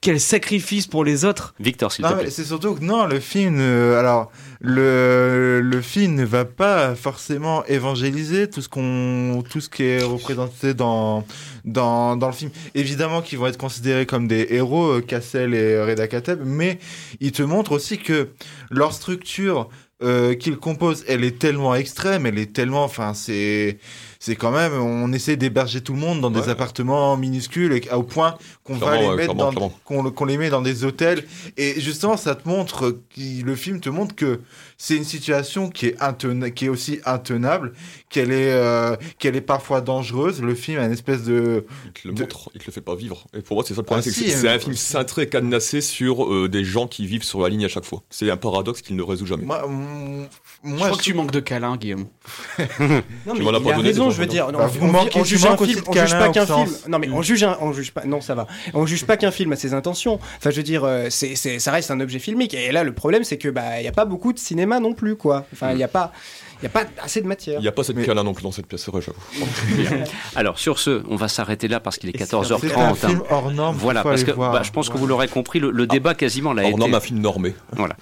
quel 0.00 0.18
sacrifice 0.18 0.86
pour 0.86 1.04
les 1.04 1.24
autres. 1.24 1.54
Victor, 1.60 1.92
s'il 1.92 2.04
Non, 2.04 2.16
mais 2.16 2.30
c'est 2.30 2.44
surtout 2.44 2.74
que 2.74 2.82
non, 2.82 3.06
le 3.06 3.20
film, 3.20 3.58
euh, 3.60 3.98
alors 3.98 4.30
le 4.60 5.60
le 5.62 5.80
film 5.82 6.14
ne 6.14 6.24
va 6.24 6.44
pas 6.44 6.94
forcément 6.94 7.64
évangéliser 7.66 8.48
tout 8.48 8.62
ce 8.62 8.68
qu'on, 8.68 9.42
tout 9.48 9.60
ce 9.60 9.68
qui 9.68 9.84
est 9.84 10.02
représenté 10.02 10.72
dans 10.72 11.26
dans 11.64 12.16
dans 12.16 12.28
le 12.28 12.32
film. 12.32 12.50
Évidemment 12.74 13.20
qu'ils 13.20 13.38
vont 13.38 13.46
être 13.46 13.58
considérés 13.58 14.06
comme 14.06 14.26
des 14.26 14.46
héros, 14.50 14.86
euh, 14.86 15.00
Cassel 15.02 15.54
et 15.54 15.82
Reda 15.82 16.08
Kateb, 16.08 16.40
mais 16.44 16.78
il 17.20 17.32
te 17.32 17.42
montre 17.42 17.72
aussi 17.72 17.98
que 17.98 18.28
leur 18.70 18.94
structure 18.94 19.68
euh, 20.02 20.34
qu'ils 20.34 20.56
composent, 20.56 21.04
elle 21.08 21.24
est 21.24 21.38
tellement 21.38 21.74
extrême, 21.74 22.26
elle 22.26 22.38
est 22.38 22.52
tellement, 22.52 22.84
enfin 22.84 23.12
c'est 23.14 23.78
c'est 24.18 24.36
quand 24.36 24.50
même, 24.50 24.74
on 24.74 25.12
essaie 25.14 25.36
d'héberger 25.36 25.80
tout 25.80 25.94
le 25.94 25.98
monde 25.98 26.20
dans 26.20 26.30
des 26.30 26.50
appartements 26.50 27.16
minuscules 27.16 27.72
et 27.72 27.90
au 27.90 28.02
point 28.02 28.36
qu'on 28.64 28.74
va 28.74 29.00
les 29.00 29.08
mettre 29.08 29.32
clairement, 29.32 29.44
dans, 29.44 29.50
clairement. 29.50 29.72
qu'on 29.84 30.10
qu'on 30.10 30.24
les 30.26 30.36
met 30.36 30.50
dans 30.50 30.60
des 30.60 30.84
hôtels. 30.84 31.24
Et 31.56 31.80
justement, 31.80 32.18
ça 32.18 32.34
te 32.34 32.46
montre, 32.46 32.98
le 33.16 33.54
film 33.56 33.80
te 33.80 33.88
montre 33.88 34.14
que 34.14 34.40
c'est 34.82 34.96
une 34.96 35.04
situation 35.04 35.68
qui 35.68 35.88
est, 35.88 36.00
intena- 36.00 36.50
qui 36.50 36.64
est 36.64 36.68
aussi 36.70 37.00
intenable, 37.04 37.74
qu'elle 38.08 38.32
est, 38.32 38.50
euh, 38.50 38.96
qu'elle 39.18 39.36
est 39.36 39.42
parfois 39.42 39.82
dangereuse. 39.82 40.40
Le 40.40 40.54
film 40.54 40.78
a 40.78 40.86
une 40.86 40.92
espèce 40.92 41.22
de. 41.24 41.66
Il 41.84 41.92
te 41.92 42.08
le 42.08 42.14
montre, 42.14 42.50
il 42.54 42.60
te 42.62 42.66
le 42.66 42.72
fait 42.72 42.80
pas 42.80 42.94
vivre. 42.94 43.26
Et 43.36 43.42
pour 43.42 43.56
moi, 43.56 43.64
c'est 43.66 43.74
ça 43.74 43.82
le 43.82 43.84
problème, 43.84 44.02
Ah, 44.06 44.10
c'est 44.10 44.18
que 44.18 44.24
si, 44.24 44.30
c'est- 44.30 44.38
c'est 44.38 44.48
euh, 44.48 44.54
un 44.54 44.58
film 44.58 44.74
cintré, 44.74 45.28
cadenassé 45.28 45.82
sur 45.82 46.24
euh, 46.32 46.48
des 46.48 46.64
gens 46.64 46.86
qui 46.86 47.06
vivent 47.06 47.24
sur 47.24 47.42
la 47.42 47.50
ligne 47.50 47.66
à 47.66 47.68
chaque 47.68 47.84
fois. 47.84 48.02
C'est 48.08 48.30
un 48.30 48.38
paradoxe 48.38 48.80
qu'il 48.80 48.96
ne 48.96 49.02
résout 49.02 49.26
jamais. 49.26 49.44
Moi, 49.44 49.62
mm, 49.68 50.28
je 50.64 50.74
crois 50.76 50.90
que 50.96 51.02
tu 51.02 51.12
manques 51.12 51.30
de 51.32 51.40
câlin, 51.40 51.76
Guillaume. 51.76 52.06
Non, 52.80 53.34
Tu 53.34 53.40
mais 53.40 53.40
m'en 53.44 53.50
as 53.54 53.58
il 53.58 53.64
pas 53.64 53.72
a 53.72 53.76
donné, 53.76 53.88
raison, 53.88 54.10
je 54.10 54.18
veux 54.18 54.26
dire. 54.26 54.50
non. 54.50 54.58
Bah, 54.60 54.64
on, 54.64 54.78
vous 54.78 54.86
on- 54.86 54.92
manquez- 54.92 55.20
on 55.20 55.24
juge 55.24 55.44
un 55.44 55.56
film, 55.58 55.80
de 55.80 55.84
on 55.86 55.92
juge 55.92 56.10
pas 56.12 56.28
qu'un 56.30 56.46
film. 56.46 56.68
Non, 56.88 56.98
mais 56.98 57.08
on 57.10 57.20
juge 57.20 57.44
un, 57.44 57.58
on 57.60 57.72
juge 57.74 57.92
pas. 57.92 58.06
Non, 58.06 58.22
ça 58.22 58.34
va. 58.34 58.46
On 58.72 58.86
juge 58.86 59.04
pas 59.04 59.18
qu'un 59.18 59.30
film 59.30 59.52
à 59.52 59.56
ses 59.56 59.74
intentions. 59.74 60.18
Enfin, 60.38 60.50
je 60.50 60.56
veux 60.56 60.62
dire, 60.62 60.84
euh, 60.84 61.08
c'est, 61.10 61.36
c'est, 61.36 61.58
ça 61.58 61.70
reste 61.70 61.90
un 61.90 62.00
objet 62.00 62.18
filmique. 62.18 62.54
Et 62.54 62.72
là, 62.72 62.82
le 62.82 62.94
problème, 62.94 63.24
c'est 63.24 63.36
que 63.36 63.48
bah, 63.48 63.80
il 63.80 63.84
y 63.84 63.88
a 63.88 63.92
pas 63.92 64.06
beaucoup 64.06 64.32
de 64.32 64.38
cinéma 64.38 64.69
non 64.78 64.92
plus, 64.94 65.16
quoi. 65.16 65.46
Enfin, 65.52 65.72
il 65.72 65.78
y 65.78 65.82
a 65.82 65.88
pas, 65.88 66.12
il 66.60 66.64
y 66.64 66.66
a 66.66 66.70
pas 66.70 66.84
assez 67.02 67.20
de 67.22 67.26
matière. 67.26 67.58
Il 67.58 67.62
n'y 67.62 67.68
a 67.68 67.72
pas 67.72 67.82
cette 67.82 68.00
câlin 68.04 68.22
non 68.22 68.34
plus 68.34 68.42
dans 68.44 68.52
cette 68.52 68.66
pièce, 68.66 68.86
vrai, 68.88 69.00
j'avoue. 69.00 69.18
Alors 70.36 70.58
sur 70.58 70.78
ce, 70.78 71.02
on 71.08 71.16
va 71.16 71.26
s'arrêter 71.28 71.66
là 71.68 71.80
parce 71.80 71.96
qu'il 71.98 72.10
est 72.10 72.18
c'est 72.18 72.34
un 72.34 72.40
14h30. 72.42 72.94
film 72.96 73.18
hein. 73.20 73.24
hors 73.30 73.50
norme. 73.50 73.76
Voilà, 73.76 74.02
parce 74.02 74.22
que 74.24 74.30
bah, 74.32 74.60
je 74.62 74.70
pense 74.70 74.88
que 74.90 74.98
vous 74.98 75.06
l'aurez 75.06 75.28
compris, 75.28 75.58
le, 75.58 75.70
le 75.70 75.86
débat 75.86 76.14
quasiment 76.14 76.52
l'a 76.52 76.62
Hors 76.62 76.68
été. 76.70 76.78
norme, 76.78 76.94
un 76.94 77.00
film 77.00 77.18
normé. 77.20 77.54
Voilà. 77.72 77.96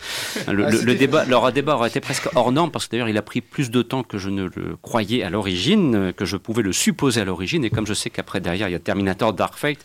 Le, 0.50 0.66
Ah, 0.66 0.70
le- 0.70 0.94
débat, 0.94 1.24
leur 1.24 1.50
débat 1.52 1.76
aurait 1.76 1.88
été 1.88 2.00
presque 2.00 2.28
hors 2.34 2.50
norme 2.52 2.70
parce 2.70 2.86
que 2.86 2.90
d'ailleurs 2.92 3.08
il 3.08 3.16
a 3.16 3.22
pris 3.22 3.40
plus 3.40 3.70
de 3.70 3.82
temps 3.82 4.02
que 4.02 4.18
je 4.18 4.28
ne 4.28 4.44
le 4.44 4.76
croyais 4.82 5.22
à 5.22 5.30
l'origine, 5.30 5.94
euh, 5.94 6.12
que 6.12 6.24
je 6.24 6.36
pouvais 6.36 6.62
le 6.62 6.72
supposer 6.72 7.20
à 7.20 7.24
l'origine. 7.24 7.64
Et 7.64 7.70
comme 7.70 7.86
je 7.86 7.94
sais 7.94 8.10
qu'après 8.10 8.40
derrière 8.40 8.68
il 8.68 8.72
y 8.72 8.74
a 8.74 8.80
Terminator 8.80 9.32
Dark 9.32 9.54
Fate, 9.56 9.78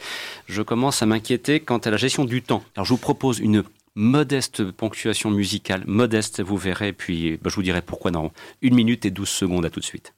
je 0.47 0.61
commence 0.63 1.01
à 1.03 1.05
m'inquiéter 1.05 1.59
quant 1.59 1.77
à 1.77 1.89
la 1.91 1.97
gestion 1.97 2.25
du 2.25 2.41
temps. 2.41 2.63
Alors 2.75 2.85
je 2.85 2.89
vous 2.89 2.97
propose 2.97 3.39
une 3.39 3.63
modeste 3.95 4.71
ponctuation 4.71 5.29
musicale, 5.29 5.83
modeste, 5.85 6.41
vous 6.41 6.57
verrez, 6.57 6.93
puis 6.93 7.37
bah, 7.37 7.49
je 7.49 7.55
vous 7.55 7.63
dirai 7.63 7.81
pourquoi 7.81 8.11
dans 8.11 8.31
une 8.61 8.75
minute 8.75 9.05
et 9.05 9.11
12 9.11 9.29
secondes. 9.29 9.65
À 9.65 9.69
tout 9.69 9.79
de 9.79 9.85
suite. 9.85 10.13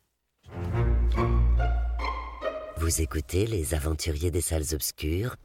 Vous 2.78 3.02
écoutez 3.02 3.48
Les 3.48 3.74
Aventuriers 3.74 4.32
des 4.32 4.42
Salles 4.42 4.74
Obscures 4.74 5.36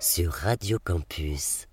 sur 0.00 0.32
Radio 0.32 0.78
Campus. 0.78 1.66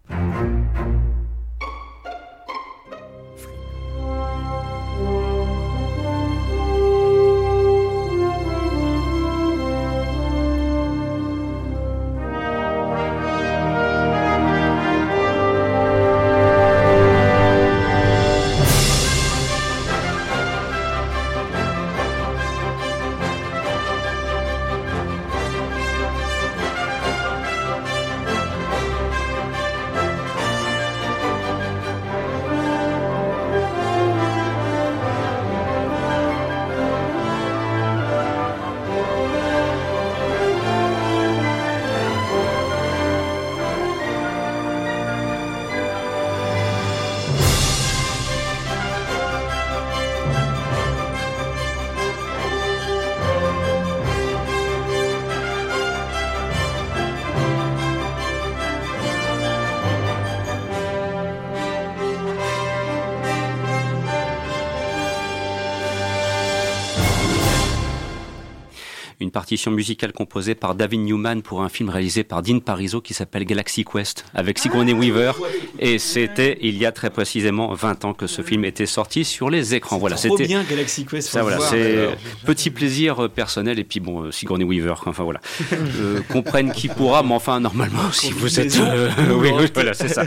Une 69.31 69.33
partition 69.33 69.71
musicale 69.71 70.11
composée 70.11 70.55
par 70.55 70.75
David 70.75 70.99
Newman 70.99 71.41
pour 71.41 71.61
un 71.61 71.69
film 71.69 71.87
réalisé 71.87 72.25
par 72.25 72.41
Dean 72.41 72.59
Pariso 72.59 72.99
qui 72.99 73.13
s'appelle 73.13 73.45
Galaxy 73.45 73.85
Quest 73.85 74.25
avec 74.33 74.59
Sigourney 74.59 74.91
Weaver. 74.91 75.31
Et 75.79 75.99
c'était 75.99 76.57
il 76.61 76.77
y 76.77 76.85
a 76.85 76.91
très 76.91 77.09
précisément 77.09 77.73
20 77.73 78.03
ans 78.03 78.13
que 78.13 78.27
ce 78.27 78.41
film 78.41 78.65
était 78.65 78.85
sorti 78.85 79.23
sur 79.23 79.49
les 79.49 79.73
écrans. 79.73 79.97
Voilà, 79.97 80.17
c'était 80.17 80.47
bien 80.47 80.63
Galaxy 80.69 81.05
Quest. 81.05 81.29
ça 81.29 81.43
voilà, 81.43 81.59
c'est 81.59 82.09
petit 82.45 82.71
plaisir 82.71 83.23
euh, 83.23 83.29
personnel 83.29 83.79
et 83.79 83.85
puis 83.85 84.01
bon 84.01 84.23
euh, 84.23 84.31
Sigourney 84.31 84.65
Weaver. 84.65 84.95
Enfin 85.05 85.23
voilà, 85.23 85.39
euh, 85.71 86.19
comprenne 86.29 86.73
qui 86.73 86.89
pourra, 86.89 87.23
mais 87.23 87.33
enfin 87.33 87.61
normalement 87.61 88.11
si 88.11 88.33
vous 88.33 88.59
êtes, 88.59 88.75
euh, 88.79 89.09
oui, 89.37 89.51
oui, 89.57 89.71
voilà, 89.73 89.93
c'est 89.93 90.09
ça. 90.09 90.23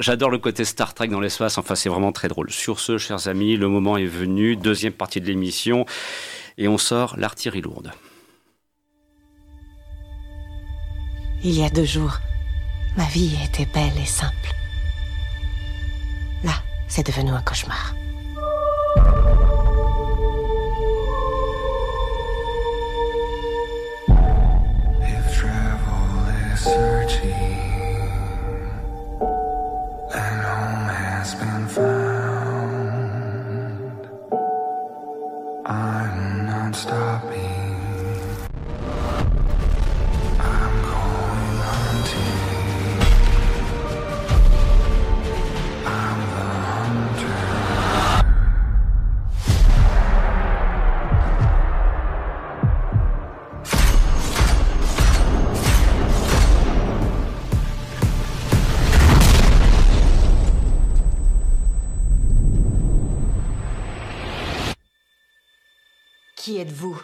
J'adore 0.00 0.30
le 0.30 0.38
côté 0.38 0.64
Star 0.64 0.92
Trek 0.92 1.06
dans 1.06 1.20
l'espace. 1.20 1.56
Enfin 1.56 1.76
c'est 1.76 1.88
vraiment 1.88 2.10
très 2.10 2.26
drôle. 2.26 2.50
Sur 2.50 2.80
ce, 2.80 2.98
chers 2.98 3.28
amis, 3.28 3.56
le 3.56 3.68
moment 3.68 3.96
est 3.96 4.06
venu, 4.06 4.56
deuxième 4.56 4.92
partie 4.92 5.20
de 5.20 5.26
l'émission, 5.26 5.86
et 6.58 6.68
on 6.68 6.78
sort 6.78 7.16
l'artillerie 7.16 7.62
lourde. 7.62 7.92
Il 11.44 11.58
y 11.58 11.64
a 11.64 11.70
deux 11.70 11.84
jours, 11.84 12.18
ma 12.96 13.06
vie 13.06 13.36
était 13.44 13.66
belle 13.66 13.98
et 14.00 14.06
simple. 14.06 14.54
Là, 16.44 16.54
c'est 16.88 17.06
devenu 17.06 17.30
un 17.30 17.42
cauchemar. 17.42 17.94
Has 31.22 31.36
been 31.36 31.68
found, 31.68 32.72
I'm 35.64 36.21
I'm 36.72 36.78
stopping. 36.78 37.51
Qui 66.42 66.58
êtes-vous? 66.58 67.00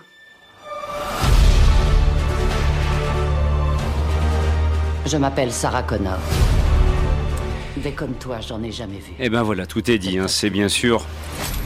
Je 5.07 5.17
m'appelle 5.17 5.53
Sarah 5.53 5.85
Connor. 5.85 6.19
Des 7.77 7.93
comme 7.93 8.15
toi, 8.15 8.41
j'en 8.41 8.61
ai 8.65 8.73
jamais 8.73 8.99
vu. 8.99 9.13
Et 9.21 9.31
ben 9.31 9.45
voilà, 9.45 9.65
tout 9.65 9.89
est 9.89 9.99
dit. 9.99 10.19
hein. 10.19 10.27
C'est 10.27 10.51
bien 10.51 10.69
sûr 10.69 11.07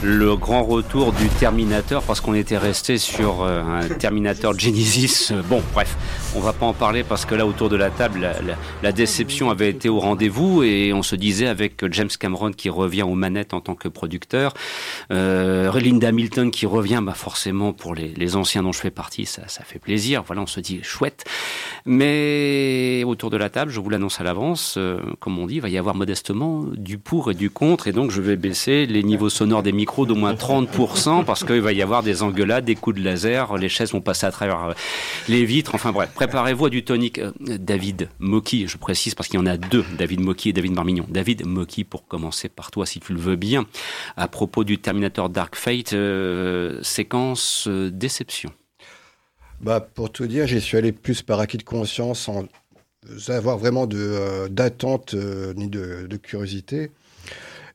le 0.03 0.35
grand 0.35 0.63
retour 0.63 1.13
du 1.13 1.29
Terminator 1.29 2.03
parce 2.03 2.19
qu'on 2.19 2.33
était 2.33 2.57
resté 2.57 2.97
sur 2.97 3.41
euh, 3.41 3.61
un 3.61 3.87
Terminator 3.87 4.57
Genesis. 4.57 5.31
Bon, 5.49 5.63
bref, 5.73 5.95
on 6.35 6.41
va 6.41 6.51
pas 6.51 6.65
en 6.65 6.73
parler 6.73 7.03
parce 7.03 7.25
que 7.25 7.35
là 7.35 7.47
autour 7.47 7.69
de 7.69 7.77
la 7.77 7.89
table, 7.89 8.29
la, 8.81 8.91
déception 8.91 9.49
avait 9.49 9.69
été 9.69 9.87
au 9.87 9.99
rendez-vous 9.99 10.61
et 10.61 10.91
on 10.93 11.03
se 11.03 11.15
disait 11.15 11.47
avec 11.47 11.85
James 11.91 12.09
Cameron 12.19 12.51
qui 12.51 12.69
revient 12.69 13.03
aux 13.03 13.15
manettes 13.15 13.53
en 13.53 13.61
tant 13.61 13.75
que 13.75 13.87
producteur, 13.87 14.53
euh, 15.11 15.71
Linda 15.79 16.09
Hamilton 16.09 16.51
qui 16.51 16.65
revient, 16.65 17.01
bah 17.01 17.13
forcément 17.13 17.71
pour 17.71 17.95
les, 17.95 18.09
les 18.09 18.35
anciens 18.35 18.63
dont 18.63 18.73
je 18.73 18.79
fais 18.79 18.91
partie, 18.91 19.25
ça, 19.25 19.47
ça 19.47 19.63
fait 19.63 19.79
plaisir. 19.79 20.23
Voilà, 20.27 20.41
on 20.41 20.47
se 20.47 20.59
dit 20.59 20.81
chouette. 20.83 21.23
Mais 21.85 23.03
autour 23.05 23.29
de 23.29 23.37
la 23.37 23.49
table, 23.49 23.71
je 23.71 23.79
vous 23.79 23.89
l'annonce 23.89 24.19
à 24.19 24.23
l'avance, 24.23 24.75
euh, 24.77 24.99
comme 25.19 25.39
on 25.39 25.47
dit, 25.47 25.55
il 25.55 25.61
va 25.61 25.69
y 25.69 25.77
avoir 25.77 25.95
modestement 25.95 26.65
du 26.75 26.97
pour 26.97 27.31
et 27.31 27.33
du 27.35 27.49
contre, 27.49 27.87
et 27.87 27.93
donc 27.93 28.11
je 28.11 28.21
vais 28.21 28.35
baisser 28.35 28.85
les 28.85 29.03
niveaux 29.03 29.29
sonores 29.29 29.63
des 29.63 29.71
micros 29.71 29.92
d'au 30.01 30.15
moins 30.15 30.33
30%, 30.33 31.23
parce 31.23 31.43
qu'il 31.43 31.61
va 31.61 31.71
y 31.71 31.81
avoir 31.81 32.03
des 32.03 32.23
engueulades, 32.23 32.65
des 32.65 32.75
coups 32.75 32.97
de 32.97 33.03
laser, 33.03 33.55
les 33.57 33.69
chaises 33.69 33.91
vont 33.91 34.01
passer 34.01 34.25
à 34.25 34.31
travers 34.31 34.63
euh, 34.63 34.73
les 35.27 35.45
vitres, 35.45 35.75
enfin 35.75 35.91
bref, 35.91 36.09
préparez-vous 36.13 36.65
à 36.65 36.69
du 36.69 36.83
tonique. 36.83 37.19
Euh, 37.19 37.31
David 37.39 38.09
Moki, 38.19 38.67
je 38.67 38.77
précise, 38.77 39.15
parce 39.15 39.29
qu'il 39.29 39.39
y 39.39 39.43
en 39.43 39.45
a 39.45 39.57
deux, 39.57 39.85
David 39.97 40.21
Moki 40.21 40.49
et 40.49 40.53
David 40.53 40.73
Marmignon. 40.73 41.05
David 41.09 41.45
Moki, 41.45 41.83
pour 41.83 42.07
commencer 42.07 42.49
par 42.49 42.71
toi, 42.71 42.85
si 42.85 42.99
tu 42.99 43.13
le 43.13 43.19
veux 43.19 43.35
bien, 43.35 43.65
à 44.17 44.27
propos 44.27 44.63
du 44.63 44.79
Terminator 44.79 45.29
Dark 45.29 45.55
Fate, 45.55 45.93
euh, 45.93 46.79
séquence 46.81 47.67
déception. 47.67 48.51
Bah, 49.61 49.79
pour 49.79 50.11
tout 50.11 50.25
dire, 50.25 50.47
j'y 50.47 50.59
suis 50.59 50.77
allé 50.77 50.91
plus 50.91 51.21
par 51.21 51.39
acquis 51.39 51.57
de 51.57 51.63
conscience 51.63 52.27
en, 52.27 52.45
avoir 53.27 53.57
vraiment 53.57 53.87
d'attente 53.87 55.13
ni 55.55 55.67
de 55.67 56.17
curiosité. 56.17 56.91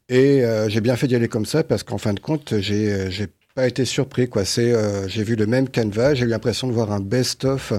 Et 0.09 0.45
euh, 0.45 0.69
j'ai 0.69 0.81
bien 0.81 0.97
fait 0.97 1.07
d'y 1.07 1.17
aller 1.17 1.29
comme 1.29 1.47
ça 1.47 1.63
parce 1.63 1.83
qu'en 1.83 1.99
fin 1.99 2.15
de 2.15 2.21
compte, 2.21 2.59
j'ai, 2.59 3.11
j'ai 3.11 3.27
pas 3.55 3.67
été 3.67 3.85
surpris. 3.85 4.29
Quoi. 4.29 4.45
C'est, 4.45 4.73
euh, 4.73 5.07
j'ai 5.09 5.23
vu 5.23 5.37
le 5.37 5.47
même 5.47 5.69
canevas, 5.69 6.15
j'ai 6.15 6.25
eu 6.25 6.29
l'impression 6.29 6.67
de 6.69 6.73
voir 6.73 6.93
un 6.93 7.01
best-of 7.01 7.73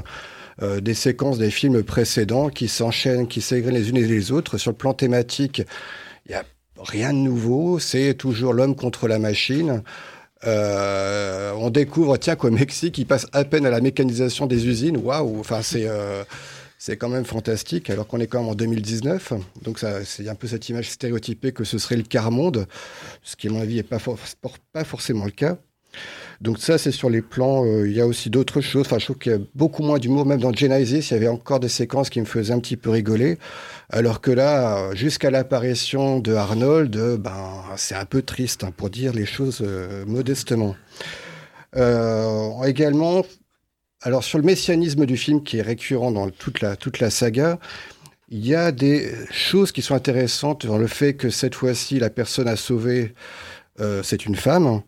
euh, 0.61 0.81
des 0.81 0.93
séquences 0.93 1.37
des 1.37 1.51
films 1.51 1.83
précédents 1.83 2.49
qui 2.49 2.67
s'enchaînent, 2.67 3.27
qui 3.27 3.39
s'égrènent 3.39 3.75
les 3.75 3.89
unes 3.89 3.97
et 3.97 4.05
les 4.05 4.31
autres. 4.33 4.57
Sur 4.57 4.71
le 4.71 4.77
plan 4.77 4.93
thématique, 4.93 5.61
il 6.25 6.33
y 6.33 6.35
a 6.35 6.43
rien 6.77 7.13
de 7.13 7.19
nouveau. 7.19 7.79
C'est 7.79 8.13
toujours 8.15 8.53
l'homme 8.53 8.75
contre 8.75 9.07
la 9.07 9.19
machine. 9.19 9.83
Euh, 10.45 11.53
on 11.57 11.69
découvre, 11.69 12.17
tiens, 12.17 12.35
qu'au 12.35 12.51
Mexique, 12.51 12.97
il 12.97 13.05
passe 13.05 13.27
à 13.31 13.45
peine 13.45 13.65
à 13.65 13.69
la 13.69 13.79
mécanisation 13.79 14.47
des 14.47 14.67
usines. 14.67 14.97
Waouh 14.97 15.39
Enfin, 15.39 15.61
c'est 15.61 15.87
euh, 15.87 16.23
c'est 16.81 16.97
quand 16.97 17.09
même 17.09 17.25
fantastique, 17.25 17.89
alors 17.91 18.07
qu'on 18.07 18.19
est 18.19 18.25
quand 18.27 18.39
même 18.39 18.49
en 18.49 18.55
2019. 18.55 19.33
Donc, 19.61 19.79
c'est 20.05 20.27
un 20.27 20.35
peu 20.35 20.47
cette 20.47 20.67
image 20.69 20.89
stéréotypée 20.89 21.51
que 21.51 21.63
ce 21.65 21.77
serait 21.77 21.97
le 21.97 22.03
quart 22.03 22.31
monde, 22.31 22.65
ce 23.21 23.35
qui, 23.35 23.49
à 23.49 23.51
mon 23.51 23.61
avis, 23.61 23.75
n'est 23.75 23.83
pas, 23.83 23.99
for- 23.99 24.17
pas 24.73 24.83
forcément 24.85 25.25
le 25.25 25.31
cas. 25.31 25.57
Donc 26.39 26.59
ça, 26.59 26.77
c'est 26.77 26.91
sur 26.93 27.09
les 27.09 27.21
plans. 27.21 27.65
euh, 27.65 27.85
il 27.85 27.93
y 27.93 27.99
a 27.99 28.07
aussi 28.07 28.29
d'autres 28.29 28.61
choses. 28.61 28.85
Enfin, 28.85 28.97
je 28.97 29.05
trouve 29.05 29.17
qu'il 29.17 29.31
y 29.33 29.35
a 29.35 29.39
beaucoup 29.55 29.83
moins 29.83 29.97
d'humour. 29.99 30.25
Même 30.25 30.39
dans 30.39 30.53
Genesis, 30.53 31.09
il 31.09 31.13
y 31.13 31.17
avait 31.17 31.27
encore 31.27 31.59
des 31.59 31.67
séquences 31.67 32.09
qui 32.09 32.21
me 32.21 32.25
faisaient 32.25 32.53
un 32.53 32.59
petit 32.59 32.77
peu 32.77 32.91
rigoler. 32.91 33.37
Alors 33.89 34.21
que 34.21 34.31
là, 34.31 34.93
jusqu'à 34.95 35.31
l'apparition 35.31 36.19
de 36.19 36.33
Arnold, 36.33 36.95
euh, 36.95 37.17
ben, 37.17 37.63
c'est 37.75 37.95
un 37.95 38.05
peu 38.05 38.21
triste, 38.21 38.63
hein, 38.63 38.71
pour 38.77 38.89
dire 38.89 39.11
les 39.11 39.25
choses 39.25 39.59
euh, 39.61 40.05
modestement. 40.05 40.75
Euh, 41.75 42.63
également, 42.63 43.23
alors 44.01 44.23
sur 44.23 44.37
le 44.37 44.43
messianisme 44.43 45.05
du 45.05 45.17
film 45.17 45.43
qui 45.43 45.57
est 45.57 45.61
récurrent 45.61 46.11
dans 46.11 46.29
toute 46.29 46.61
la, 46.61 46.75
toute 46.75 46.99
la 46.99 47.09
saga, 47.09 47.59
il 48.29 48.45
y 48.45 48.55
a 48.55 48.71
des 48.71 49.11
choses 49.31 49.71
qui 49.71 49.81
sont 49.81 49.95
intéressantes 49.95 50.65
dans 50.65 50.77
le 50.77 50.87
fait 50.87 51.15
que 51.15 51.29
cette 51.29 51.55
fois-ci, 51.55 51.99
la 51.99 52.09
personne 52.09 52.47
à 52.47 52.55
sauver, 52.55 53.13
euh, 53.79 54.03
c'est 54.03 54.25
une 54.25 54.35
femme 54.35 54.81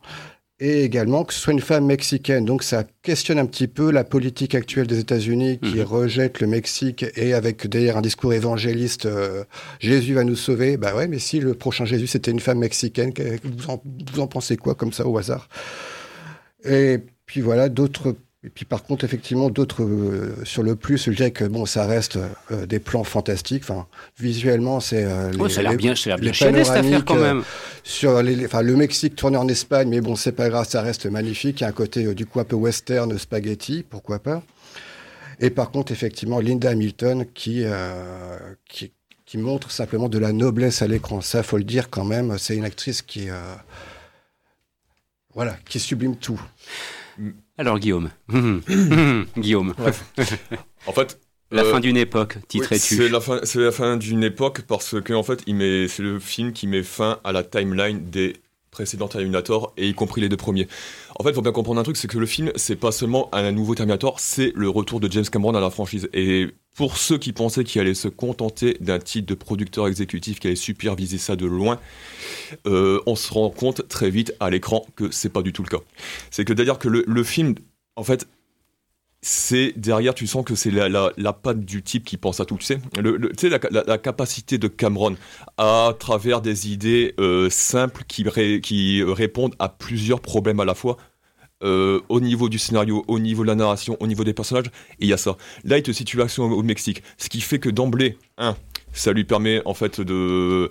et 0.60 0.84
également 0.84 1.24
que 1.24 1.34
ce 1.34 1.40
soit 1.40 1.54
une 1.54 1.60
femme 1.60 1.88
mexicaine. 1.88 2.46
Donc 2.46 2.62
ça 2.62 2.84
questionne 3.02 3.40
un 3.40 3.48
petit 3.48 3.68
peu 3.68 3.90
la 3.90 4.04
politique 4.04 4.54
actuelle 4.54 4.86
des 4.86 5.00
États-Unis 5.00 5.60
qui 5.60 5.82
rejette 5.82 6.40
le 6.40 6.46
Mexique 6.46 7.04
et 7.16 7.34
avec 7.34 7.68
d'ailleurs 7.68 7.98
un 7.98 8.02
discours 8.02 8.32
évangéliste, 8.32 9.08
euh, 9.08 9.44
Jésus 9.80 10.14
va 10.14 10.24
nous 10.24 10.36
sauver. 10.36 10.78
Bah 10.78 10.94
ouais, 10.96 11.08
mais 11.08 11.18
si 11.18 11.40
le 11.40 11.56
prochain 11.56 11.86
Jésus 11.86 12.06
c'était 12.06 12.30
une 12.30 12.40
femme 12.40 12.60
mexicaine, 12.60 13.12
vous 13.44 13.72
en, 13.72 13.82
vous 14.14 14.20
en 14.20 14.28
pensez 14.28 14.56
quoi 14.56 14.76
comme 14.76 14.94
ça 14.94 15.08
au 15.08 15.18
hasard? 15.18 15.50
Et 16.64 17.00
puis 17.26 17.42
voilà, 17.42 17.68
d'autres. 17.68 18.16
Et 18.44 18.50
puis 18.50 18.66
par 18.66 18.82
contre, 18.84 19.04
effectivement, 19.06 19.52
d'autres 19.52 19.84
euh, 19.84 20.34
sur 20.46 20.64
le 20.64 20.76
plus, 20.76 21.06
je 21.06 21.12
dirais 21.12 21.30
que 21.30 21.44
bon, 21.46 21.68
ça 21.68 21.86
reste 21.86 22.18
euh, 22.52 22.66
des 22.66 22.80
plans 22.80 23.04
fantastiques. 23.04 23.62
Enfin, 23.64 23.86
visuellement, 24.18 24.80
c'est. 24.80 25.04
euh, 25.06 25.32
Ouais, 25.34 25.48
ça 25.50 25.60
a 25.60 25.64
l'air 25.64 25.72
bien- 25.76 25.96
ça 25.96 26.10
a 26.10 26.14
l'air 26.14 26.20
bien 26.20 26.34
chaîné, 26.34 26.64
cette 26.64 26.74
affaire, 26.78 27.06
quand 27.06 27.18
euh, 27.18 27.22
même. 27.36 27.44
sur 27.84 28.24
les, 28.24 28.36
les- 28.36 28.46
enfin, 28.48 28.64
le 28.64 28.76
Mexique 28.76 29.16
tourné 29.16 29.38
en 29.38 29.48
Espagne, 29.48 29.90
mais 29.90 30.02
bon, 30.02 30.16
c'est 30.16 30.32
pas 30.32 30.50
grave, 30.50 30.68
ça 30.68 30.82
reste 30.82 31.06
magnifique. 31.06 31.62
Il 31.62 31.64
y 31.64 31.66
a 31.66 31.70
un 31.70 31.72
côté 31.72 32.06
euh, 32.06 32.16
du 32.16 32.26
coup 32.26 32.40
un 32.40 32.44
peu 32.44 32.56
western, 32.56 33.16
spaghetti, 33.20 33.86
pourquoi 33.88 34.18
pas. 34.18 34.42
Et 35.40 35.52
par 35.52 35.70
contre, 35.70 35.92
effectivement, 35.92 36.40
Linda 36.40 36.72
Hamilton 36.72 37.26
qui, 37.36 37.62
euh, 37.64 38.38
qui, 38.68 38.92
qui 39.28 39.38
montre 39.38 39.70
simplement 39.70 40.10
de 40.10 40.18
la 40.18 40.32
noblesse 40.34 40.82
à 40.82 40.88
l'écran. 40.88 41.22
Ça, 41.22 41.44
faut 41.44 41.58
le 41.58 41.64
dire 41.64 41.92
quand 41.92 42.06
même. 42.06 42.38
C'est 42.40 42.56
une 42.56 42.66
actrice 42.66 43.04
qui, 43.04 43.30
euh, 43.30 43.36
voilà, 45.36 45.56
qui 45.70 45.80
sublime 45.80 46.16
tout. 46.16 46.42
Alors 47.58 47.80
Guillaume. 47.80 48.10
Guillaume. 49.38 49.74
En 50.88 50.94
fait. 50.94 51.20
La 51.52 51.64
euh, 51.64 51.72
fin 51.72 51.80
d'une 51.82 51.98
époque, 51.98 52.36
oui, 52.38 52.44
titrais-tu 52.48 52.96
C'est 52.96 53.10
la 53.10 53.20
fin, 53.20 53.42
c'est 53.44 53.60
la 53.60 53.72
fin 53.72 53.98
d'une 53.98 54.24
époque 54.24 54.62
parce 54.62 55.00
que 55.02 55.14
en 55.14 55.22
fait, 55.22 55.44
il 55.48 55.56
met, 55.56 55.90
c'est 55.90 56.02
le 56.02 56.18
film 56.18 56.54
qui 56.54 56.66
met 56.66 56.82
fin 56.82 57.20
à 57.26 57.34
la 57.34 57.44
timeline 57.44 58.10
des 58.10 58.38
précédents 58.72 59.10
Terminator 59.10 59.74
et 59.78 59.90
y 59.90 59.94
compris 59.94 60.22
les 60.22 60.30
deux 60.30 60.38
premiers. 60.38 60.68
En 61.20 61.24
fait, 61.24 61.32
il 61.32 61.36
faut 61.36 61.42
bien 61.42 61.52
comprendre 61.52 61.80
un 61.80 61.84
truc, 61.84 61.98
c'est 61.98 62.08
que 62.08 62.18
le 62.18 62.26
film, 62.26 62.52
c'est 62.56 62.78
pas 62.78 62.92
seulement 62.92 63.30
un 63.34 63.52
nouveau 63.52 63.76
Terminator, 63.76 64.20
c'est 64.20 64.54
le 64.56 64.70
retour 64.70 65.00
de 65.02 65.12
James 65.12 65.26
Cameron 65.26 65.54
à 65.54 65.60
la 65.60 65.70
franchise. 65.70 66.10
Et 66.14 66.48
pour 66.76 66.98
ceux 66.98 67.18
qui 67.18 67.34
pensaient 67.34 67.66
qu'il 67.66 67.82
allait 67.82 67.94
se 67.94 68.08
contenter 68.08 68.78
d'un 68.80 68.98
titre 68.98 69.28
de 69.28 69.36
producteur 69.36 69.88
exécutif 69.88 70.40
qui 70.40 70.48
allait 70.48 70.56
superviser 70.56 71.18
ça 71.18 71.36
de 71.36 71.46
loin, 71.46 71.80
euh, 72.66 73.02
on 73.06 73.16
se 73.16 73.34
rend 73.34 73.50
compte 73.50 73.88
très 73.90 74.10
vite 74.10 74.34
à 74.40 74.50
l'écran 74.50 74.86
que 74.96 75.12
c'est 75.12 75.30
pas 75.30 75.42
du 75.42 75.52
tout 75.52 75.64
le 75.64 75.70
cas. 75.70 75.84
C'est 76.32 76.46
que 76.46 76.54
d'ailleurs 76.54 76.80
que 76.80 76.88
le, 76.88 77.04
le 77.06 77.24
film, 77.24 77.56
en 77.98 78.04
fait, 78.04 78.26
c'est 79.22 79.74
derrière, 79.78 80.16
tu 80.16 80.26
sens 80.26 80.44
que 80.44 80.56
c'est 80.56 80.72
la, 80.72 80.90
la, 80.90 81.34
patte 81.34 81.60
du 81.60 81.84
type 81.84 82.04
qui 82.06 82.18
pense 82.18 82.40
à 82.40 82.46
tout. 82.46 82.58
Tu 82.58 82.66
sais, 82.66 82.80
tu 82.96 83.30
sais 83.38 83.50
la, 83.50 83.98
capacité 84.00 84.58
de 84.58 84.68
Cameron 84.68 85.16
à 85.58 85.94
travers 86.00 86.42
des 86.42 86.72
idées 86.72 87.14
euh, 87.20 87.50
simples 87.52 88.04
qui, 88.08 88.28
ré- 88.28 88.62
qui 88.62 89.04
répondent 89.04 89.54
à 89.60 89.70
plusieurs 89.70 90.22
problèmes 90.22 90.60
à 90.60 90.66
la 90.66 90.74
fois. 90.76 90.98
euh, 91.64 92.02
au 92.10 92.20
niveau 92.20 92.50
du 92.50 92.58
scénario, 92.58 93.06
au 93.08 93.20
niveau 93.20 93.44
de 93.44 93.48
la 93.48 93.56
narration, 93.56 93.96
au 94.00 94.08
niveau 94.08 94.24
des 94.24 94.34
personnages, 94.34 94.68
et 95.00 95.06
il 95.06 95.08
y 95.08 95.14
a 95.14 95.18
ça. 95.18 95.38
Là, 95.64 95.78
il 95.78 95.84
te 95.84 95.92
situe 95.92 96.20
au, 96.20 96.42
au 96.42 96.64
Mexique, 96.64 97.04
ce 97.18 97.30
qui 97.30 97.42
fait 97.42 97.60
que 97.60 97.70
d'emblée, 97.70 98.18
un, 98.40 98.56
ça 98.94 99.14
lui 99.14 99.24
permet 99.24 99.62
en 99.66 99.74
fait 99.74 100.02
de, 100.02 100.70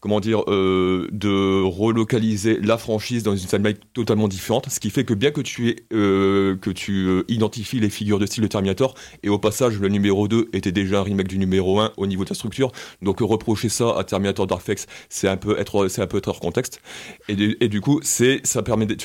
comment 0.00 0.20
dire, 0.20 0.42
euh, 0.48 1.08
de 1.12 1.62
relocaliser 1.62 2.58
la 2.60 2.76
franchise 2.78 3.22
dans 3.22 3.34
une 3.36 3.46
timeline 3.46 3.76
totalement 3.92 4.28
différente, 4.28 4.68
ce 4.70 4.80
qui 4.80 4.90
fait 4.90 5.04
que 5.04 5.14
bien 5.14 5.30
que 5.30 5.40
tu 5.40 5.76
euh, 5.92 6.56
que 6.56 6.70
tu 6.70 7.06
euh, 7.06 7.22
identifies 7.28 7.80
les 7.80 7.90
figures 7.90 8.18
de 8.18 8.26
style 8.26 8.42
de 8.42 8.48
Terminator, 8.48 8.94
et 9.22 9.28
au 9.28 9.38
passage 9.38 9.78
le 9.80 9.88
numéro 9.88 10.28
2 10.28 10.48
était 10.52 10.72
déjà 10.72 11.00
un 11.00 11.02
remake 11.02 11.28
du 11.28 11.38
numéro 11.38 11.80
1 11.80 11.92
au 11.96 12.06
niveau 12.06 12.24
de 12.24 12.30
la 12.30 12.34
structure, 12.34 12.72
donc 13.02 13.20
reprocher 13.20 13.68
ça 13.68 13.96
à 13.98 14.04
Terminator 14.04 14.46
Dark 14.46 14.62
c'est 15.08 15.28
un 15.28 15.36
peu 15.36 15.58
être, 15.58 15.88
c'est 15.88 16.02
un 16.02 16.06
peu 16.06 16.18
être 16.18 16.28
hors 16.28 16.40
contexte, 16.40 16.80
et, 17.28 17.34
du- 17.36 17.80
coup 17.80 18.00
c'est, 18.02 18.40
ça 18.44 18.62
permet, 18.62 18.86
de- 18.86 18.96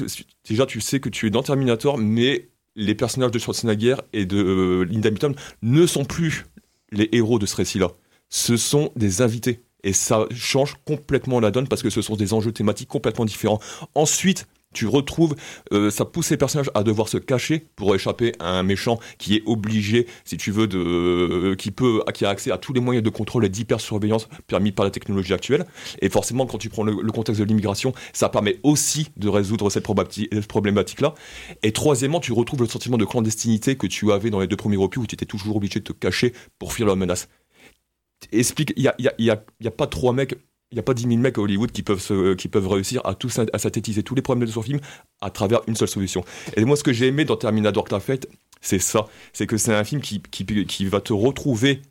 déjà 0.47 0.65
tu 0.65 0.79
sais 0.81 0.99
que 0.99 1.09
tu 1.09 1.27
es 1.27 1.29
dans 1.29 1.43
Terminator, 1.43 1.97
mais 1.97 2.49
les 2.75 2.95
personnages 2.95 3.31
de 3.31 3.39
Schwarzenegger 3.39 3.95
et 4.13 4.25
de 4.25 4.87
Linda 4.89 5.09
Hamilton 5.09 5.35
ne 5.63 5.85
sont 5.85 6.05
plus 6.05 6.45
les 6.91 7.09
héros 7.11 7.39
de 7.39 7.45
ce 7.45 7.55
récit-là. 7.57 7.91
Ce 8.29 8.57
sont 8.57 8.91
des 8.95 9.21
invités. 9.21 9.61
Et 9.83 9.93
ça 9.93 10.25
change 10.31 10.75
complètement 10.85 11.39
la 11.39 11.51
donne 11.51 11.67
parce 11.67 11.81
que 11.81 11.89
ce 11.89 12.01
sont 12.01 12.15
des 12.15 12.33
enjeux 12.33 12.51
thématiques 12.51 12.89
complètement 12.89 13.25
différents. 13.25 13.59
Ensuite, 13.95 14.45
tu 14.71 14.85
retrouves, 14.85 15.35
euh, 15.73 15.89
ça 15.89 16.05
pousse 16.05 16.29
les 16.29 16.37
personnages 16.37 16.69
à 16.75 16.83
devoir 16.83 17.09
se 17.09 17.17
cacher 17.17 17.65
pour 17.75 17.95
échapper 17.95 18.33
à 18.39 18.51
un 18.51 18.61
méchant 18.61 18.99
qui 19.17 19.35
est 19.35 19.43
obligé, 19.47 20.05
si 20.25 20.37
tu 20.37 20.51
veux, 20.51 20.69
euh, 20.73 21.55
qui 21.55 21.71
peut, 21.71 22.03
qui 22.13 22.23
a 22.23 22.29
accès 22.29 22.51
à 22.51 22.57
tous 22.59 22.73
les 22.73 22.79
moyens 22.79 23.03
de 23.03 23.09
contrôle 23.09 23.45
et 23.45 23.49
d'hypersurveillance 23.49 24.27
permis 24.45 24.71
par 24.71 24.85
la 24.85 24.91
technologie 24.91 25.33
actuelle. 25.33 25.65
Et 26.01 26.09
forcément, 26.09 26.45
quand 26.45 26.59
tu 26.59 26.69
prends 26.69 26.83
le, 26.83 27.01
le 27.01 27.11
contexte 27.11 27.41
de 27.41 27.45
l'immigration, 27.45 27.93
ça 28.13 28.29
permet 28.29 28.59
aussi 28.61 29.07
de 29.17 29.27
résoudre 29.27 29.71
cette 29.71 29.85
problématique-là. 30.47 31.15
Et 31.63 31.71
troisièmement, 31.71 32.19
tu 32.19 32.31
retrouves 32.31 32.61
le 32.61 32.67
sentiment 32.67 32.97
de 32.97 33.05
clandestinité 33.05 33.75
que 33.75 33.87
tu 33.87 34.11
avais 34.11 34.29
dans 34.29 34.39
les 34.39 34.47
deux 34.47 34.57
premiers 34.57 34.77
opus 34.77 35.01
où 35.01 35.07
tu 35.07 35.15
étais 35.15 35.25
toujours 35.25 35.55
obligé 35.55 35.79
de 35.79 35.85
te 35.85 35.93
cacher 35.93 36.33
pour 36.59 36.73
fuir 36.73 36.87
la 36.87 36.95
menace 36.95 37.27
explique, 38.31 38.73
il 38.75 38.83
y 38.83 38.87
a, 38.87 38.95
y 38.99 39.29
a- 39.29 39.71
pas 39.71 39.87
trois 39.87 40.13
mecs, 40.13 40.35
il 40.71 40.75
n'y 40.75 40.79
a 40.79 40.83
pas 40.83 40.93
10 40.93 41.03
000 41.03 41.17
mecs 41.17 41.37
à 41.37 41.41
Hollywood 41.41 41.71
qui 41.71 41.83
peuvent, 41.83 42.05
peuvent 42.51 42.67
réussir 42.67 43.01
à, 43.05 43.15
synthétiser 43.59 44.03
tous 44.03 44.15
les 44.15 44.21
problèmes 44.21 44.47
de 44.47 44.51
son 44.51 44.61
film 44.61 44.79
à 45.21 45.29
travers 45.29 45.61
une 45.67 45.75
seule 45.75 45.87
solution. 45.87 46.23
Et 46.55 46.63
moi, 46.65 46.75
ce 46.75 46.83
que 46.83 46.93
j'ai 46.93 47.07
aimé 47.07 47.25
dans 47.25 47.37
Terminator 47.37 47.85
Dark 47.85 48.03
Fate, 48.03 48.27
c'est 48.61 48.79
ça. 48.79 49.07
C'est 49.33 49.47
que 49.47 49.57
c'est 49.57 49.73
un 49.73 49.83
film 49.83 50.01
qui, 50.01 50.85
va 50.85 51.01
te 51.01 51.13
retrouver 51.13 51.81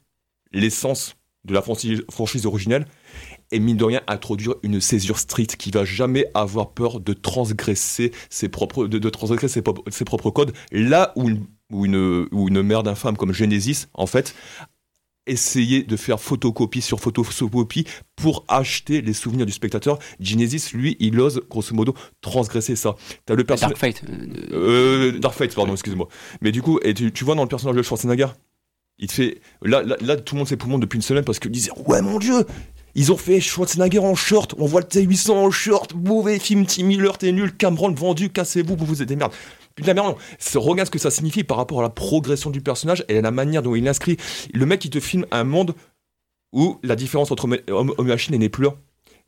l'essence 0.53 1.17
de 1.45 1.55
la 1.55 1.63
franchise, 1.63 2.05
franchise 2.11 2.47
originelle 2.47 2.87
et 3.51 3.59
mine 3.59 3.77
de 3.77 3.85
rien 3.85 4.03
introduire 4.07 4.55
une 4.63 4.81
césure 4.81 5.19
stricte 5.19 5.57
qui 5.57 5.71
va 5.71 5.85
jamais 5.85 6.27
avoir 6.35 6.73
peur 6.73 7.01
de 7.01 7.13
transgresser 7.15 8.13
ses 8.29 8.49
propres, 8.49 8.87
de, 8.87 9.11
transgresser 9.11 9.49
ses, 9.49 9.63
propres- 10.05 10.31
codes. 10.31 10.53
Là 10.71 11.13
où 11.17 11.29
une, 11.29 11.47
une, 11.73 12.29
une 12.33 12.63
merde 12.63 12.89
infâme 12.89 13.17
comme 13.17 13.33
Genesis, 13.33 13.87
en 13.95 14.07
fait, 14.07 14.35
essayer 15.29 15.83
de 15.83 15.97
faire 15.97 16.21
photocopie 16.21 16.81
sur 16.81 17.01
photocopie 17.01 17.85
pour 18.17 18.45
acheter 18.49 19.01
les 19.01 19.13
souvenirs 19.13 19.47
du 19.47 19.53
spectateur. 19.53 19.99
Genesis, 20.21 20.71
lui, 20.75 20.97
il 21.01 21.19
ose, 21.21 21.43
grosso 21.49 21.75
modo, 21.75 21.95
transgresser 22.21 22.77
ça. 22.77 22.97
T'as 23.27 23.35
le 23.35 23.45
personnage. 23.45 23.79
Dark 23.79 23.95
Fate. 23.95 24.03
Euh, 24.53 25.19
Dark 25.19 25.35
Fate, 25.35 25.55
pardon, 25.55 25.73
excuse-moi. 25.73 26.09
Mais 26.41 26.53
du 26.53 26.63
coup, 26.63 26.79
et 26.83 26.95
tu, 26.95 27.13
tu 27.13 27.25
vois 27.25 27.35
dans 27.35 27.43
le 27.43 27.49
personnage 27.49 27.77
de 27.77 27.83
Schwarzenegger, 27.83 28.29
il 28.99 29.09
te 29.09 29.13
fait. 29.13 29.41
Là, 29.63 29.83
là, 29.83 29.97
là, 30.01 30.17
tout 30.17 30.35
le 30.35 30.39
monde 30.39 30.49
s'est 30.49 30.57
depuis 30.57 30.97
une 30.97 31.03
semaine 31.03 31.25
parce 31.25 31.39
qu'il 31.39 31.51
disait 31.51 31.71
Ouais, 31.87 32.03
mon 32.03 32.19
dieu 32.19 32.45
ils 32.95 33.13
ont 33.13 33.17
fait 33.17 33.41
Schwarzenegger 33.41 34.01
en 34.01 34.17
short, 34.17 34.55
on 34.59 34.67
voit 34.67 34.81
le 34.81 34.87
T800 34.87 35.31
en 35.31 35.51
short, 35.53 35.95
mauvais 35.95 36.41
film, 36.41 36.67
Tim 36.67 36.83
Miller, 36.83 37.17
t'es 37.17 37.31
nul, 37.31 37.57
Cameron 37.57 37.93
vendu, 37.93 38.29
cassez-vous, 38.31 38.75
vous 38.77 38.87
vous 38.87 39.03
êtes 39.03 39.09
des 39.09 39.15
merdes. 39.15 39.33
Putain, 39.79 39.95
merde, 39.95 40.09
non. 40.09 40.61
Regarde 40.61 40.87
ce 40.87 40.91
que 40.91 40.99
ça 40.99 41.11
signifie 41.11 41.45
par 41.45 41.57
rapport 41.57 41.79
à 41.81 41.83
la 41.83 41.89
progression 41.91 42.51
du 42.51 42.61
personnage 42.61 43.05
et 43.09 43.19
à 43.19 43.21
la 43.23 43.31
manière 43.31 43.63
dont 43.63 43.75
il 43.75 43.87
inscrit. 43.89 44.17
Le 44.53 44.67
mec, 44.67 44.85
il 44.85 44.91
te 44.91 45.01
filme 45.01 45.25
un 45.31 45.45
monde 45.45 45.75
où 46.53 46.79
la 46.83 46.97
différence 46.97 47.31
entre 47.31 47.45
homme 47.71 47.95
et 47.99 48.03
machine 48.03 48.37
n'est 48.37 48.49
plus 48.49 48.65
là. 48.65 48.75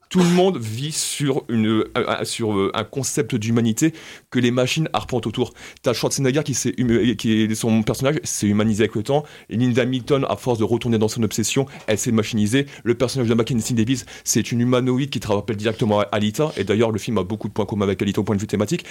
tout 0.09 0.18
le 0.18 0.24
monde 0.30 0.59
vit 0.59 0.90
sur, 0.90 1.44
une, 1.48 1.84
un- 1.94 2.05
un- 2.20 2.24
sur 2.24 2.53
euh, 2.59 2.72
un 2.74 2.82
concept 2.82 3.36
d'humanité 3.36 3.92
que 4.30 4.40
les 4.40 4.51
machines 4.51 4.88
arpentent 4.92 5.28
autour. 5.28 5.53
T'as 5.82 5.92
Schwarzenegger 5.92 6.42
qui, 6.42 6.55
qui 7.16 7.42
est 7.44 7.55
son 7.55 7.84
personnage 7.84 8.16
s'est 8.24 8.48
humanisé 8.48 8.82
avec 8.84 8.96
le 8.96 9.05
temps. 9.05 9.22
Linda 9.51 9.82
Hamilton, 9.82 10.26
à 10.28 10.34
force 10.34 10.59
de 10.59 10.64
retourner 10.64 10.98
dans 10.98 11.07
son 11.07 11.22
obsession, 11.22 11.66
elle 11.86 11.96
s'est 11.98 12.11
machinisée. 12.11 12.66
Le 12.82 12.94
personnage 12.96 13.28
de 13.28 13.34
Mackenzie 13.34 13.74
Davis, 13.74 14.05
c'est 14.24 14.51
une 14.51 14.61
humanoïde 14.62 15.11
qui 15.11 15.20
te 15.20 15.28
rappelle 15.28 15.57
directement 15.57 16.01
à 16.01 16.05
Alita. 16.11 16.51
Et 16.57 16.64
d'ailleurs, 16.64 16.90
le 16.90 16.98
film 16.98 17.18
a 17.18 17.22
beaucoup 17.22 17.46
de 17.46 17.53
points 17.53 17.66
communs 17.66 17.84
avec 17.84 18.03
Alita 18.03 18.20
au 18.20 18.24
point 18.24 18.34
de 18.34 18.40
vue 18.40 18.48
thématique. 18.48 18.84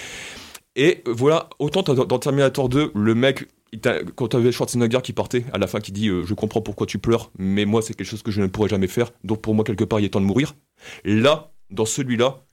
Et 0.76 1.03
voilà, 1.05 1.49
autant 1.59 1.82
dans 1.84 2.20
Terminator 2.20 2.70
2, 2.70 2.91
le 2.95 3.15
mec, 3.15 3.47
quand 4.15 4.30
t'avais 4.30 4.51
Schwarzenegger 4.51 4.99
qui 5.03 5.13
partait 5.13 5.45
à 5.53 5.57
la 5.57 5.67
fin, 5.67 5.80
qui 5.80 5.91
dit 5.91 6.09
euh, 6.09 6.24
Je 6.26 6.34
comprends 6.34 6.61
pourquoi 6.61 6.88
tu 6.88 6.99
pleures, 6.99 7.32
mais 7.38 7.65
moi, 7.65 7.82
c'est 7.82 7.93
quelque 7.93 8.07
chose 8.07 8.24
que 8.24 8.32
je 8.32 8.41
ne 8.41 8.47
pourrais 8.47 8.70
jamais 8.70 8.88
faire. 8.88 9.11
Donc 9.24 9.41
pour 9.41 9.55
moi, 9.55 9.63
quelque 9.63 9.84
part, 9.84 9.99
il 9.99 10.05
est 10.05 10.09
temps 10.09 10.22
de 10.22 10.26
mourir. 10.26 10.55
Là, 11.03 11.51
dans 11.70 11.86
celui-là, 11.86 12.43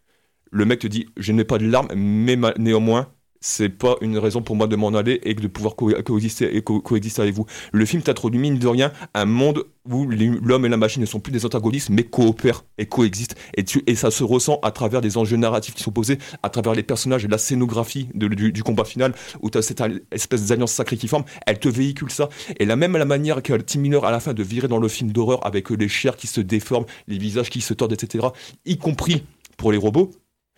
le 0.50 0.64
mec 0.64 0.80
te 0.80 0.86
dit 0.86 1.06
Je 1.16 1.32
n'ai 1.32 1.44
pas 1.44 1.58
de 1.58 1.66
larmes, 1.66 1.88
mais 1.94 2.36
ma- 2.36 2.54
néanmoins, 2.58 3.12
c'est 3.40 3.68
pas 3.68 3.96
une 4.00 4.18
raison 4.18 4.42
pour 4.42 4.56
moi 4.56 4.66
de 4.66 4.76
m'en 4.76 4.88
aller 4.88 5.20
et 5.22 5.34
de 5.34 5.46
pouvoir 5.48 5.76
co- 5.76 5.92
coexister, 6.04 6.62
co- 6.62 6.80
coexister 6.80 7.22
avec 7.22 7.34
vous. 7.34 7.46
Le 7.72 7.84
film 7.84 8.02
t'introduit, 8.02 8.40
mine 8.40 8.58
de 8.58 8.66
rien, 8.66 8.92
un 9.14 9.24
monde 9.24 9.64
où 9.90 10.06
l'homme 10.06 10.66
et 10.66 10.68
la 10.68 10.76
machine 10.76 11.00
ne 11.00 11.06
sont 11.06 11.20
plus 11.20 11.32
des 11.32 11.44
antagonistes, 11.46 11.90
mais 11.90 12.02
coopèrent 12.02 12.64
et 12.78 12.86
coexistent. 12.86 13.36
Et, 13.56 13.94
ça 13.94 14.10
se 14.10 14.24
ressent 14.24 14.58
à 14.62 14.70
travers 14.70 15.00
des 15.00 15.16
enjeux 15.16 15.36
narratifs 15.36 15.74
qui 15.74 15.82
sont 15.82 15.92
posés, 15.92 16.18
à 16.42 16.50
travers 16.50 16.74
les 16.74 16.82
personnages 16.82 17.24
et 17.24 17.28
la 17.28 17.38
scénographie 17.38 18.08
du, 18.14 18.62
combat 18.62 18.84
final, 18.84 19.14
où 19.40 19.50
tu 19.50 19.58
as 19.58 19.62
cette 19.62 19.82
espèce 20.10 20.46
d'alliance 20.46 20.72
sacrée 20.72 20.96
qui 20.96 21.08
forme. 21.08 21.24
Elle 21.46 21.58
te 21.58 21.68
véhicule 21.68 22.10
ça. 22.10 22.28
Et 22.58 22.64
la 22.64 22.76
même 22.76 22.96
la 22.96 23.04
manière 23.04 23.42
que 23.42 23.52
Tim 23.54 23.80
Miller, 23.80 24.04
à 24.04 24.10
la 24.10 24.20
fin, 24.20 24.34
de 24.34 24.42
virer 24.42 24.68
dans 24.68 24.78
le 24.78 24.88
film 24.88 25.12
d'horreur 25.12 25.46
avec 25.46 25.70
euh, 25.70 25.76
les 25.76 25.88
chairs 25.88 26.16
qui 26.16 26.26
se 26.26 26.40
déforment, 26.40 26.86
les 27.06 27.18
visages 27.18 27.50
qui 27.50 27.60
se 27.60 27.74
tordent, 27.74 27.92
etc., 27.92 28.26
y 28.64 28.78
compris 28.78 29.24
pour 29.56 29.72
les 29.72 29.78
robots, 29.78 30.10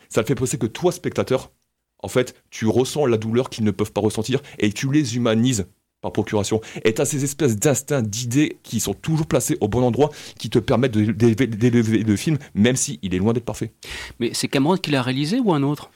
ça 0.08 0.22
te 0.22 0.28
fait 0.28 0.34
penser 0.34 0.58
que 0.58 0.66
toi, 0.66 0.90
spectateur, 0.92 1.50
en 2.02 2.08
fait, 2.08 2.34
tu 2.50 2.66
ressens 2.66 3.06
la 3.06 3.16
douleur 3.16 3.50
qu'ils 3.50 3.64
ne 3.64 3.70
peuvent 3.70 3.92
pas 3.92 4.00
ressentir 4.00 4.40
et 4.58 4.72
tu 4.72 4.90
les 4.92 5.16
humanises 5.16 5.66
par 6.00 6.12
procuration. 6.12 6.60
Et 6.84 6.94
tu 6.94 7.00
as 7.02 7.04
ces 7.04 7.24
espèces 7.24 7.56
d'instincts, 7.56 8.02
d'idées 8.02 8.58
qui 8.62 8.78
sont 8.78 8.94
toujours 8.94 9.26
placés 9.26 9.58
au 9.60 9.66
bon 9.66 9.82
endroit, 9.82 10.10
qui 10.38 10.48
te 10.48 10.60
permettent 10.60 10.92
de- 10.92 11.10
d'élever 11.10 11.98
le 12.04 12.14
film, 12.14 12.38
même 12.54 12.76
s'il 12.76 13.00
est 13.02 13.18
loin 13.18 13.32
d'être 13.32 13.44
parfait. 13.44 13.72
Mais 14.20 14.30
c'est 14.32 14.46
Cameron 14.46 14.76
qui 14.76 14.92
l'a 14.92 15.02
réalisé 15.02 15.40
ou 15.40 15.52
un 15.52 15.64
autre? 15.64 15.90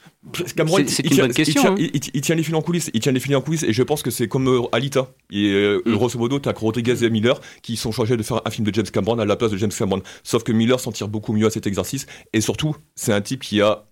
Cameron, 0.57 0.79
C'est- 0.87 1.03
une 1.05 1.11
tient- 1.11 1.23
bonne 1.23 1.33
question. 1.33 1.61
Il 1.61 1.63
tient, 1.63 1.71
hein. 1.71 1.75
il- 1.79 1.91
il- 2.05 2.11
il 2.15 2.21
tient 2.21 2.35
les 2.35 2.43
fils 2.43 2.53
en 2.53 2.61
coulisses. 2.61 2.91
Il 2.93 2.99
tient 2.99 3.13
les 3.13 3.21
fils 3.21 3.33
en 3.33 3.39
coulisses. 3.41 3.63
Et 3.63 3.71
je 3.71 3.81
pense 3.81 4.03
que 4.03 4.11
c'est 4.11 4.27
comme 4.27 4.49
euh, 4.49 4.61
Alita. 4.73 5.07
Et 5.31 5.51
euh, 5.53 5.81
Mm. 5.85 5.93
grosso 5.93 6.19
modo, 6.19 6.37
t'as 6.37 6.51
Rodriguez 6.51 7.01
et 7.05 7.09
Miller 7.09 7.39
qui 7.61 7.77
sont 7.77 7.93
chargés 7.93 8.17
de 8.17 8.23
faire 8.23 8.41
un 8.45 8.49
film 8.49 8.67
de 8.67 8.73
James 8.73 8.85
Cameron 8.91 9.19
à 9.19 9.25
la 9.25 9.37
place 9.37 9.51
de 9.51 9.57
James 9.57 9.71
Cameron. 9.71 10.01
Sauf 10.23 10.43
que 10.43 10.51
Miller 10.51 10.81
s'en 10.81 10.91
tire 10.91 11.07
beaucoup 11.07 11.31
mieux 11.31 11.45
à 11.45 11.49
cet 11.49 11.65
exercice. 11.65 12.07
Et 12.33 12.41
surtout, 12.41 12.75
c'est 12.95 13.13
un 13.13 13.21
type 13.21 13.41
qui 13.41 13.61
a 13.61 13.85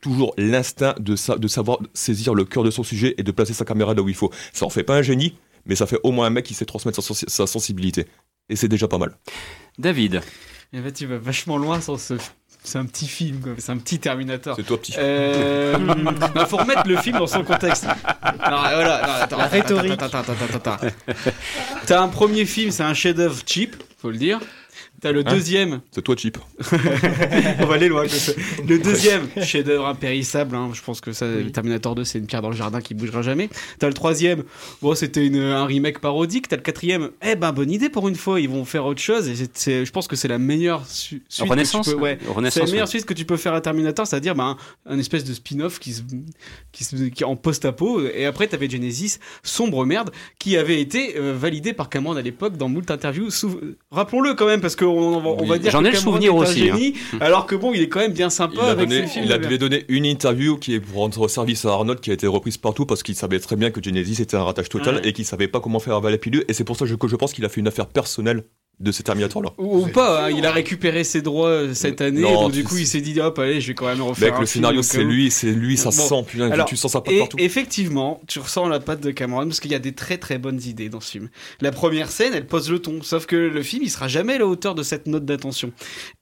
toujours 0.00 0.34
l'instinct 0.38 0.94
de, 0.98 1.16
sa- 1.16 1.36
de 1.36 1.48
savoir 1.48 1.78
saisir 1.94 2.34
le 2.34 2.44
cœur 2.44 2.64
de 2.64 2.70
son 2.70 2.82
sujet 2.82 3.14
et 3.18 3.22
de 3.22 3.30
placer 3.32 3.52
sa 3.54 3.64
caméra 3.64 3.94
là 3.94 4.02
où 4.02 4.08
il 4.08 4.14
faut. 4.14 4.30
Ça 4.52 4.66
en 4.66 4.70
fait 4.70 4.82
pas 4.84 4.96
un 4.96 5.02
génie, 5.02 5.36
mais 5.66 5.74
ça 5.76 5.86
fait 5.86 5.98
au 6.02 6.12
moins 6.12 6.26
un 6.26 6.30
mec 6.30 6.44
qui 6.44 6.54
sait 6.54 6.64
transmettre 6.64 7.02
sa, 7.02 7.14
sa 7.14 7.46
sensibilité. 7.46 8.06
Et 8.48 8.56
c'est 8.56 8.68
déjà 8.68 8.86
pas 8.88 8.98
mal. 8.98 9.16
David. 9.78 10.20
Et 10.72 10.80
bah, 10.80 10.90
tu 10.92 11.06
vas 11.06 11.18
vachement 11.18 11.56
loin 11.58 11.80
sans 11.80 11.96
ce. 11.96 12.14
C'est 12.62 12.78
un 12.78 12.84
petit 12.86 13.06
film, 13.06 13.40
quoi. 13.40 13.52
C'est 13.58 13.70
un 13.70 13.78
petit 13.78 14.00
Terminator. 14.00 14.56
C'est 14.56 14.64
toi, 14.64 14.76
petit. 14.80 14.92
Euh, 14.98 15.76
bah, 16.34 16.46
faut 16.46 16.56
remettre 16.56 16.86
le 16.88 16.96
film 16.96 17.18
dans 17.18 17.26
son 17.28 17.44
contexte. 17.44 17.86
Alors, 18.22 18.60
voilà, 18.62 19.06
non, 19.06 19.12
attends, 19.12 19.36
La 19.36 19.44
attends, 19.44 19.52
rhétorique. 19.52 19.92
Attends, 19.92 20.18
attends, 20.18 20.32
attends, 20.32 20.56
attends, 20.56 20.72
attends. 20.86 21.14
T'as 21.86 22.02
un 22.02 22.08
premier 22.08 22.44
film, 22.44 22.72
c'est 22.72 22.82
un 22.82 22.94
chef-d'œuvre 22.94 23.40
cheap, 23.46 23.76
faut 23.98 24.10
le 24.10 24.16
dire. 24.16 24.40
T'as 25.00 25.12
le 25.12 25.20
Hein 25.20 25.32
deuxième. 25.32 25.80
C'est 25.90 26.02
toi, 26.02 26.16
Chip. 26.16 26.38
On 27.60 27.66
va 27.66 27.74
aller 27.74 27.88
loin. 27.88 28.04
Le 28.66 28.78
deuxième, 28.78 29.28
chef-d'œuvre 29.42 29.86
impérissable. 29.86 30.56
hein. 30.56 30.70
Je 30.72 30.80
pense 30.82 31.00
que 31.00 31.12
ça, 31.12 31.26
Terminator 31.52 31.94
2, 31.94 32.04
c'est 32.04 32.18
une 32.18 32.26
pierre 32.26 32.42
dans 32.42 32.50
le 32.50 32.56
jardin 32.56 32.80
qui 32.80 32.94
bougera 32.94 33.22
jamais. 33.22 33.48
T'as 33.78 33.88
le 33.88 33.94
troisième, 33.94 34.44
bon, 34.82 34.94
c'était 34.94 35.26
une- 35.26 35.36
un 35.40 35.64
remake 35.66 36.00
parodique. 36.00 36.48
T'as 36.48 36.56
le 36.56 36.62
quatrième, 36.62 37.10
eh 37.22 37.34
ben, 37.34 37.52
bonne 37.52 37.70
idée 37.70 37.88
pour 37.88 38.08
une 38.08 38.14
fois. 38.14 38.40
Ils 38.40 38.48
vont 38.48 38.64
faire 38.64 38.86
autre 38.86 39.00
chose. 39.00 39.28
Et 39.28 39.34
je 39.84 39.90
pense 39.90 40.08
que 40.08 40.16
c'est 40.16 40.28
la 40.28 40.38
meilleure 40.38 40.86
su- 40.86 41.22
suite. 41.28 41.44
que 41.44 41.50
Renaissance, 41.50 41.88
tu 41.88 41.94
peux- 41.94 42.00
ouais. 42.00 42.18
Renaissance, 42.28 42.54
C'est 42.54 42.66
la 42.66 42.72
meilleure 42.72 42.86
ouais. 42.86 42.90
suite 42.90 43.04
que 43.06 43.14
tu 43.14 43.24
peux 43.24 43.36
faire 43.36 43.54
à 43.54 43.60
Terminator, 43.60 44.06
c'est-à-dire 44.06 44.34
ben, 44.34 44.56
un, 44.86 44.94
un 44.94 44.98
espèce 44.98 45.24
de 45.24 45.34
spin-off 45.34 45.78
qui, 45.78 45.92
se, 45.92 46.02
qui, 46.72 46.84
se- 46.84 46.96
qui 46.96 47.22
est 47.22 47.26
en 47.26 47.36
post-apo. 47.36 48.00
Et 48.14 48.24
après, 48.26 48.46
t'avais 48.46 48.68
Genesis, 48.70 49.18
sombre 49.42 49.84
merde, 49.84 50.10
qui 50.38 50.56
avait 50.56 50.80
été 50.80 51.16
euh, 51.18 51.34
validé 51.36 51.72
par 51.72 51.88
Cameron 51.90 52.16
à 52.16 52.22
l'époque 52.22 52.56
dans 52.56 52.68
moult 52.68 52.90
interviews. 52.90 53.28
Rappelons-le 53.90 54.34
quand 54.34 54.46
même, 54.46 54.60
parce 54.60 54.76
qu'on 54.76 54.85
on, 54.86 55.20
va- 55.20 55.28
on 55.30 55.42
Oui. 55.42 55.48
va 55.48 55.58
dire 55.58 55.70
J'en 55.70 55.84
ai 55.84 55.90
le 55.90 55.96
souvenir 55.96 56.32
est 56.32 56.36
un 56.36 56.38
aussi, 56.40 56.70
hein. 56.70 56.76
alors 57.20 57.46
que 57.46 57.54
bon, 57.54 57.72
il 57.74 57.82
est 57.82 57.88
quand 57.88 58.00
même 58.00 58.12
bien 58.12 58.30
sympa 58.30 58.54
Il, 58.56 58.60
a 58.60 58.70
avec 58.70 58.88
donné- 58.88 59.02
ses 59.02 59.06
films. 59.08 59.24
il 59.24 59.28
de 59.28 59.34
avait 59.34 59.58
donné 59.58 59.84
une 59.88 60.04
interview 60.06 60.56
qui 60.56 60.74
est 60.74 60.80
pour 60.80 61.00
rendre 61.00 61.28
service 61.28 61.64
à 61.64 61.70
Arnold 61.72 62.00
qui 62.00 62.10
a 62.10 62.14
été 62.14 62.26
reprise 62.26 62.56
partout 62.56 62.86
parce 62.86 63.02
qu'il 63.02 63.14
savait 63.14 63.38
très 63.40 63.56
bien 63.56 63.70
que 63.70 63.82
Genesis 63.82 64.20
était 64.22 64.36
un 64.36 64.44
ratage 64.44 64.68
total 64.68 64.96
Ouais. 64.96 65.08
et 65.08 65.12
qu'il 65.12 65.24
savait 65.24 65.48
pas 65.48 65.60
comment 65.60 65.78
faire 65.80 65.94
avaler 65.96 66.14
la 66.16 66.18
pilule 66.18 66.44
et 66.48 66.52
c'est 66.52 66.64
pour 66.64 66.76
ça 66.76 66.86
que 66.86 67.08
je 67.08 67.16
pense 67.16 67.32
qu'il 67.32 67.44
a 67.44 67.48
fait 67.48 67.60
une 67.60 67.68
affaire 67.68 67.86
personnelle 67.86 68.44
de 68.78 68.92
ces 68.92 69.02
Terminator 69.02 69.42
là. 69.42 69.50
Ou, 69.56 69.84
ou 69.84 69.86
pas, 69.88 70.26
hein, 70.26 70.30
il 70.30 70.44
a 70.44 70.52
récupéré 70.52 71.02
ses 71.02 71.22
droits 71.22 71.48
euh, 71.48 71.74
cette 71.74 72.00
année, 72.02 72.20
Non, 72.20 72.42
donc 72.42 72.52
du 72.52 72.62
coup 72.62 72.76
il 72.76 72.86
s'est 72.86 73.00
dit 73.00 73.18
hop 73.20 73.38
allez 73.38 73.60
je 73.60 73.68
vais 73.68 73.74
quand 73.74 73.86
même 73.86 74.02
refaire 74.02 74.28
Mec, 74.28 74.36
un 74.36 74.40
le 74.40 74.46
scénario 74.46 74.82
c'est 74.82 75.02
lui, 75.02 75.30
c'est 75.30 75.50
lui, 75.50 75.76
ça 75.78 75.84
Bon. 75.86 75.92
sent, 75.92 76.24
putain, 76.28 76.50
Alors, 76.50 76.66
tu 76.66 76.76
sens 76.76 76.92
sa 76.92 77.00
patte 77.00 77.14
et 77.14 77.18
partout. 77.18 77.36
Effectivement, 77.40 78.20
tu 78.26 78.38
ressens 78.38 78.68
la 78.68 78.78
patte 78.80 79.00
de 79.00 79.10
Cameron 79.10 79.44
parce 79.46 79.60
qu'il 79.60 79.70
y 79.70 79.74
a 79.74 79.78
des 79.78 79.92
très 79.92 80.18
très 80.18 80.36
bonnes 80.38 80.60
idées 80.62 80.88
dans 80.90 81.00
ce 81.00 81.10
film. 81.12 81.30
La 81.60 81.72
première 81.72 82.10
scène, 82.10 82.32
elle 82.34 82.46
pose 82.46 82.70
le 82.70 82.78
ton, 82.80 83.02
sauf 83.02 83.24
que 83.26 83.36
le 83.36 83.62
film, 83.62 83.82
il 83.82 83.90
sera 83.90 84.08
jamais 84.08 84.34
à 84.34 84.38
la 84.38 84.46
hauteur 84.46 84.74
de 84.74 84.82
cette 84.82 85.06
note 85.06 85.24
d'attention. 85.24 85.72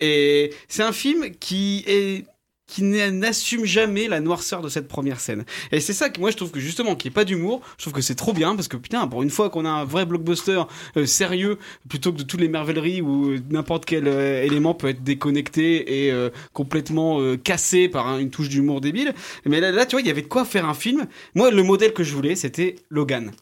Et 0.00 0.52
c'est 0.68 0.82
un 0.84 0.92
film 0.92 1.30
qui 1.40 1.82
est 1.88 2.24
qui 2.67 2.83
n'a- 2.83 3.11
n'assume 3.11 3.65
jamais 3.67 4.09
la 4.09 4.21
noirceur 4.21 4.62
de 4.62 4.69
cette 4.71 4.89
première 4.89 5.21
scène. 5.21 5.45
Et 5.71 5.81
c'est 5.81 5.93
ça 5.93 6.09
que 6.09 6.19
moi 6.19 6.31
je 6.31 6.37
trouve 6.37 6.51
que 6.51 6.61
justement 6.61 6.97
qu'il 6.97 7.11
n'y 7.11 7.12
ait 7.12 7.15
pas 7.15 7.25
d'humour, 7.27 7.61
je 7.77 7.85
trouve 7.85 7.93
que 7.93 8.01
c'est 8.01 8.15
trop 8.15 8.33
bien 8.33 8.57
parce 8.57 8.69
que 8.69 8.77
putain, 8.79 9.07
pour 9.07 9.23
une 9.23 9.29
fois 9.31 9.51
qu'on 9.51 9.65
a 9.67 9.71
un 9.71 9.85
vrai 9.85 10.07
blockbuster 10.07 10.62
euh, 10.97 11.05
sérieux 11.05 11.59
plutôt 11.89 12.12
que 12.12 12.19
de 12.19 12.23
toutes 12.23 12.41
les 12.41 12.49
merveilleries 12.49 13.03
où 13.03 13.33
euh, 13.33 13.39
n'importe 13.51 13.85
quel 13.85 14.09
euh, 14.09 14.43
élément 14.43 14.73
peut 14.75 14.89
être 14.89 15.03
déconnecté 15.05 16.07
et 16.09 16.12
complètement 16.53 17.21
cassé 17.37 17.89
par 17.89 18.07
un- 18.09 18.19
une 18.19 18.31
touche 18.31 18.49
d'humour 18.49 18.81
débile. 18.81 19.15
Mais 19.45 19.61
là, 19.61 19.71
là, 19.71 19.85
tu 19.87 19.93
vois, 19.97 20.01
il 20.01 20.07
y 20.07 20.11
avait 20.11 20.23
de 20.23 20.27
quoi 20.27 20.45
faire 20.45 20.67
un 20.67 20.75
film. 20.75 21.07
Moi, 21.35 21.51
le 21.51 21.62
modèle 21.62 21.93
que 21.93 22.03
je 22.03 22.15
voulais, 22.15 22.35
c'était 22.37 22.77
Logan. 22.91 23.33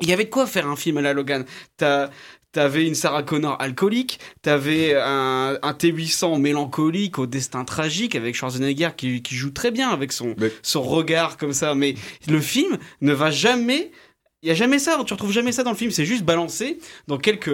Il 0.00 0.08
y 0.08 0.12
avait 0.12 0.24
de 0.24 0.30
quoi 0.30 0.46
faire 0.46 0.68
un 0.68 0.76
film 0.76 0.98
à 0.98 1.02
la 1.02 1.12
Logan. 1.14 1.44
T'avais 2.56 2.86
une 2.86 2.94
Sarah 2.94 3.22
Connor 3.22 3.60
alcoolique, 3.60 4.18
t'avais 4.40 4.94
un, 4.96 5.58
un 5.60 5.72
T800 5.72 6.40
mélancolique 6.40 7.18
au 7.18 7.26
destin 7.26 7.66
tragique 7.66 8.14
avec 8.14 8.34
Schwarzenegger 8.34 8.88
qui, 8.96 9.20
qui 9.20 9.34
joue 9.34 9.50
très 9.50 9.70
bien 9.70 9.90
avec 9.90 10.10
son, 10.10 10.34
son 10.62 10.80
regard 10.80 11.36
comme 11.36 11.52
ça. 11.52 11.74
Mais 11.74 11.96
le 12.26 12.40
film 12.40 12.78
ne 13.02 13.12
va 13.12 13.30
jamais. 13.30 13.90
Il 14.42 14.48
y 14.48 14.52
a 14.52 14.54
jamais 14.54 14.78
ça, 14.78 14.98
tu 15.04 15.12
retrouves 15.12 15.32
jamais 15.32 15.52
ça 15.52 15.64
dans 15.64 15.72
le 15.72 15.76
film. 15.76 15.90
C'est 15.90 16.06
juste 16.06 16.22
balancé 16.22 16.78
dans 17.08 17.18
quelques 17.18 17.50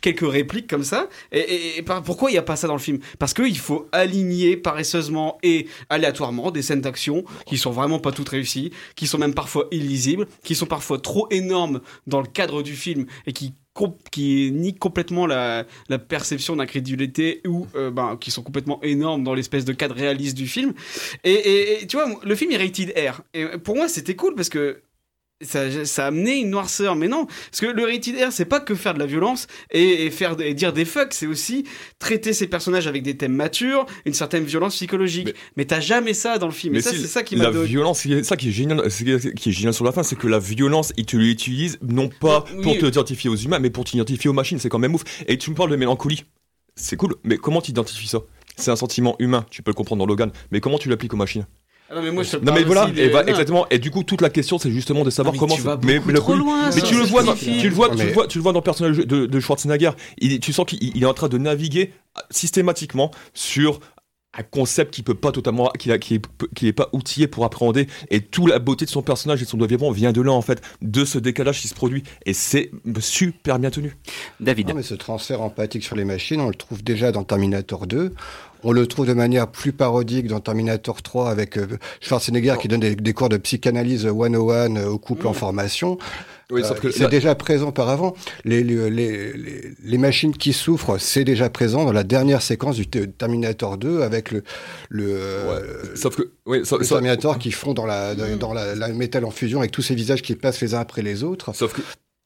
quelques 0.00 0.30
répliques 0.30 0.66
comme 0.66 0.84
ça. 0.84 1.08
Et, 1.30 1.40
et- 1.40 1.78
et 1.78 1.82
par- 1.82 2.02
pourquoi 2.02 2.30
il 2.30 2.34
y 2.34 2.38
a 2.38 2.42
pas 2.42 2.56
ça 2.56 2.66
dans 2.68 2.72
le 2.76 2.78
film? 2.80 3.00
Parce 3.18 3.34
qu'il 3.34 3.58
faut 3.58 3.86
aligner 3.92 4.56
paresseusement 4.56 5.36
et 5.42 5.66
aléatoirement 5.90 6.50
des 6.50 6.62
scènes 6.62 6.80
d'action 6.80 7.24
qui 7.44 7.58
sont 7.58 7.70
vraiment 7.70 7.98
pas 7.98 8.12
toutes 8.12 8.30
réussies, 8.30 8.72
qui 8.96 9.06
sont 9.06 9.18
même 9.18 9.34
parfois 9.34 9.66
illisibles, 9.72 10.26
qui 10.42 10.54
sont 10.54 10.64
parfois 10.66 10.98
trop 10.98 11.26
énormes 11.30 11.82
dans 12.06 12.22
le 12.22 12.28
cadre 12.28 12.62
du 12.62 12.76
film 12.76 13.04
et 13.26 13.34
qui 13.34 13.52
qui 14.10 14.50
nie 14.52 14.74
complètement 14.74 15.26
la, 15.26 15.64
perception 16.08 16.56
d'incrédulité 16.56 17.40
ou 17.46 17.66
euh, 17.74 17.90
ben, 17.90 18.16
qui 18.20 18.30
sont 18.30 18.42
complètement 18.42 18.80
énormes 18.82 19.24
dans 19.24 19.34
l'espèce 19.34 19.64
de 19.64 19.72
cadre 19.72 19.94
réaliste 19.94 20.36
du 20.36 20.46
film. 20.46 20.74
Et, 21.24 21.32
et- 21.32 21.82
et 21.82 21.86
tu 21.86 21.96
vois, 21.96 22.06
le 22.22 22.34
film 22.34 22.50
est 22.52 22.58
rated 22.58 22.92
R. 22.96 23.22
Et 23.34 23.46
pour 23.58 23.76
moi, 23.76 23.88
c'était 23.88 24.14
cool 24.16 24.34
parce 24.34 24.48
que 24.48 24.82
ça, 25.42 25.84
ça 25.84 26.04
a 26.04 26.08
amené 26.08 26.36
une 26.38 26.50
noirceur, 26.50 26.96
mais 26.96 27.08
non, 27.08 27.26
parce 27.26 27.60
que 27.60 27.66
le 27.66 27.84
rated 27.84 28.16
R, 28.16 28.32
c'est 28.32 28.44
pas 28.44 28.60
que 28.60 28.74
faire 28.74 28.94
de 28.94 28.98
la 28.98 29.06
violence 29.06 29.46
et, 29.70 30.06
et 30.06 30.10
faire 30.10 30.40
et 30.40 30.54
dire 30.54 30.72
des 30.72 30.84
fucks, 30.84 31.12
c'est 31.14 31.26
aussi 31.26 31.64
traiter 31.98 32.32
ces 32.32 32.46
personnages 32.46 32.86
avec 32.86 33.02
des 33.02 33.16
thèmes 33.16 33.34
matures, 33.34 33.86
une 34.06 34.14
certaine 34.14 34.44
violence 34.44 34.74
psychologique. 34.74 35.34
Mais, 35.56 35.64
t'as 35.64 35.80
jamais 35.80 36.14
ça 36.14 36.38
dans 36.38 36.46
le 36.46 36.52
film. 36.52 36.74
et 36.76 36.80
ça, 36.82 36.90
si, 36.90 36.98
c'est 37.00 37.06
ça 37.06 37.22
qui 37.22 37.36
m'a 37.36 37.44
la 37.44 37.50
donné- 37.50 37.66
violence, 37.66 38.00
c'est 38.00 38.22
ça 38.24 38.36
qui 38.36 38.48
est 38.48 38.52
génial, 38.52 38.82
qui 39.36 39.48
est 39.48 39.52
génial 39.52 39.74
sur 39.74 39.84
la 39.84 39.92
fin, 39.92 40.02
c'est 40.02 40.16
que 40.16 40.26
la 40.28 40.38
violence, 40.38 40.92
il 40.96 41.06
te 41.06 41.16
l'utilise 41.16 41.78
non 41.82 42.08
pas 42.08 42.44
Oui. 42.56 42.62
pour 42.62 42.78
te 42.78 42.86
identifier 42.86 43.30
aux 43.30 43.36
humains, 43.36 43.58
mais 43.58 43.70
pour 43.70 43.84
t'identifier 43.84 44.28
aux 44.30 44.34
machines. 44.34 44.58
C'est 44.58 44.68
quand 44.68 44.78
même 44.78 44.94
ouf. 44.94 45.02
Et 45.26 45.38
tu 45.38 45.50
me 45.50 45.54
parles 45.56 45.70
de 45.70 45.76
mélancolie. 45.76 46.24
C'est 46.76 46.96
cool, 46.96 47.14
mais 47.24 47.36
comment 47.36 47.60
tu 47.60 47.70
identifies 47.70 48.08
ça? 48.08 48.20
C'est 48.56 48.70
un 48.70 48.76
sentiment 48.76 49.16
humain, 49.18 49.46
tu 49.50 49.62
peux 49.62 49.70
le 49.70 49.74
comprendre 49.74 50.00
dans 50.00 50.06
Logan, 50.06 50.30
mais 50.50 50.60
comment 50.60 50.78
tu 50.78 50.88
l'appliques 50.88 51.14
aux 51.14 51.16
machines? 51.18 51.46
Ah 51.92 51.96
non, 51.96 52.02
mais 52.02 52.10
moi, 52.10 52.22
je 52.22 52.36
te 52.36 52.44
non 52.44 52.54
mais 52.54 52.64
voilà, 52.64 52.88
et 52.96 53.10
bah, 53.10 53.22
exactement. 53.26 53.66
Et 53.70 53.78
du 53.78 53.90
coup, 53.90 54.02
toute 54.02 54.22
la 54.22 54.30
question, 54.30 54.56
c'est 54.58 54.70
justement 54.70 55.04
de 55.04 55.10
savoir 55.10 55.34
mais 55.34 55.38
comment. 55.38 55.54
tu 55.54 55.60
vas 55.60 55.78
mais 55.82 55.98
beaucoup 55.98 56.10
le 56.10 56.18
trop 56.18 56.34
loin, 56.34 56.70
mais 56.74 56.80
tu 56.80 56.94
le 56.94 57.02
vois, 57.04 57.22
dans, 57.22 57.34
tu 57.34 57.50
le 57.68 57.74
vois, 57.74 57.90
tu 57.90 57.96
Mais- 57.98 58.06
le 58.06 58.12
vois, 58.12 58.26
tu 58.26 58.38
le 58.38 58.42
vois 58.42 58.52
dans 58.52 58.60
le 58.60 58.64
personnage 58.64 58.96
de, 58.96 59.26
de 59.26 59.40
Schwarzenegger. 59.40 59.90
Il, 60.18 60.40
tu 60.40 60.52
sens 60.52 60.64
qu'il 60.66 60.82
il 60.96 61.02
est 61.02 61.06
en 61.06 61.12
train 61.14 61.28
de 61.28 61.36
naviguer 61.36 61.92
systématiquement 62.30 63.10
sur 63.34 63.80
un 64.38 64.42
concept 64.42 64.94
qui 64.94 65.02
peut 65.02 65.14
pas 65.14 65.30
totalement, 65.30 65.68
qui, 65.78 65.90
qui, 65.98 66.14
est, 66.14 66.22
qui 66.54 66.66
est 66.66 66.72
pas 66.72 66.88
outillé 66.92 67.26
pour 67.26 67.44
appréhender. 67.44 67.86
Et 68.10 68.22
toute 68.22 68.48
la 68.48 68.58
beauté 68.58 68.86
de 68.86 68.90
son 68.90 69.02
personnage 69.02 69.42
et 69.42 69.44
de 69.44 69.50
son 69.50 69.58
développement 69.58 69.90
vient 69.90 70.12
de 70.12 70.22
là 70.22 70.32
en 70.32 70.40
fait, 70.40 70.62
de 70.80 71.04
ce 71.04 71.18
décalage 71.18 71.60
qui 71.60 71.68
se 71.68 71.74
produit. 71.74 72.02
Et 72.24 72.32
c'est 72.32 72.70
super 73.00 73.58
bien 73.58 73.70
tenu. 73.70 73.94
David. 74.40 74.68
Non, 74.68 74.74
mais 74.74 74.82
ce 74.82 74.94
transfert 74.94 75.42
empathique 75.42 75.84
sur 75.84 75.96
les 75.96 76.04
machines, 76.04 76.40
on 76.40 76.48
le 76.48 76.54
trouve 76.54 76.82
déjà 76.82 77.12
dans 77.12 77.24
Terminator 77.24 77.86
2. 77.86 78.14
On 78.64 78.72
le 78.72 78.86
trouve 78.86 79.06
de 79.06 79.12
manière 79.12 79.48
plus 79.50 79.72
parodique 79.72 80.26
dans 80.28 80.40
Terminator 80.40 81.02
3 81.02 81.30
avec 81.30 81.56
euh, 81.56 81.66
Schwarzenegger 82.00 82.54
qui 82.60 82.68
donne 82.68 82.80
des, 82.80 82.94
des 82.94 83.12
cours 83.12 83.28
de 83.28 83.36
psychanalyse 83.36 84.02
101 84.06 84.76
euh, 84.76 84.86
au 84.88 84.98
couple 84.98 85.26
en 85.26 85.32
formation. 85.32 85.98
Oui, 86.50 86.62
sauf 86.64 86.80
que 86.80 86.90
c'est 86.90 87.08
déjà 87.08 87.34
présent 87.34 87.72
par 87.72 87.88
avant. 87.88 88.14
Les, 88.44 88.62
les, 88.62 88.90
les, 88.90 89.32
les- 89.82 89.98
machines 89.98 90.36
qui 90.36 90.52
souffrent, 90.52 90.98
c'est 90.98 91.24
déjà 91.24 91.48
présent 91.48 91.84
dans 91.86 91.92
la 91.92 92.04
dernière 92.04 92.42
séquence 92.42 92.76
du 92.76 92.86
Terminator 92.86 93.78
2 93.78 94.02
avec 94.02 94.30
le, 94.30 94.44
le, 94.90 95.06
euh, 95.08 95.96
Sauf 95.96 96.16
que, 96.16 96.30
oui, 96.44 96.58
le 96.58 96.64
ça- 96.64 96.76
Terminator 96.78 97.38
qui 97.38 97.52
fond 97.52 97.72
dans 97.72 97.86
la, 97.86 98.14
dans, 98.14 98.36
dans 98.36 98.52
la, 98.52 98.74
la 98.74 98.88
métal 98.88 99.24
en 99.24 99.30
fusion 99.30 99.60
avec 99.60 99.70
tous 99.70 99.80
ces 99.82 99.94
visages 99.94 100.20
qui 100.20 100.34
passent 100.34 100.60
les 100.60 100.74
uns 100.74 100.80
après 100.80 101.00
les 101.00 101.24
autres. 101.24 101.54
Sauf 101.54 101.72
que 101.72 101.80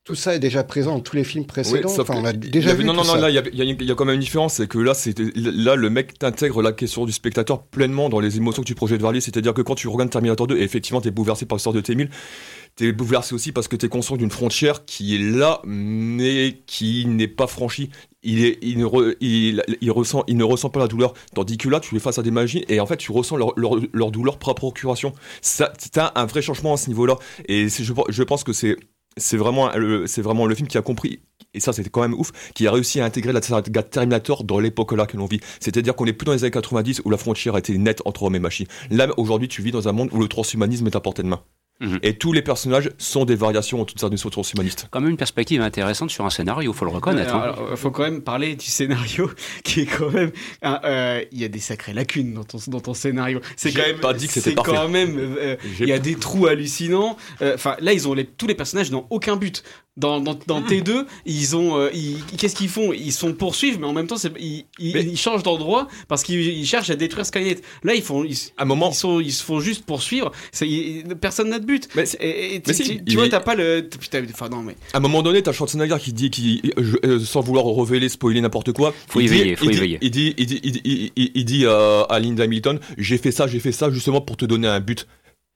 tout 0.06 0.14
ça 0.14 0.34
est 0.36 0.38
déjà 0.38 0.62
présent 0.64 0.94
dans 0.94 1.00
tous 1.00 1.16
les 1.16 1.24
films 1.24 1.44
précédents. 1.46 1.90
Enfin, 1.98 2.14
on 2.16 2.24
a 2.24 2.32
déjà 2.32 2.70
avait- 2.70 2.78
vu 2.78 2.84
non, 2.84 2.92
non, 2.94 3.02
tout 3.02 3.08
non, 3.08 3.14
ça. 3.14 3.20
là, 3.20 3.28
il 3.30 3.34
y, 3.34 3.38
a- 3.38 3.64
y 3.64 3.72
y 3.90 3.94
quand 3.96 4.04
même 4.04 4.14
une 4.14 4.20
différence, 4.20 4.54
c'est 4.54 4.68
que 4.68 4.78
là, 4.78 4.94
c'est 4.94 5.18
là, 5.34 5.74
le 5.74 5.90
mec 5.90 6.16
t'intègre 6.18 6.62
la 6.62 6.70
question 6.72 7.04
du 7.04 7.12
spectateur 7.12 7.64
pleinement 7.64 8.08
dans 8.08 8.20
les 8.20 8.36
émotions 8.36 8.62
que 8.62 8.68
tu 8.68 8.76
projettes 8.76 9.00
vers 9.02 9.10
lui. 9.12 9.20
C'est-à-dire 9.20 9.52
que 9.52 9.62
quand 9.62 9.74
tu 9.74 9.88
regardes 9.88 10.10
Terminator 10.10 10.46
2, 10.46 10.56
et 10.58 10.62
effectivement, 10.62 11.00
t'es 11.00 11.10
bouleversé 11.10 11.44
par 11.44 11.56
l'histoire 11.56 11.74
de 11.74 11.80
T-1000, 11.80 12.08
t'es 12.76 12.92
bouleversé 12.92 13.34
aussi 13.34 13.50
parce 13.50 13.66
que 13.66 13.74
t'es 13.74 13.88
conscient 13.88 14.16
d'une 14.16 14.30
frontière 14.30 14.84
qui 14.84 15.16
est 15.16 15.18
là, 15.18 15.60
mais 15.64 16.60
qui 16.66 17.04
n'est 17.06 17.26
pas 17.28 17.48
franchie. 17.48 17.90
Il, 18.22 18.44
est, 18.44 18.58
il, 18.62 18.78
ne 18.78 18.84
re- 18.86 19.16
il, 19.20 19.62
il 19.80 19.90
ressent, 19.90 20.22
il 20.28 20.36
ne 20.36 20.44
ressent 20.44 20.68
pas 20.70 20.80
la 20.80 20.88
douleur. 20.88 21.14
Tandis 21.34 21.58
que 21.58 21.68
là, 21.68 21.80
tu 21.80 21.96
es 21.96 21.98
face 22.00 22.18
à 22.18 22.22
des 22.22 22.30
magies 22.30 22.64
et 22.68 22.78
en 22.80 22.86
fait, 22.86 22.96
tu 22.96 23.10
ressens 23.12 23.36
leur, 23.36 23.52
leur, 23.56 23.72
leur 23.92 24.10
douleur 24.10 24.38
par 24.38 24.54
procuration. 24.54 25.12
Ça, 25.42 25.72
t'as 25.92 26.12
un 26.16 26.26
vrai 26.26 26.42
changement 26.42 26.74
à 26.74 26.76
ce 26.76 26.88
niveau-là. 26.88 27.16
Et 27.48 27.68
je, 27.68 27.92
je 28.08 28.22
pense 28.24 28.42
que 28.44 28.52
c'est 28.52 28.76
c'est 29.16 29.36
vraiment, 29.36 29.70
le- 29.76 30.06
c'est 30.06 30.22
vraiment 30.22 30.46
le 30.46 30.54
film 30.54 30.68
qui 30.68 30.78
a 30.78 30.82
compris, 30.82 31.20
et 31.54 31.60
ça 31.60 31.72
c'était 31.72 31.90
quand 31.90 32.02
même 32.02 32.14
ouf, 32.14 32.32
qui 32.54 32.66
a 32.66 32.72
réussi 32.72 33.00
à 33.00 33.04
intégrer 33.04 33.32
la 33.32 33.40
saga 33.42 33.82
Terminator 33.82 34.44
dans 34.44 34.58
l'époque 34.58 34.92
là 34.92 35.06
que 35.06 35.16
l'on 35.16 35.26
vit. 35.26 35.40
C'est-à-dire 35.60 35.94
qu'on 35.96 36.06
est 36.06 36.12
plus 36.12 36.26
dans 36.26 36.32
les 36.32 36.44
années 36.44 36.50
90 36.50 37.02
où 37.04 37.10
la 37.10 37.16
frontière 37.16 37.56
était 37.56 37.76
nette 37.78 38.02
entre 38.04 38.24
hommes 38.24 38.36
et 38.36 38.40
machines. 38.40 38.66
Là, 38.90 39.08
aujourd'hui, 39.16 39.48
tu 39.48 39.62
vis 39.62 39.70
dans 39.72 39.88
un 39.88 39.92
monde 39.92 40.10
où 40.12 40.20
le 40.20 40.28
transhumanisme 40.28 40.86
est 40.86 40.96
à 40.96 41.00
portée 41.00 41.22
de 41.22 41.28
main. 41.28 41.42
Et 42.02 42.14
tous 42.16 42.32
les 42.32 42.40
personnages 42.40 42.90
sont 42.96 43.26
des 43.26 43.34
variations 43.34 43.80
autour 43.80 43.94
de 43.96 44.00
sa 44.00 44.08
notion 44.08 44.30
transhumaniste. 44.30 44.88
Quand 44.90 45.00
même 45.02 45.10
une 45.10 45.16
perspective 45.18 45.60
intéressante 45.60 46.10
sur 46.10 46.24
un 46.24 46.30
scénario, 46.30 46.72
faut 46.72 46.86
le 46.86 46.90
reconnaître. 46.90 47.34
hein. 47.34 47.40
Alors, 47.40 47.68
il 47.72 47.76
faut 47.76 47.90
quand 47.90 48.04
même 48.04 48.22
parler 48.22 48.56
du 48.56 48.64
scénario 48.64 49.30
qui 49.62 49.82
est 49.82 49.86
quand 49.86 50.10
même. 50.10 50.30
euh, 50.64 51.22
Il 51.32 51.38
y 51.40 51.44
a 51.44 51.48
des 51.48 51.58
sacrées 51.60 51.92
lacunes 51.92 52.32
dans 52.32 52.44
ton, 52.44 52.58
dans 52.68 52.80
ton 52.80 52.94
scénario. 52.94 53.40
C'est 53.56 53.72
quand 53.72 53.82
même. 53.86 54.00
pas 54.00 54.14
dit 54.14 54.26
que 54.26 54.32
c'était 54.32 54.50
c'est 54.50 54.54
parfait. 54.56 54.72
quand 54.74 54.88
même. 54.88 55.16
euh, 55.18 55.56
Il 55.80 55.88
y 55.88 55.92
a 55.92 55.98
des 55.98 56.14
trous 56.14 56.46
hallucinants. 56.46 57.16
Euh, 57.42 57.54
Enfin, 57.56 57.76
là, 57.80 57.92
ils 57.92 58.08
ont 58.08 58.14
les, 58.14 58.24
tous 58.24 58.46
les 58.46 58.54
personnages 58.54 58.90
n'ont 58.90 59.06
aucun 59.10 59.36
but. 59.36 59.62
Dans, 59.98 60.20
dans, 60.20 60.38
dans 60.46 60.60
Hmm. 60.60 60.66
T2, 60.66 61.06
ils 61.24 61.56
ont. 61.56 61.78
euh, 61.78 61.88
ils- 61.94 62.18
Qu'est-ce 62.36 62.54
qu'ils 62.54 62.68
font? 62.68 62.92
Ils 62.92 63.12
se 63.12 63.18
font 63.20 63.32
poursuivre, 63.32 63.78
mais 63.80 63.86
en 63.86 63.94
même 63.94 64.06
temps, 64.06 64.18
c'est- 64.18 64.30
ils, 64.38 64.66
ils, 64.78 64.94
ils 64.94 65.16
changent 65.16 65.42
d'endroit 65.42 65.88
parce 66.06 66.22
qu'ils 66.22 66.40
ils 66.46 66.66
cherchent 66.66 66.90
à 66.90 66.96
détruire 66.96 67.24
Skynet. 67.24 67.62
Là, 67.82 67.94
ils 67.94 68.02
font. 68.02 68.22
Ils, 68.22 68.36
un 68.58 68.66
moment. 68.66 68.90
Ils, 68.90 68.94
sont, 68.94 69.20
ils 69.20 69.32
se 69.32 69.42
font 69.42 69.58
juste 69.58 69.86
poursuivre. 69.86 70.32
C'est- 70.52 70.68
ils- 70.68 71.04
personne 71.18 71.48
n'a 71.48 71.58
de 71.58 71.64
but. 71.64 71.88
et, 72.20 72.56
et 72.56 72.60
tu- 72.60 72.68
mais 72.68 72.74
si, 72.74 72.82
tu, 72.82 72.96
tu 72.96 73.02
il 73.06 73.16
vois, 73.16 73.28
t'as 73.30 73.40
pas 73.40 73.54
le. 73.54 73.88
Putain, 73.98 74.22
enfin, 74.30 74.50
non, 74.50 74.62
mais. 74.62 74.76
À 74.92 74.98
un 74.98 75.00
moment 75.00 75.22
donné, 75.22 75.42
t'as 75.42 75.52
Schwarzenegger 75.52 75.96
qui 75.98 76.12
dit, 76.12 76.28
qui, 76.28 76.60
je- 76.76 76.96
euh, 77.06 77.18
sans 77.20 77.40
vouloir 77.40 77.64
révéler, 77.64 78.10
spoiler 78.10 78.42
n'importe 78.42 78.72
quoi, 78.72 78.92
Faut 79.08 79.20
il 79.20 79.26
y 79.26 79.28
dit- 79.30 79.34
veiller, 79.38 79.56
faut 79.56 79.64
il 79.64 79.68
y 79.70 79.74
dit- 79.74 79.80
veiller. 79.80 79.98
Il 80.02 80.10
dit, 80.10 80.34
il 80.36 80.46
dit, 80.46 80.60
il 80.62 80.72
dit, 80.72 80.80
il- 80.84 81.12
il- 81.16 81.30
il 81.34 81.44
dit 81.46 81.64
à, 81.66 82.02
à 82.10 82.18
Linda 82.18 82.44
Hamilton, 82.44 82.78
j'ai 82.98 83.16
fait 83.16 83.32
ça, 83.32 83.46
j'ai 83.46 83.60
fait 83.60 83.72
ça 83.72 83.90
justement 83.90 84.20
pour 84.20 84.36
te 84.36 84.44
donner 84.44 84.68
un 84.68 84.80
but. 84.80 85.06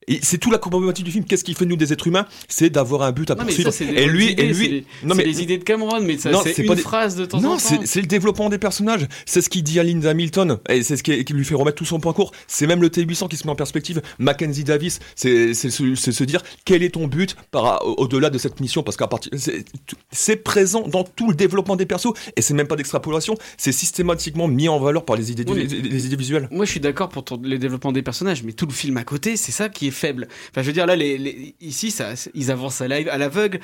Et 0.09 0.19
c'est 0.23 0.39
tout 0.39 0.51
la 0.51 0.59
problématique 0.59 1.05
du 1.05 1.11
film. 1.11 1.25
Qu'est-ce 1.25 1.45
qui 1.45 1.55
fait 1.55 1.67
nous 1.67 1.77
des 1.77 1.93
êtres 1.93 2.07
humains? 2.07 2.27
C'est 2.49 2.71
d'avoir 2.71 3.03
un 3.03 3.13
but 3.13 3.31
à 3.31 3.35
Non, 3.35 3.45
poursuivre. 3.45 3.71
ça, 3.71 3.85
et 3.85 4.07
lui, 4.07 4.33
idées, 4.33 4.43
et 4.43 4.47
lui, 4.47 4.55
c'est 4.55 4.69
les- 4.71 4.85
non 5.05 5.15
mais 5.15 5.25
les 5.25 5.43
idées 5.43 5.59
de 5.59 5.63
Cameron, 5.65 6.01
mais 6.01 6.17
ça, 6.17 6.31
Non, 6.31 6.41
c'est 6.43 6.57
une 6.59 6.75
des- 6.75 6.81
phrase 6.81 7.17
de 7.17 7.27
temps 7.27 7.39
non, 7.41 7.51
en 7.51 7.53
temps. 7.53 7.59
c'est 7.59 7.87
c'est 7.87 8.01
le 8.01 8.07
développement 8.07 8.49
des 8.49 8.59
personnages. 8.59 9.07
C'est 9.27 9.43
ce 9.43 9.51
qu'il 9.51 9.63
dit 9.63 9.79
à 9.79 9.83
Linda 9.83 10.11
Hamilton. 10.11 10.59
Et 10.71 10.83
c'est 10.83 10.97
ce 10.97 11.03
qui, 11.03 11.23
qui 11.25 11.33
lui 11.35 11.45
fait 11.45 11.55
remettre 11.55 11.77
tout 11.77 11.85
son 11.85 12.01
point 12.01 12.13
court. 12.15 12.33
C'est 12.49 12.67
même 12.67 12.81
le 12.81 12.89
T800 12.89 13.29
qui 13.29 13.37
se 13.37 13.45
met 13.47 13.51
en 13.53 13.57
perspective. 13.57 14.01
Mackenzie 14.19 14.65
Davis, 14.65 15.01
c'est 15.15 15.53
se, 15.55 16.25
dire 16.25 16.43
quel 16.65 16.83
est 16.83 16.91
ton 16.95 17.07
but 17.07 17.37
par, 17.51 17.87
au-delà 17.99 18.31
de 18.31 18.39
cette 18.39 18.59
mission? 18.61 18.83
Parce 18.83 18.97
qu'à 18.97 19.07
partir. 19.07 19.31
c'est- 19.37 20.37
présent 20.43 20.89
dans 20.89 21.05
tout 21.05 21.29
le 21.29 21.35
développement 21.35 21.77
des 21.77 21.87
persos. 21.87 22.13
Et 22.37 22.43
c'est 22.43 22.55
même 22.55 22.67
pas 22.67 22.77
d'extrapolation. 22.77 23.37
C'est 23.59 23.73
systématiquement 23.73 24.49
mis 24.49 24.69
en 24.69 24.81
valeur 24.81 25.05
par 25.05 25.17
les 25.17 25.31
idées, 25.31 25.45
du- 25.45 25.53
Oui, 25.53 25.67
les, 25.67 25.83
mais- 25.83 25.89
les 25.89 26.07
idées 26.07 26.17
visuelles. 26.17 26.49
Moi, 26.51 26.65
je 26.65 26.71
suis 26.71 26.81
d'accord 26.81 27.11
pour 27.11 27.25
ton- 27.25 27.41
le 27.43 27.59
développement 27.59 27.93
des 27.93 28.03
personnages, 28.03 28.43
mais 28.43 28.53
tout 28.53 28.67
le 28.67 28.73
film 28.73 28.97
à 28.97 29.05
côté, 29.05 29.37
c'est 29.37 29.53
ça 29.53 29.69
qui 29.69 29.87
est 29.89 29.91
faible. 30.01 30.29
Enfin, 30.51 30.63
je 30.63 30.67
veux 30.67 30.73
dire, 30.73 30.87
là, 30.87 30.97
les, 30.97 31.19
les- 31.19 31.55
ici, 31.61 31.91
ça, 31.91 32.15
ils 32.35 32.51
avancent 32.51 32.81
à 32.81 32.89
live, 32.89 33.09
à 33.11 33.19
l'aveugle. 33.19 33.61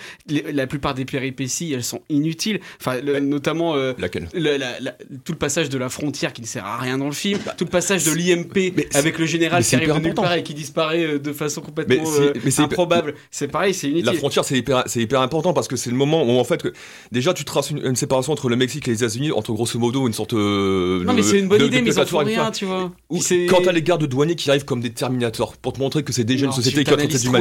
La 0.53 0.67
plupart 0.67 0.95
des 0.95 1.05
péripéties, 1.05 1.73
elles 1.73 1.83
sont 1.85 2.03
inutiles. 2.09 2.61
Enfin, 2.81 3.01
le- 3.01 3.21
notamment 3.21 3.75
euh, 3.75 3.93
Laquelle 3.99 4.29
le- 4.35 4.57
la- 4.57 4.79
la- 4.81 4.93
tout 5.25 5.33
le 5.33 5.39
passage 5.39 5.69
de 5.69 5.79
la 5.79 5.89
frontière 5.89 6.33
qui 6.33 6.43
ne 6.43 6.47
sert 6.47 6.65
à 6.65 6.77
rien 6.79 6.99
dans 6.99 7.07
le 7.07 7.13
film, 7.13 7.41
tout 7.57 7.65
le 7.65 7.71
passage 7.71 8.05
de 8.05 8.13
l'IMP 8.13 8.75
avec 8.95 9.19
le 9.19 9.27
général 9.27 9.65
qui 9.65 9.75
arrive 9.77 9.95
de 9.95 9.99
nulle 10.01 10.15
part 10.15 10.35
et 10.35 10.43
qui 10.43 10.55
disparaît 10.55 11.05
euh, 11.05 11.19
de 11.19 11.33
façon 11.33 11.61
complètement 11.61 11.95
Mais 12.03 12.21
euh, 12.21 12.33
mais 12.45 12.61
improbable. 12.61 13.15
C'est 13.31 13.49
pareil, 13.49 13.73
c'est 13.75 13.89
inutile. 13.89 14.07
La 14.07 14.13
frontière, 14.13 14.45
c'est 14.45 14.59
hyper, 14.59 15.21
important 15.21 15.53
parce 15.55 15.69
que 15.69 15.77
c'est 15.77 15.91
le 15.91 15.97
moment 15.97 16.23
où, 16.25 16.39
en 16.39 16.45
fait, 16.45 16.63
que, 16.63 16.73
déjà, 17.13 17.33
tu 17.33 17.45
traces 17.45 17.71
une, 17.71 17.79
une 17.85 17.97
séparation 17.97 18.33
entre 18.33 18.49
le 18.49 18.57
Mexique 18.57 18.87
et 18.89 18.91
les 18.91 18.99
États-Unis, 19.03 19.33
entre 19.33 19.53
grosso 19.53 19.79
modo 19.79 20.07
une 20.07 20.13
sorte. 20.13 20.35
euh, 20.35 21.03
Non, 21.05 21.13
de- 21.13 21.17
mais 21.17 21.23
c'est 21.23 21.39
une 21.39 21.49
bonne 21.49 21.61
de- 21.61 21.67
idée, 21.67 21.79
de 21.79 21.85
mais 21.85 21.91
ils 21.91 22.01
en 22.01 22.07
font 22.07 22.19
rien, 22.19 22.51
tu 22.51 22.65
vois. 22.67 22.93
Ou 23.09 23.21
quand 23.49 23.63
t'as 23.65 23.73
les 23.73 23.83
gardes 23.83 24.05
douaniers 24.07 24.35
qui 24.37 24.51
arrivent 24.51 24.65
comme 24.65 24.81
des 24.81 24.91
Terminators 24.91 25.57
pour 25.57 25.73
te 25.73 25.79
montrer 25.81 26.03
que 26.03 26.13
c'est 26.17 26.25
déjà 26.25 26.47
Non, 26.47 26.53
une 26.53 26.57
société 26.57 26.79
tu 26.79 26.85
qui 26.85 26.91
en 26.91 26.97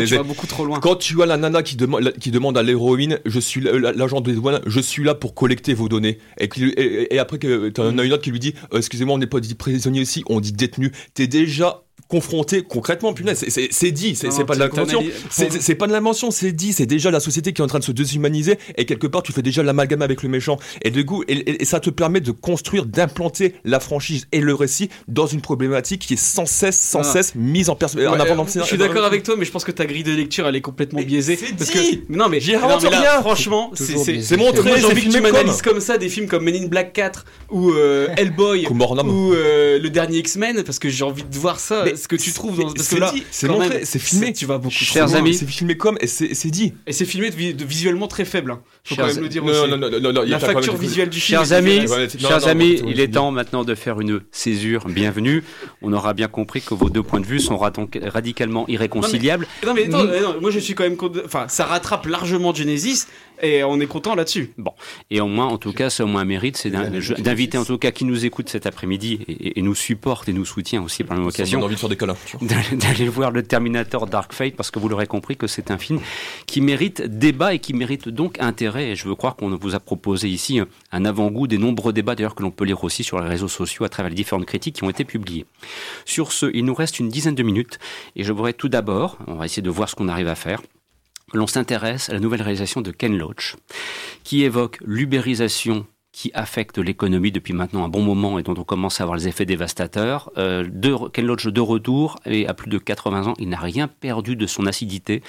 tu 0.05 0.15
vas 0.15 0.23
beaucoup 0.23 0.47
trop 0.47 0.65
loin. 0.65 0.79
Quand 0.81 0.95
tu 0.97 1.21
as 1.21 1.25
la 1.25 1.37
nana 1.37 1.63
qui, 1.63 1.77
la- 1.77 2.11
qui 2.11 2.29
demande 2.31 2.57
à 2.57 2.63
l'héroïne, 2.63 3.19
je 3.25 3.39
suis 3.39 3.61
la- 3.61 3.71
la- 3.79 3.91
l'agent 3.93 4.19
des 4.21 4.33
douanes, 4.33 4.59
je 4.65 4.79
suis 4.81 5.03
là 5.03 5.15
pour 5.15 5.33
collecter 5.33 5.73
vos 5.73 5.87
données. 5.87 6.17
Et, 6.39 6.49
qui- 6.49 6.65
et- 6.65 7.13
et 7.15 7.19
après 7.19 7.37
que 7.39 7.69
t'en 7.69 7.97
as 7.97 8.03
une 8.03 8.11
autre 8.13 8.23
qui 8.23 8.31
lui 8.31 8.39
dit, 8.39 8.53
euh, 8.73 8.77
excusez-moi, 8.77 9.15
on 9.15 9.17
n'est 9.17 9.27
pas 9.27 9.39
dit 9.39 9.55
prisonnier 9.55 10.01
ici, 10.01 10.23
on 10.27 10.39
dit 10.41 10.51
détenu. 10.51 10.91
T'es 11.13 11.27
déjà 11.27 11.84
confronté 12.07 12.61
concrètement 12.61 13.13
punaise 13.13 13.43
c'est- 13.47 13.91
dit 13.91 14.15
c'est 14.15 14.29
pas 14.45 14.55
de 14.55 14.59
l'invention 14.59 15.03
c'est 15.29 15.75
pas 15.75 15.87
de 15.87 15.91
l'invention 15.91 16.31
c'est 16.31 16.51
dit 16.51 16.73
c'est 16.73 16.85
déjà 16.85 17.09
la 17.11 17.19
société 17.19 17.51
qui 17.53 17.61
est 17.61 17.65
en 17.65 17.67
train 17.67 17.79
de 17.79 17.83
se 17.83 17.91
déshumaniser 17.91 18.57
et 18.77 18.85
quelque 18.85 19.07
part 19.07 19.23
tu 19.23 19.31
fais 19.31 19.41
déjà 19.41 19.63
l'amalgame 19.63 20.01
avec 20.01 20.21
le 20.23 20.29
méchant 20.29 20.57
et 20.83 20.91
du 20.91 21.05
coup 21.05 21.23
et, 21.27 21.33
et- 21.33 21.61
et 21.61 21.65
ça 21.65 21.79
te 21.79 21.89
permet 21.89 22.21
de 22.21 22.31
construire 22.31 22.85
d'implanter 22.85 23.55
la 23.63 23.79
franchise 23.79 24.27
et 24.31 24.39
le 24.39 24.53
récit 24.53 24.89
dans 25.07 25.25
une 25.25 25.41
problématique 25.41 26.01
qui 26.05 26.13
est 26.13 26.17
sans 26.17 26.45
cesse 26.45 26.79
sans 26.79 26.99
Ah. 26.99 27.03
cesse 27.03 27.33
mise 27.35 27.69
en, 27.69 27.75
perspective 27.75 28.09
Ouais, 28.09 28.15
en 28.15 28.19
avant 28.19 28.33
euh, 28.33 28.35
dans 28.35 28.43
le 28.43 28.49
je 28.61 28.63
suis 28.65 28.77
d'accord 28.77 29.05
avec 29.05 29.23
toi, 29.23 29.35
mais 29.37 29.45
je 29.45 29.51
pense 29.51 29.63
que 29.63 29.71
ta 29.71 29.85
grille 29.85 30.03
de 30.03 30.11
lecture 30.11 30.47
elle 30.47 30.55
est 30.55 30.61
complètement 30.61 31.01
biaisée. 31.01 31.37
Parce 31.57 31.71
dit 31.71 32.01
que 32.07 32.13
non 32.13 32.29
mais 32.29 32.39
J'y 32.39 32.53
non, 32.53 32.59
mais 32.81 32.89
là, 32.89 32.99
rien. 32.99 33.21
Franchement, 33.21 33.71
C'est 33.73 34.37
montré, 34.37 34.69
Moi 34.69 34.77
j'ai 34.77 34.85
envie 34.85 35.05
que 35.05 35.11
tu 35.11 35.21
m'analyses 35.21 35.61
comme. 35.61 35.73
comme 35.73 35.81
ça 35.81 35.97
des 35.97 36.09
films 36.09 36.27
comme 36.27 36.43
Men 36.43 36.55
in 36.55 36.67
Black 36.67 36.93
4 36.93 37.25
ou 37.49 37.71
euh, 37.71 38.07
Hellboy 38.17 38.67
ou 38.67 39.33
euh, 39.33 39.79
le 39.79 39.89
dernier 39.89 40.19
X-Men 40.19 40.63
parce 40.63 40.79
que 40.79 40.89
j'ai 40.89 41.03
envie 41.03 41.23
de 41.23 41.35
voir 41.37 41.59
ça. 41.59 41.83
Ce 41.95 42.07
que 42.07 42.15
tu 42.15 42.31
trouves 42.31 42.57
dans 42.57 42.63
parce 42.63 42.73
que 42.75 42.83
c'est 42.83 42.99
là 42.99 43.11
dit, 43.13 43.23
c'est 43.31 43.47
quand 43.47 43.59
montré, 43.59 43.85
c'est 43.85 43.99
filmé. 43.99 44.33
Tu 44.33 44.45
vas 44.45 44.57
beaucoup. 44.57 44.73
trop 44.75 44.85
Chers 44.85 45.07
loin. 45.07 45.15
amis, 45.17 45.33
c'est 45.33 45.47
filmé 45.47 45.77
comme 45.77 45.97
et 46.01 46.07
c'est 46.07 46.33
c'est 46.33 46.49
dit. 46.51 46.73
Et 46.87 46.93
c'est 46.93 47.05
filmé 47.05 47.29
de, 47.29 47.51
de 47.53 47.65
visuellement 47.65 48.07
très 48.07 48.25
faible. 48.25 48.51
hein. 48.51 48.61
Faut 48.83 48.95
Chers- 48.95 49.07
quand 49.07 49.13
même 49.13 49.23
le 49.23 49.29
dire 49.29 49.43
Non, 49.43 49.51
aussi. 49.51 49.69
non, 49.71 49.77
non, 49.77 49.89
non, 49.89 50.13
non, 50.13 50.23
il 50.23 50.29
y 50.29 50.33
a 50.33 50.37
La 50.37 50.39
facture 50.39 50.75
visuelle 50.75 51.09
du 51.09 51.19
film. 51.19 51.39
Chers 51.39 51.53
amis, 51.53 51.85
chers 52.19 52.47
amis, 52.47 52.81
il 52.87 52.99
est 52.99 53.07
temps 53.07 53.31
maintenant 53.31 53.63
de 53.63 53.73
faire 53.75 53.99
une 54.01 54.21
césure 54.31 54.87
bienvenue. 54.87 55.43
On 55.81 55.93
aura 55.93 56.13
bien 56.13 56.27
compris 56.27 56.61
que 56.61 56.73
vos 56.73 56.89
deux 56.89 57.03
points 57.03 57.19
de 57.21 57.25
vue 57.25 57.39
sont 57.39 57.57
radicalement 57.57 58.67
irréconciliables. 58.67 59.47
Non 59.65 59.73
mais, 59.73 59.85
attends, 59.87 60.03
non, 60.05 60.41
moi 60.41 60.51
je 60.51 60.59
suis 60.59 60.73
quand 60.75 60.83
même 60.83 60.97
contre- 60.97 61.21
enfin 61.25 61.45
ça 61.47 61.65
rattrape 61.65 62.05
largement 62.05 62.53
Genesis 62.53 63.05
et 63.41 63.63
on 63.63 63.79
est 63.79 63.85
content 63.87 64.15
là-dessus. 64.15 64.51
Bon, 64.57 64.71
et 65.09 65.21
au 65.21 65.27
moins, 65.27 65.45
en 65.47 65.57
tout 65.57 65.73
cas, 65.73 65.89
c'est 65.89 66.03
au 66.03 66.07
moins 66.07 66.21
un 66.21 66.25
mérite, 66.25 66.57
c'est 66.57 66.69
d'inviter 66.69 67.57
en 67.57 67.65
tout 67.65 67.77
cas 67.77 67.91
qui 67.91 68.05
nous 68.05 68.25
écoute 68.25 68.49
cet 68.49 68.65
après-midi 68.65 69.19
et, 69.27 69.59
et 69.59 69.61
nous 69.61 69.75
supporte 69.75 70.27
et 70.29 70.33
nous 70.33 70.45
soutient 70.45 70.81
aussi 70.83 71.03
par 71.03 71.17
la 71.17 71.23
même 71.23 71.31
Ça 71.31 71.37
me 71.37 71.43
occasion. 71.43 71.59
donne 71.59 71.65
envie 71.67 71.75
de 71.75 71.79
faire 71.79 71.89
des 71.89 71.97
câlins. 71.97 72.15
d'aller 72.73 73.07
voir 73.09 73.31
le 73.31 73.43
Terminator 73.43 74.07
Dark 74.07 74.33
Fate 74.33 74.55
parce 74.55 74.71
que 74.71 74.79
vous 74.79 74.89
l'aurez 74.89 75.07
compris 75.07 75.37
que 75.37 75.47
c'est 75.47 75.71
un 75.71 75.77
film 75.77 75.99
qui 76.45 76.61
mérite 76.61 77.01
débat 77.01 77.53
et 77.53 77.59
qui 77.59 77.73
mérite 77.73 78.09
donc 78.09 78.39
intérêt 78.39 78.89
et 78.91 78.95
je 78.95 79.07
veux 79.07 79.15
croire 79.15 79.35
qu'on 79.35 79.55
vous 79.55 79.75
a 79.75 79.79
proposé 79.79 80.27
ici 80.29 80.59
un- 80.59 80.67
un 80.91 81.05
avant-goût 81.05 81.47
des 81.47 81.57
nombreux 81.57 81.93
débats 81.93 82.15
d'ailleurs 82.15 82.35
que 82.35 82.43
l'on 82.43 82.51
peut 82.51 82.65
lire 82.65 82.83
aussi 82.83 83.03
sur 83.03 83.19
les 83.19 83.27
réseaux 83.27 83.47
sociaux 83.47 83.85
à 83.85 83.89
travers 83.89 84.09
les 84.09 84.15
différentes 84.15 84.45
critiques 84.45 84.75
qui 84.75 84.83
ont 84.83 84.89
été 84.89 85.03
publiées. 85.05 85.45
Sur 86.05 86.31
ce, 86.31 86.45
il 86.53 86.65
nous 86.65 86.73
reste 86.73 86.99
une 86.99 87.09
dizaine 87.09 87.35
de 87.35 87.43
minutes 87.43 87.79
et 88.15 88.23
je 88.23 88.31
voudrais 88.31 88.53
tout 88.53 88.69
d'abord, 88.69 89.17
on 89.27 89.35
va 89.35 89.45
essayer 89.45 89.61
de 89.61 89.69
voir 89.69 89.89
ce 89.89 89.95
qu'on 89.95 90.07
arrive 90.07 90.27
à 90.27 90.35
faire, 90.35 90.61
l'on 91.33 91.47
s'intéresse 91.47 92.09
à 92.09 92.13
la 92.13 92.19
nouvelle 92.19 92.41
réalisation 92.41 92.81
de 92.81 92.91
Ken 92.91 93.17
Loach 93.17 93.55
qui 94.23 94.43
évoque 94.43 94.79
l'ubérisation 94.85 95.85
qui 96.15 96.31
affecte 96.33 96.77
l'économie 96.77 97.33
depuis 97.33 97.51
maintenant 97.51 97.83
un 97.83 97.89
bon 97.89 98.01
moment 98.01 98.39
et 98.39 98.43
dont 98.43 98.55
on 98.57 98.63
commence 98.63 99.01
à 99.01 99.03
avoir 99.03 99.17
les 99.17 99.27
effets 99.27 99.45
dévastateurs. 99.45 100.31
Euh, 100.37 100.63
Ken 101.11 101.25
Loach 101.25 101.47
de 101.47 101.59
retour 101.59 102.15
et 102.25 102.47
à 102.47 102.53
plus 102.53 102.69
de 102.69 102.77
80 102.77 103.27
ans, 103.27 103.33
il 103.37 103.49
n'a 103.49 103.59
rien 103.59 103.89
perdu 103.89 104.37
de 104.37 104.47
son 104.47 104.65
acidité, 104.65 105.21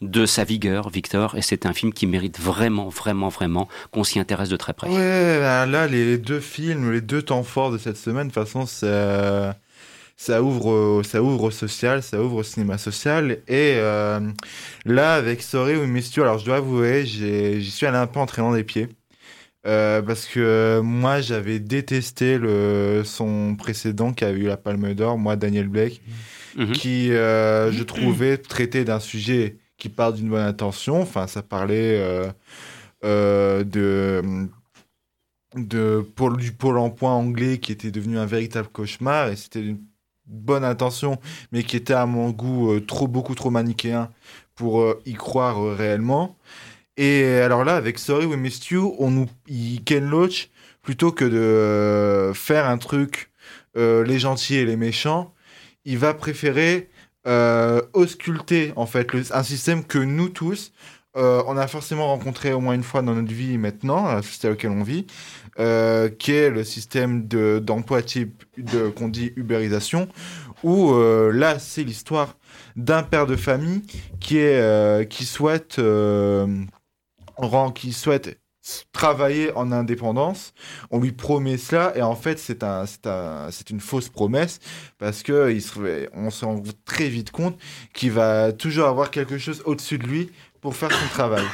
de 0.00 0.26
sa 0.26 0.42
vigueur, 0.42 0.90
Victor, 0.90 1.36
et 1.36 1.42
c'est 1.42 1.64
un 1.64 1.72
film 1.72 1.92
qui 1.92 2.08
mérite 2.08 2.40
vraiment, 2.40 2.88
vraiment, 2.88 3.28
vraiment 3.28 3.68
qu'on 3.92 4.02
s'y 4.02 4.18
intéresse 4.18 4.48
de 4.48 4.56
très 4.56 4.72
près. 4.72 4.88
Bah 4.88 5.64
là, 5.64 5.86
les 5.86 6.18
deux 6.18 6.40
films, 6.40 6.90
les 6.90 7.02
deux 7.02 7.22
temps 7.22 7.44
forts 7.44 7.70
de 7.70 7.78
cette 7.78 7.96
semaine, 7.96 8.26
de 8.26 8.32
toute 8.32 8.44
façon, 8.44 8.66
ça, 8.66 9.56
ça, 10.16 10.42
ouvre, 10.42 10.66
au- 10.66 11.02
ça 11.02 11.22
ouvre 11.22 11.44
au 11.44 11.50
social, 11.50 12.02
ça 12.02 12.22
ouvre 12.22 12.36
au 12.36 12.42
cinéma 12.42 12.78
social. 12.78 13.32
Et 13.48 13.74
euh, 13.76 14.20
là, 14.84 15.14
avec 15.14 15.42
Sorry 15.42 15.76
ou 15.76 15.86
Miss 15.86 16.14
You, 16.14 16.22
alors 16.22 16.38
je 16.38 16.44
dois 16.44 16.56
avouer, 16.56 17.04
j'y 17.06 17.70
suis 17.70 17.86
allé 17.86 17.96
un 17.98 18.06
peu 18.06 18.20
en 18.20 18.26
traînant 18.26 18.52
des 18.54 18.64
pieds. 18.64 18.88
Euh, 19.64 20.02
parce 20.02 20.26
que 20.26 20.80
moi, 20.82 21.20
j'avais 21.20 21.60
détesté 21.60 22.36
le, 22.38 23.02
son 23.04 23.54
précédent 23.54 24.12
qui 24.12 24.24
avait 24.24 24.40
eu 24.40 24.46
la 24.46 24.56
Palme 24.56 24.92
d'Or, 24.94 25.18
moi, 25.18 25.36
Daniel 25.36 25.68
Blake, 25.68 26.02
Mhm. 26.56 26.72
qui, 26.72 27.12
euh, 27.12 27.70
je 27.72 27.82
trouvais, 27.84 28.38
traitait 28.38 28.84
d'un 28.84 29.00
sujet 29.00 29.56
qui 29.78 29.88
part 29.88 30.12
d'une 30.12 30.28
bonne 30.28 30.42
intention. 30.46 31.00
Enfin, 31.00 31.26
ça 31.26 31.42
parlait 31.42 31.98
de, 33.02 34.22
du 35.56 36.52
pôle 36.52 36.78
emploi 36.78 37.10
anglais 37.10 37.58
qui 37.58 37.72
était 37.72 37.90
devenu 37.90 38.18
un 38.18 38.26
véritable 38.26 38.68
cauchemar 38.68 39.28
et 39.28 39.36
c'était 39.36 39.60
une 39.60 39.80
bonne 40.32 40.64
intention, 40.64 41.18
mais 41.52 41.62
qui 41.62 41.76
était 41.76 41.94
à 41.94 42.06
mon 42.06 42.30
goût 42.30 42.72
euh, 42.72 42.80
trop, 42.80 43.06
beaucoup 43.06 43.34
trop 43.34 43.50
manichéen 43.50 44.10
pour 44.54 44.80
euh, 44.80 45.00
y 45.06 45.14
croire 45.14 45.62
euh, 45.62 45.74
réellement. 45.74 46.36
Et 46.96 47.24
alors 47.36 47.64
là, 47.64 47.76
avec 47.76 47.98
Sorry 47.98 48.26
We 48.26 48.38
Missed 48.38 48.70
You, 48.70 48.94
on 48.98 49.10
nous, 49.10 49.28
Ken 49.84 50.08
Loach, 50.08 50.50
plutôt 50.82 51.12
que 51.12 51.24
de 51.24 52.32
faire 52.34 52.68
un 52.68 52.78
truc 52.78 53.30
les 53.74 54.18
gentils 54.18 54.56
et 54.56 54.66
les 54.66 54.76
méchants, 54.76 55.32
il 55.86 55.96
va 55.96 56.12
préférer 56.12 56.90
ausculter 57.94 58.74
en 58.76 58.84
fait 58.84 59.08
un 59.30 59.42
système 59.42 59.84
que 59.84 59.96
nous 59.96 60.28
tous, 60.28 60.72
euh, 61.16 61.42
on 61.46 61.56
a 61.56 61.66
forcément 61.68 62.06
rencontré 62.08 62.52
au 62.52 62.60
moins 62.60 62.74
une 62.74 62.82
fois 62.82 63.02
dans 63.02 63.14
notre 63.14 63.32
vie 63.32 63.58
maintenant, 63.58 64.08
euh, 64.08 64.16
le 64.16 64.22
système 64.22 64.52
auquel 64.52 64.70
on 64.70 64.82
vit, 64.82 65.06
euh, 65.58 66.08
qui 66.08 66.32
est 66.32 66.50
le 66.50 66.64
système 66.64 67.26
de- 67.28 67.58
d'emploi 67.62 68.02
type 68.02 68.44
de, 68.56 68.88
qu'on 68.88 69.08
dit 69.08 69.32
ubérisation, 69.36 70.08
où 70.62 70.92
euh, 70.92 71.30
là 71.32 71.58
c'est 71.58 71.84
l'histoire 71.84 72.36
d'un 72.76 73.02
père 73.02 73.26
de 73.26 73.36
famille 73.36 73.82
qui 74.20 74.38
est 74.38 75.08
qui 75.10 75.24
souhaite 75.26 75.80
qui 77.74 77.92
souhaite 77.92 78.38
travailler 78.92 79.52
en 79.56 79.72
indépendance. 79.72 80.54
On 80.92 81.00
lui 81.00 81.10
promet 81.12 81.56
cela 81.58 81.92
et 81.96 82.02
en 82.02 82.14
fait 82.14 82.38
c'est 82.38 82.62
un, 82.62 82.84
un- 83.06 83.50
une 83.70 83.80
fausse 83.80 84.08
promesse 84.08 84.60
parce 84.98 85.22
que 85.24 85.50
il 85.52 85.60
se 85.62 86.44
rend 86.44 86.62
très 86.84 87.08
vite 87.08 87.32
compte 87.32 87.58
qu'il 87.92 88.12
va 88.12 88.52
toujours 88.52 88.86
avoir 88.86 89.10
quelque 89.10 89.36
chose 89.38 89.62
au-dessus 89.66 89.98
de 89.98 90.06
lui 90.06 90.30
pour 90.62 90.74
faire 90.74 90.90
son 90.90 91.08
travail. 91.08 91.44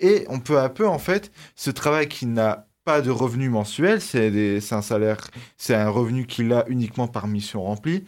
Et 0.00 0.24
on 0.30 0.40
peut 0.40 0.58
à 0.58 0.70
peu 0.70 0.88
en 0.88 0.98
fait 0.98 1.30
ce 1.54 1.70
travail 1.70 2.08
qui 2.08 2.24
n'a 2.24 2.66
pas 2.84 3.00
de 3.00 3.10
revenu 3.10 3.48
mensuel, 3.48 4.00
c'est 4.00 4.60
un 4.72 4.82
salaire, 4.82 5.28
c'est 5.56 5.74
un 5.74 5.88
revenu 5.88 6.26
qu'il 6.26 6.52
a 6.52 6.64
uniquement 6.68 7.06
par 7.06 7.28
mission 7.28 7.62
remplie. 7.62 8.04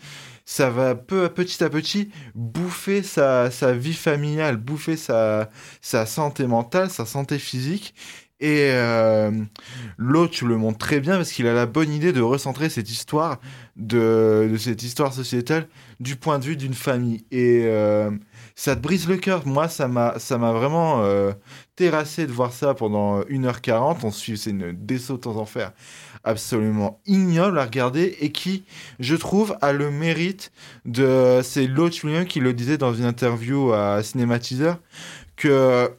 Ça 0.47 0.69
va 0.69 0.95
peu 0.95 1.25
à 1.25 1.29
petit 1.29 1.63
à 1.63 1.71
petit 1.71 2.11
bouffer 2.35 3.03
sa, 3.03 3.51
sa 3.51 3.73
vie 3.73 3.95
familiale, 3.95 4.57
bouffer 4.57 4.97
sa, 4.97 5.49
sa 5.81 6.07
santé 6.07 6.47
mentale, 6.47 6.91
sa 6.91 7.07
santé 7.07 7.39
physique. 7.39 7.95
Et 8.41 8.71
euh, 8.73 9.31
l'autre, 9.97 10.33
tu 10.35 10.47
le 10.47 10.57
montres 10.57 10.79
très 10.79 11.01
bien 11.01 11.17
parce 11.17 11.33
qu'il 11.33 11.47
a 11.47 11.55
la 11.55 11.67
bonne 11.67 11.93
idée 11.93 12.13
de 12.13 12.21
recentrer 12.21 12.69
cette 12.69 12.91
histoire, 12.91 13.41
de, 13.77 14.49
de 14.51 14.57
cette 14.59 14.83
histoire 14.83 15.15
sociétale, 15.15 15.69
du 16.01 16.17
point 16.17 16.39
de 16.39 16.45
vue 16.45 16.57
d'une 16.57 16.75
famille. 16.75 17.25
Et 17.31 17.63
euh, 17.65 18.11
ça 18.55 18.77
te 18.77 18.81
brise 18.81 19.09
le 19.09 19.17
cœur. 19.17 19.47
Moi, 19.47 19.69
ça 19.69 19.89
m'a, 19.89 20.19
ça 20.19 20.39
m'a 20.39 20.53
vraiment 20.53 21.03
euh, 21.03 21.33
terrassé 21.77 22.27
de 22.27 22.33
voir 22.33 22.53
ça 22.53 22.75
pendant 22.75 23.21
1h40. 23.23 23.99
On 24.05 24.11
suit, 24.11 24.39
c'est 24.39 24.51
une 24.51 24.73
descente 24.73 25.27
aux 25.27 25.37
enfers 25.39 25.73
absolument 26.25 27.01
ignoble 27.07 27.59
à 27.59 27.65
regarder 27.65 28.17
et 28.21 28.33
qui, 28.33 28.65
je 28.99 29.15
trouve, 29.15 29.57
a 29.61 29.73
le 29.73 29.91
mérite 29.91 30.53
de. 30.85 31.41
C'est 31.43 31.67
Loach 31.67 32.03
lui-même 32.03 32.27
qui 32.27 32.41
le 32.41 32.53
disait 32.53 32.79
dans 32.79 32.95
une 32.95 33.05
interview 33.05 33.73
à 33.73 34.03
Cinématiseur 34.03 34.79
que. 35.37 35.91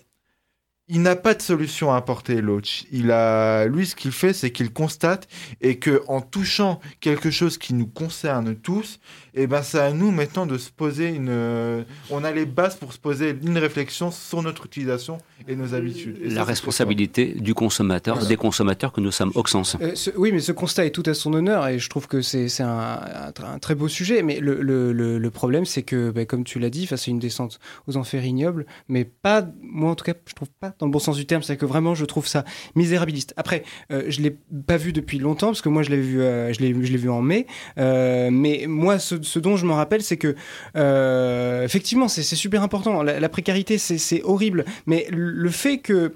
Il 0.88 1.02
n'a 1.02 1.16
pas 1.16 1.34
de 1.34 1.42
solution 1.42 1.92
à 1.92 1.98
apporter, 1.98 2.42
Loach. 2.42 2.86
Il 2.92 3.10
a, 3.10 3.66
lui, 3.66 3.88
ce 3.88 3.96
qu'il 3.96 4.12
fait, 4.12 4.34
c'est 4.34 4.52
qu'il 4.52 4.72
constate 4.72 5.28
et 5.60 5.80
que 5.80 6.04
en 6.08 6.22
touchant 6.22 6.80
quelque 7.00 7.32
chose 7.32 7.58
qui 7.58 7.74
nous 7.74 7.88
concerne 7.88 8.56
tous, 8.56 9.00
et 9.36 9.48
ben, 9.48 9.62
c'est 9.62 9.80
à 9.80 9.92
nous 9.92 10.12
maintenant 10.12 10.46
de 10.46 10.58
se 10.58 10.70
poser 10.72 11.10
une. 11.10 11.28
euh, 11.30 11.84
On 12.10 12.24
a 12.24 12.32
les 12.32 12.46
bases 12.46 12.76
pour 12.76 12.94
se 12.94 12.98
poser 13.00 13.36
une 13.44 13.58
réflexion 13.58 14.10
sur 14.12 14.42
notre 14.42 14.66
utilisation 14.66 15.18
et 15.48 15.56
nos 15.56 15.74
habitudes. 15.74 16.18
Et 16.24 16.30
La 16.30 16.44
responsabilité 16.44 17.34
du 17.36 17.54
consommateur, 17.54 18.26
des 18.26 18.38
consommateurs 18.38 18.92
que 18.94 19.02
nous 19.02 19.12
sommes 19.12 19.32
Auxence. 19.36 19.76
Euh, 19.82 19.92
ce- 19.96 20.12
oui, 20.16 20.32
mais 20.32 20.40
ce 20.40 20.52
constat 20.52 20.86
est 20.86 20.92
tout 20.92 21.04
à 21.06 21.14
son 21.14 21.34
honneur 21.34 21.68
et 21.68 21.78
je 21.80 21.90
trouve 21.90 22.08
que 22.08 22.22
c'est 22.22 22.48
c'est 22.50 22.64
un, 22.64 22.70
un 22.70 23.30
tr- 23.32 23.46
un 23.46 23.60
très 23.60 23.76
beau 23.76 23.88
sujet. 23.88 24.24
Mais 24.24 24.40
le, 24.40 24.62
le- 24.62 24.92
le- 24.94 25.18
le 25.18 25.32
problème, 25.32 25.66
c'est 25.66 25.84
que, 25.84 26.12
bah, 26.12 26.26
comme 26.26 26.44
tu 26.44 26.60
l'as 26.60 26.70
dit, 26.70 26.88
c'est 26.96 27.12
une 27.12 27.20
descente 27.20 27.60
aux 27.88 27.98
enfers 27.98 28.24
ignobles, 28.26 28.66
mais 28.88 29.04
pas, 29.06 29.46
moi 29.62 29.92
en 29.92 29.96
tout 29.96 30.06
cas, 30.06 30.14
je 30.26 30.34
trouve 30.34 30.50
pas 30.60 30.74
dans 30.80 30.86
le 30.86 30.92
bon 30.92 31.00
sens 31.00 31.18
du 31.18 31.26
terme. 31.26 31.44
C'est 31.44 31.58
que 31.58 31.66
vraiment, 31.66 31.94
je 31.96 32.06
trouve 32.06 32.28
ça 32.28 32.46
misérabiliste. 32.76 33.34
Après, 33.38 33.64
euh, 33.92 34.04
je 34.08 34.22
l'ai 34.22 34.32
pas 34.66 34.78
vu 34.78 34.94
depuis 34.94 35.20
longtemps 35.20 35.48
parce 35.48 35.62
que 35.62 35.70
moi, 35.70 35.84
je 35.84 35.90
l'ai 35.90 36.02
vu, 36.02 36.22
euh, 36.22 36.54
je 36.54 36.60
l'ai 36.62 36.74
je 36.86 36.92
l'ai 36.92 36.98
vu 36.98 37.10
en 37.10 37.22
mai. 37.22 37.48
Euh, 37.78 38.30
mais 38.32 38.66
moi, 38.68 39.00
ce, 39.00 39.22
ce 39.26 39.40
dont 39.40 39.58
je 39.58 39.66
me 39.66 39.74
rappelle, 39.74 40.02
c'est 40.02 40.18
que 40.18 40.36
euh, 40.76 41.64
effectivement, 41.64 42.08
c'est 42.08 42.24
super 42.24 42.64
important. 42.64 43.04
La, 43.04 43.20
la 43.20 43.30
précarité, 43.30 43.78
c'est 43.78 44.22
horrible, 44.24 44.66
mais 44.86 45.08
le 45.12 45.50
fait 45.50 45.80
que 45.80 46.14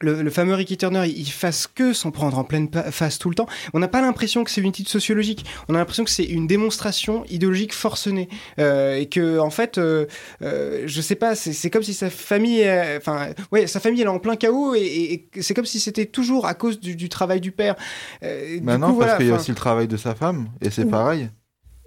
le, 0.00 0.20
le 0.20 0.30
fameux 0.30 0.54
Ricky 0.54 0.76
Turner, 0.76 1.04
il, 1.06 1.16
il 1.16 1.30
fasse 1.30 1.68
que 1.68 1.92
s'en 1.92 2.10
prendre 2.10 2.36
en 2.36 2.42
pleine 2.42 2.68
face 2.90 3.20
tout 3.20 3.28
le 3.28 3.36
temps. 3.36 3.46
On 3.72 3.78
n'a 3.78 3.86
pas 3.86 4.00
l'impression 4.00 4.42
que 4.42 4.50
c'est 4.50 4.60
une 4.60 4.70
étude 4.70 4.88
sociologique. 4.88 5.44
On 5.68 5.76
a 5.76 5.78
l'impression 5.78 6.02
que 6.02 6.10
c'est 6.10 6.24
une 6.24 6.48
démonstration 6.48 7.24
idéologique 7.30 7.72
forcenée. 7.72 8.28
Euh, 8.58 8.96
et 8.96 9.06
que, 9.06 9.38
en 9.38 9.50
fait, 9.50 9.78
euh, 9.78 10.06
euh, 10.42 10.82
je 10.86 11.00
sais 11.00 11.14
pas, 11.14 11.36
c'est 11.36 11.70
comme 11.70 11.84
si 11.84 11.94
sa 11.94 12.10
famille, 12.10 12.64
euh, 12.64 12.98
enfin, 12.98 13.28
ouais, 13.52 13.68
sa 13.68 13.78
famille, 13.78 14.00
elle 14.00 14.08
est 14.08 14.10
en 14.10 14.18
plein 14.18 14.34
chaos 14.34 14.74
et, 14.74 14.80
et- 14.80 15.28
et 15.36 15.42
c'est 15.42 15.54
comme 15.54 15.66
si 15.66 15.78
c'était 15.78 16.06
toujours 16.06 16.46
à 16.46 16.54
cause 16.54 16.80
du, 16.80 16.96
du 16.96 17.08
travail 17.08 17.40
du 17.40 17.52
père. 17.52 17.76
Du 18.22 18.60
Bah 18.60 18.78
non, 18.78 18.88
coup, 18.88 18.98
parce 18.98 19.10
voilà, 19.10 19.16
qu'il 19.18 19.28
y 19.28 19.30
a 19.30 19.36
aussi 19.36 19.50
le 19.52 19.56
travail 19.56 19.86
de 19.86 19.96
sa 19.96 20.16
femme, 20.16 20.48
et 20.60 20.70
c'est 20.70 20.86
pareil. 20.86 21.28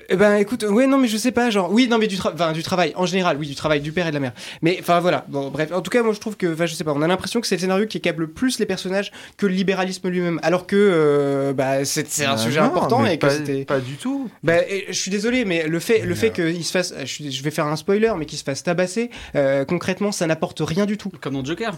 Eh 0.10 0.16
ben 0.16 0.36
écoute, 0.36 0.64
ouais 0.64 0.88
non 0.88 0.98
mais 0.98 1.08
je 1.08 1.18
sais 1.18 1.32
pas 1.32 1.50
genre 1.50 1.72
oui 1.72 1.88
non 1.88 1.98
mais 1.98 2.08
du, 2.08 2.16
tra- 2.18 2.32
enfin, 2.34 2.52
du 2.52 2.64
travail 2.64 2.94
en 2.96 3.06
général 3.06 3.38
oui 3.38 3.48
du 3.48 3.56
travail 3.56 3.82
du 3.82 3.92
père 3.92 4.06
et 4.08 4.10
de 4.10 4.14
la 4.16 4.20
mère. 4.20 4.34
Mais 4.62 4.78
enfin 4.80 5.00
voilà 5.00 5.26
bon 5.28 5.50
bref. 5.50 5.72
En 5.72 5.82
tout 5.82 5.90
cas 5.92 6.04
moi 6.04 6.14
je 6.14 6.20
trouve 6.20 6.38
que 6.38 6.54
enfin 6.54 6.66
je 6.66 6.76
sais 6.76 6.84
pas 6.84 6.94
on 6.94 7.02
a 7.02 7.08
l'impression 7.08 7.42
que 7.42 7.48
c'est 7.48 7.56
le 7.56 7.62
scénario 7.62 7.86
qui 7.88 8.00
câble 8.02 8.28
plus 8.30 8.60
les 8.60 8.66
personnages 8.66 9.12
que 9.38 9.46
le 9.46 9.54
libéralisme 9.54 10.08
lui-même 10.10 10.40
alors 10.44 10.68
que 10.68 10.76
euh, 10.76 11.54
bah 11.54 11.86
c'est 11.86 12.06
un 12.26 12.32
Ah 12.34 12.38
sujet 12.38 12.60
non, 12.60 12.68
important 12.68 13.00
mais 13.02 13.16
et 13.16 13.18
que 13.18 13.26
pas- 13.28 13.34
c'était 13.34 13.66
pas 13.66 13.80
du 13.80 13.96
tout. 13.96 14.30
Bah, 14.44 14.58
et 14.70 14.86
je 14.90 14.94
suis 14.94 15.12
désolé 15.12 15.46
mais 15.46 15.68
le 15.68 15.80
fait 15.80 16.00
le 16.00 16.16
fait 16.16 16.32
qu'il 16.32 16.64
se 16.64 16.72
fasse 16.72 16.94
je 17.06 17.44
vais 17.44 17.52
faire 17.52 17.66
un 17.68 17.76
spoiler 17.76 18.12
mais 18.18 18.26
qu'il 18.26 18.38
se 18.38 18.44
fasse 18.44 18.64
tabasser 18.64 19.10
euh, 19.36 19.66
concrètement 19.66 20.12
ça 20.12 20.28
n'apporte 20.28 20.62
rien 20.62 20.86
du 20.86 20.98
tout. 20.98 21.12
Comme 21.22 21.34
dans 21.34 21.44
Joker 21.46 21.74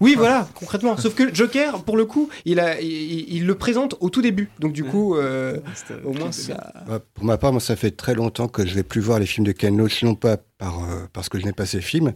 oui, 0.00 0.14
voilà, 0.16 0.48
concrètement. 0.54 0.96
Sauf 0.96 1.14
que 1.14 1.34
Joker, 1.34 1.82
pour 1.84 1.96
le 1.96 2.04
coup, 2.04 2.28
il, 2.44 2.58
a, 2.60 2.80
il, 2.80 3.32
il 3.34 3.46
le 3.46 3.54
présente 3.54 3.94
au 4.00 4.10
tout 4.10 4.22
début. 4.22 4.48
Donc, 4.58 4.72
du 4.72 4.84
coup, 4.84 5.16
euh, 5.16 5.58
au 6.04 6.12
moins, 6.12 6.32
ça. 6.32 6.72
Bah, 6.88 7.00
Pour 7.14 7.24
ma 7.24 7.38
part, 7.38 7.52
moi, 7.52 7.60
ça 7.60 7.76
fait 7.76 7.90
très 7.92 8.14
longtemps 8.14 8.48
que 8.48 8.66
je 8.66 8.74
vais 8.74 8.82
plus 8.82 9.00
voir 9.00 9.18
les 9.18 9.26
films 9.26 9.46
de 9.46 9.52
Ken 9.52 9.76
Loach, 9.76 10.02
non 10.02 10.14
pas 10.14 10.36
par, 10.58 10.84
euh, 10.84 11.06
parce 11.12 11.28
que 11.28 11.38
je 11.38 11.44
n'ai 11.44 11.52
pas 11.52 11.66
ces 11.66 11.80
films, 11.80 12.12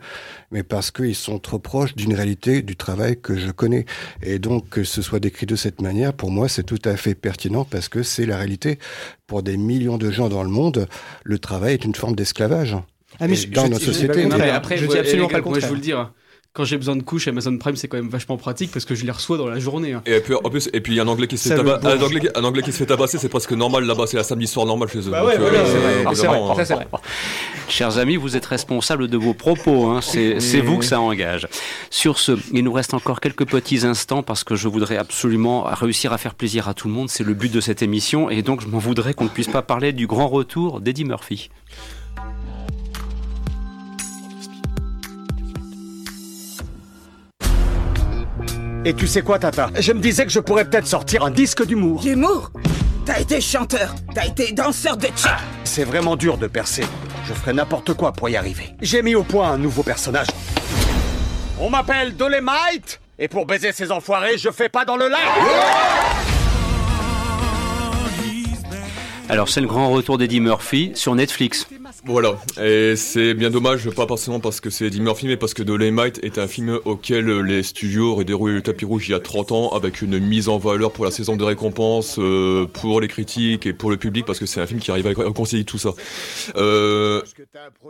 mais 0.51 0.63
parce 0.63 0.91
qu'ils 0.91 1.15
sont 1.17 1.39
trop 1.39 1.59
proches 1.59 1.95
d'une 1.97 2.15
réalité 2.15 2.63
du 2.63 2.77
travail 2.77 3.21
que 3.21 3.37
je 3.37 3.51
connais. 3.51 3.87
Et 4.23 4.39
donc, 4.39 4.69
que 4.69 4.85
ce 4.85 5.03
soit 5.03 5.21
décrit 5.21 5.47
de 5.47 5.57
cette 5.57 5.81
manière, 5.81 6.13
pour 6.13 6.31
moi, 6.31 6.49
c'est 6.49 6.63
tout 6.65 6.79
à 6.85 6.97
fait 6.97 7.15
pertinent 7.15 7.65
parce 7.65 7.89
que 7.89 8.03
c'est 8.03 8.27
la 8.27 8.37
réalité. 8.37 8.79
Pour 9.27 9.43
des 9.43 9.57
millions 9.57 9.99
de 9.99 10.11
gens 10.11 10.29
dans 10.29 10.43
le 10.45 10.51
monde, 10.51 10.87
le 11.25 11.39
travail 11.39 11.75
est 11.75 11.85
une 11.85 11.95
forme 11.95 12.15
d'esclavage. 12.15 12.77
Ah, 13.19 13.27
mais 13.29 13.33
Et 13.33 13.37
je- 13.37 13.49
dans 13.49 13.65
je- 13.67 13.71
notre 13.71 13.85
je- 13.85 13.93
société. 13.93 14.23
je- 14.23 14.29
Non, 14.29 14.37
mais 14.39 14.51
après, 14.51 14.77
Je 14.77 14.87
dis 14.87 14.99
absolument 14.99 15.29
pas 15.29 15.39
le 15.39 15.43
Moi, 15.43 15.51
je 15.55 15.55
contraire. 15.55 15.69
vous 15.71 15.75
le 15.75 15.81
dire, 15.81 16.13
quand 16.57 16.65
j'ai 16.65 16.77
besoin 16.79 16.97
de 16.97 17.03
couches, 17.03 17.29
Amazon 17.29 17.57
Prime, 17.59 17.77
c'est 17.77 17.87
quand 17.87 17.99
même 17.99 18.09
vachement 18.09 18.37
pratique 18.39 18.71
parce 18.73 18.85
que 18.87 18.95
je 18.95 19.05
les 19.05 19.11
reçois 19.11 19.37
dans 19.37 19.47
la 19.49 19.59
journée. 19.59 19.93
hein. 19.93 20.03
Et 20.07 20.21
puis, 20.21 20.35
en 20.35 20.49
plus, 20.51 20.71
et 20.73 20.81
puis 20.81 20.99
un 20.99 21.07
anglais 21.07 21.27
qui 21.27 21.37
se 21.37 21.49
fait 21.51 21.57
Ça, 21.57 21.63
le 21.63 21.69
taba- 21.69 21.79
bon. 21.81 21.89
un 21.89 22.03
anglais, 22.03 22.21
qui- 22.21 22.29
un 22.35 22.45
anglais 22.45 22.63
qui 22.63 22.73
se 22.73 22.79
fait 22.79 22.87
tabasser, 22.87 23.19
c'est 23.19 23.29
presque 23.29 23.53
normal 23.53 23.85
là-bas, 23.85 24.05
c'est 24.07 24.17
la 24.17 24.25
samedi 24.25 24.47
soir 24.47 24.65
normal 24.65 24.89
chez 24.89 25.01
eux. 25.01 25.11
Bah 25.11 25.25
ouais, 25.25 25.33
Donc, 25.39 25.49
voilà, 25.49 25.59
euh, 25.61 25.65
c'est 25.67 25.79
vrai. 25.79 25.93
euh, 25.93 26.15
C'est 26.15 26.27
vrai, 26.27 26.37
évidemment, 26.37 26.57
ça, 26.57 26.65
c'est 26.65 26.75
vrai. 26.75 26.87
Chers 27.69 27.99
amis, 27.99 28.17
vous 28.17 28.37
êtes 28.37 28.47
responsables 28.47 29.09
de 29.09 29.17
vos 29.17 29.35
propos. 29.35 29.91
hein. 29.91 30.01
C'est 30.01 30.41
c'est 30.41 30.61
vous 30.61 30.79
que 30.79 30.85
ça 30.85 31.01
engage. 31.01 31.47
Sur 31.91 32.19
ce, 32.19 32.33
il 32.53 32.65
nous 32.65 32.73
reste 32.73 32.95
encore 32.95 33.21
quelques 33.21 33.47
petits 33.47 33.85
instants 33.87 34.23
parce 34.23 34.45
que 34.45 34.55
je 34.57 34.69
voudrais 34.69 34.97
absolument 34.97 35.63
réussir 35.65 36.13
à 36.13 36.19
faire 36.19 36.35
plaisir 36.35 36.69
à 36.69 36.75
tout 36.75 36.89
le 36.89 36.95
monde. 36.95 37.11
C'est 37.11 37.25
le 37.25 37.35
but 37.35 37.53
de 37.53 37.61
cette 37.61 37.83
émission. 37.83 38.31
Et 38.31 38.43
donc, 38.43 38.61
je 38.63 38.67
m'en 38.69 38.79
voudrais 38.79 39.15
qu'on 39.15 39.25
ne 39.25 39.29
puisse 39.29 39.49
pas 39.49 39.63
parler 39.63 39.93
du 39.93 40.07
grand 40.07 40.29
retour 40.29 40.81
d'Eddie 40.81 41.05
Murphy. 41.05 41.51
Et 48.87 48.95
tu 48.95 49.09
sais 49.09 49.23
quoi, 49.23 49.37
Tata? 49.41 49.69
Je 49.81 49.91
me 49.91 49.99
disais 49.99 50.25
que 50.25 50.31
je 50.31 50.39
pourrais 50.39 50.65
peut-être 50.65 50.87
sortir 50.87 51.25
un 51.25 51.33
disque 51.33 51.67
d'humour. 51.67 52.03
D'humour 52.03 52.53
T'as 53.05 53.19
été 53.19 53.41
chanteur, 53.41 53.97
t'as 54.15 54.27
été 54.27 54.53
danseur 54.53 54.97
de 54.97 55.09
tchèque. 55.09 55.33
C'est 55.65 55.83
vraiment 55.83 56.15
dur 56.15 56.39
de 56.39 56.47
percer. 56.47 56.85
Je 57.27 57.35
ferai 57.35 57.53
n'importe 57.53 57.95
quoi 57.95 58.13
pour 58.13 58.29
y 58.29 58.37
arriver. 58.37 58.75
J'ai 58.81 59.03
mis 59.03 59.17
au 59.17 59.25
point 59.25 59.51
un 59.51 59.59
nouveau 59.59 59.83
personnage. 59.83 60.29
On 61.59 61.69
m'appelle 61.69 62.15
Dolemite 62.15 63.01
Et 63.19 63.27
pour 63.27 63.45
baiser 63.45 63.73
ces 63.73 63.91
enfoirés, 63.91 64.39
je 64.39 64.51
fais 64.51 64.69
pas 64.69 64.85
dans 64.85 64.97
le 64.97 65.09
lac 65.09 65.21
Alors 69.29 69.49
c'est 69.49 69.61
le 69.61 69.67
grand 69.67 69.91
retour 69.91 70.17
d'Eddie 70.17 70.41
Murphy 70.41 70.93
sur 70.95 71.17
Netflix. 71.17 71.67
Voilà, 72.07 72.37
et 72.63 72.95
c'est 72.97 73.35
bien 73.35 73.51
dommage, 73.51 73.91
pas 73.91 74.07
forcément 74.07 74.39
parce 74.39 74.61
que 74.61 74.71
c'est 74.71 74.87
Eddie 74.87 75.01
Murphy, 75.01 75.27
mais 75.27 75.37
parce 75.37 75.55
que 75.55 75.63
Dolemite 75.65 76.21
est 76.23 76.39
un 76.39 76.47
film 76.47 76.79
auquel 76.85 77.27
les 77.41 77.63
studios 77.65 78.13
auraient 78.13 78.25
déroulé 78.25 78.55
le 78.55 78.63
tapis 78.63 78.85
rouge 78.85 79.09
il 79.09 79.13
y 79.13 79.15
a 79.15 79.19
30 79.21 79.51
ans, 79.53 79.69
avec 79.71 80.03
une 80.03 80.19
mise 80.21 80.49
en 80.49 80.57
valeur 80.59 80.93
pour 80.93 81.05
la 81.05 81.11
saison 81.11 81.37
de 81.37 81.43
récompense, 81.45 82.17
euh, 82.19 82.67
pour 82.67 83.01
les 83.01 83.09
critiques 83.09 83.67
et 83.67 83.73
pour 83.73 83.91
le 83.91 83.97
public, 83.97 84.25
parce 84.25 84.39
que 84.39 84.47
c'est 84.47 84.61
un 84.61 84.67
film 84.67 84.79
qui 84.79 84.91
arrive 84.93 85.07
à 85.07 85.11
réconcilier 85.11 85.65
tout 85.65 85.79
ça. 85.79 85.91
Euh, 86.57 87.23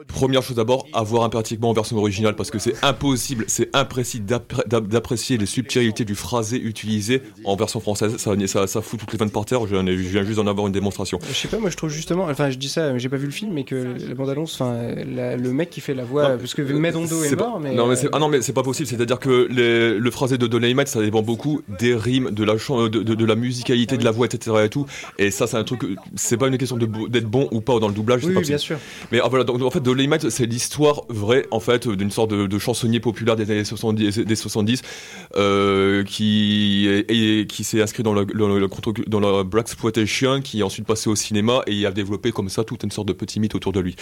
première 0.09 0.43
chose 0.43 0.57
d'abord, 0.57 0.87
avoir 0.93 1.25
impérativement 1.25 1.71
en 1.71 1.73
version 1.75 1.97
originale, 1.99 2.37
parce 2.37 2.51
que 2.51 2.59
c'est 2.59 2.75
impossible, 2.83 3.45
c'est 3.49 3.69
imprécis 3.77 4.21
d'appré- 4.21 4.63
d'ap- 4.67 4.87
d'apprécier 4.89 5.37
les 5.37 5.47
subtilités 5.47 6.05
du 6.05 6.15
phrasé 6.15 6.57
utilisé 6.59 7.23
en 7.45 7.55
version 7.57 7.81
française. 7.81 8.17
Ça, 8.17 8.33
ça, 8.47 8.67
ça 8.67 8.81
fout 8.83 8.99
toutes 8.99 9.13
les 9.13 9.19
vannes 9.19 9.31
par 9.31 9.45
terre, 9.45 9.67
je 9.67 9.75
viens 9.77 9.87
je 9.87 9.93
viens 9.93 10.23
juste 10.25 10.37
d'en 10.37 10.47
avoir 10.47 10.67
une 10.67 10.73
démonstration. 10.73 11.19
Je 11.29 11.35
sais 11.35 11.49
pas, 11.49 11.59
moi 11.59 11.71
je 11.71 11.77
trouve 11.77 11.91
justement, 11.91 12.25
enfin 12.25 12.51
je 12.51 12.57
dis 12.57 12.69
ça, 12.69 12.93
mais 12.93 12.99
j'ai 12.99 13.09
pas 13.09 13.17
vu 13.17 13.27
le 13.27 13.33
film, 13.33 13.53
mais 13.53 13.65
que 13.65 13.97
la 14.09 14.15
bande-annonce, 14.15 14.55
enfin 14.61 14.77
le 14.97 15.53
mec 15.53 15.71
qui 15.71 15.81
fait 15.81 15.95
la 15.95 16.05
voix, 16.05 16.31
Non, 16.31 16.39
parce 16.39 16.55
que 16.55 16.63
Medondo 16.63 17.23
est, 17.25 17.29
C'est 17.29 17.37
mort, 17.37 17.61
mais. 17.61 17.75
non, 17.75 17.87
mais 17.87 17.93
euh, 17.95 17.97
c'est- 17.97 18.09
ah 18.13 18.19
non, 18.19 18.29
mais 18.29 18.41
c'est 18.43 18.53
pas 18.53 18.63
possible. 18.63 18.89
C'est-à-dire 18.89 19.19
que 19.19 19.47
les- 19.51 19.99
le 19.99 20.11
phrasé 20.11 20.39
de 20.39 20.47
Dolemite, 20.47 20.89
ça 20.89 21.01
dépend 21.03 21.23
beaucoup 21.23 21.63
des 21.79 21.95
rimes, 21.95 22.31
de 22.31 22.45
la, 22.45 22.55
de, 22.55 22.89
de- 22.89 23.15
de 23.15 23.25
la 23.25 23.35
musicalité 23.35 23.97
de 23.97 24.05
la 24.05 24.11
voix, 24.11 24.27
etc. 24.27 24.57
Et, 24.65 24.69
tout. 24.69 24.87
et 25.19 25.31
ça, 25.31 25.47
c'est 25.47 25.57
un 25.57 25.65
truc. 25.65 25.83
C'est 26.15 26.37
pas 26.37 26.49
une 26.49 26.59
question 26.59 26.77
d'être 26.77 27.27
bon 27.29 27.49
ou 27.51 27.61
pas 27.61 27.79
dans 27.79 27.89
le 27.89 27.95
doublage. 27.95 28.21
c'est 28.23 28.29
Oui, 28.29 28.35
pas 28.35 28.41
oui, 28.41 28.47
bien 28.47 28.59
sûr. 28.59 28.79
Mais 29.13 29.21
ah, 29.23 29.29
voilà, 29.29 29.45
donc, 29.45 29.61
en 29.63 29.71
fait, 29.71 29.81
Dolemite, 29.81 30.31
c'est 30.31 30.47
l'histoire 30.47 31.03
vraie, 31.09 31.47
en 31.51 31.61
fait, 31.61 31.89
d'une 31.89 32.11
sorte 32.11 32.31
de, 32.31 32.47
de 32.47 32.59
chansonnier 32.59 33.01
populaire 33.01 33.37
des 33.37 33.51
années 33.51 33.65
70, 33.65 34.19
des 34.19 34.37
70 34.37 34.83
euh, 35.37 36.05
qui, 36.05 36.87
est- 36.89 37.11
et 37.11 37.47
qui 37.47 37.65
s'est 37.65 37.83
inscrit 37.83 38.03
dans 38.03 38.15
le, 38.15 38.27
le, 38.33 38.69
contre- 38.69 38.95
dans 39.07 39.21
la 39.21 39.43
Black 39.45 39.67
Exploitation, 39.67 40.41
qui 40.41 40.61
est 40.61 40.63
ensuite 40.63 40.87
passé 40.87 41.11
au 41.11 41.17
cinéma 41.17 41.63
et 41.67 41.73
il 41.73 41.85
a 41.87 41.91
développé 41.91 42.31
comme 42.31 42.49
ça 42.49 42.63
toute 42.65 42.83
une 42.85 42.91
sorte 42.91 43.09
de 43.09 43.13
petit 43.13 43.41
mythe 43.41 43.55
autour 43.55 43.73
de 43.73 43.81
lui. 43.81 43.96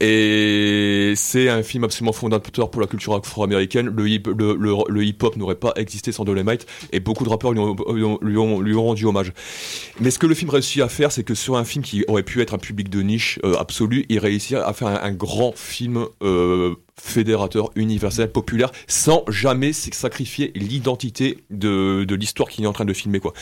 Et 0.00 1.12
c'est 1.16 1.48
un 1.48 1.62
film 1.62 1.84
absolument 1.84 2.12
fondateur 2.12 2.70
pour 2.70 2.80
la 2.80 2.86
culture 2.86 3.14
afro-américaine. 3.14 3.88
Le, 3.88 4.08
hip, 4.08 4.22
le, 4.26 4.54
le, 4.54 4.74
le 4.88 5.04
hip-hop 5.04 5.36
n'aurait 5.36 5.54
pas 5.54 5.72
existé 5.76 6.12
sans 6.12 6.24
Dolemite 6.24 6.66
et 6.92 7.00
beaucoup 7.00 7.24
de 7.24 7.28
rappeurs 7.28 7.52
lui 7.52 7.60
ont, 7.60 8.82
rendu 8.82 9.06
hommage. 9.06 9.32
Mais 10.00 10.10
ce 10.10 10.18
que 10.18 10.26
le 10.26 10.34
film 10.34 10.50
réussit 10.50 10.82
à 10.82 10.88
faire, 10.88 11.12
c'est 11.12 11.24
que 11.24 11.34
sur 11.34 11.56
un 11.56 11.64
film 11.64 11.84
qui 11.84 12.04
aurait 12.08 12.22
pu 12.22 12.40
être 12.40 12.54
un 12.54 12.58
public 12.58 12.88
de 12.88 13.02
niche 13.02 13.38
euh, 13.44 13.54
absolu, 13.58 14.04
il 14.08 14.18
réussit 14.18 14.56
à 14.56 14.72
faire 14.72 14.88
un, 14.88 15.00
un 15.02 15.12
grand 15.12 15.52
film 15.56 16.06
euh, 16.22 16.74
fédérateur, 17.00 17.70
universel, 17.76 18.30
populaire, 18.30 18.70
sans 18.86 19.24
jamais 19.28 19.72
sacrifier 19.72 20.52
l'identité 20.54 21.38
de, 21.50 22.04
de 22.04 22.14
l'histoire 22.14 22.48
qu'il 22.48 22.64
est 22.64 22.68
en 22.68 22.72
train 22.72 22.84
de 22.84 22.92
filmer. 22.92 23.20
quoi. 23.20 23.32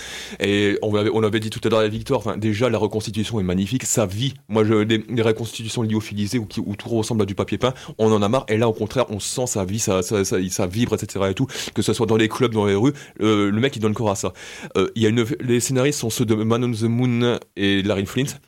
Et 0.41 0.79
on 0.83 0.95
avait, 0.95 1.11
on 1.13 1.23
avait 1.23 1.41
dit 1.41 1.51
tout 1.51 1.61
à 1.65 1.69
l'heure 1.69 1.89
Victor, 1.89 2.19
enfin, 2.19 2.37
déjà 2.37 2.69
la 2.69 2.79
reconstitution 2.79 3.41
est 3.41 3.45
magnifique, 3.45 3.85
ça 3.85 4.07
vit. 4.07 4.35
Moi, 4.49 4.65
je, 4.65 4.75
les 4.75 5.23
reconstitutions 5.23 5.83
lyophilisées 5.83 6.39
où, 6.39 6.47
où 6.65 6.77
tout 6.77 6.89
ressemble 6.89 7.23
à 7.23 7.27
du 7.27 7.35
papier 7.35 7.59
peint, 7.59 7.75
on 7.99 8.13
en 8.13 8.23
a 8.23 8.29
marre. 8.29 8.47
Et 8.49 8.57
là, 8.57 8.69
au 8.69 8.73
contraire, 8.73 9.07
on 9.11 9.21
sent 9.21 9.47
ça 9.47 9.65
vit, 9.65 9.79
ça, 9.79 10.03
ça, 10.03 10.25
ça, 10.25 10.37
ça 10.49 10.67
vibre, 10.67 10.95
etc. 10.95 11.27
Et 11.31 11.35
tout, 11.35 11.47
que 11.75 11.83
ce 11.83 11.93
soit 11.93 12.07
dans 12.07 12.17
les 12.17 12.29
clubs, 12.29 12.53
dans 12.53 12.67
les 12.67 12.75
rues, 12.75 12.93
le 13.21 13.51
mec 13.53 13.77
il 13.77 13.81
donne 13.81 13.95
corps 13.95 14.11
à 14.11 14.17
ça. 14.17 14.33
Euh, 14.77 14.91
y 14.97 15.07
a 15.07 15.09
une, 15.09 15.25
les 15.41 15.61
scénaristes 15.61 16.01
sont 16.01 16.11
ceux 16.11 16.25
de 16.25 16.35
Man 16.35 16.65
on 16.65 16.73
the 16.73 16.83
Moon 16.83 17.39
et 17.57 17.83
Larry 17.83 18.07
Flint. 18.07 18.39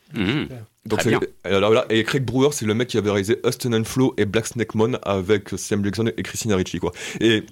Donc 0.88 1.00
Très 1.00 1.10
c'est- 1.10 1.18
bien. 1.18 1.28
alors 1.44 1.70
voilà, 1.70 1.86
et 1.90 2.02
Craig 2.02 2.24
Brewer, 2.24 2.48
c'est 2.52 2.64
le 2.66 2.74
mec 2.74 2.88
qui 2.88 2.96
avait 2.98 3.10
réalisé 3.10 3.38
Austin 3.44 3.72
and 3.74 3.84
Flow 3.84 4.14
et 4.16 4.24
Black 4.24 4.46
Snake 4.46 4.74
Moon 4.74 4.98
avec 5.02 5.50
Sam 5.56 5.84
Jackson 5.84 6.10
et 6.16 6.22
Christina 6.22 6.56
Ricci 6.56 6.78
quoi. 6.78 6.92
Et 7.20 7.44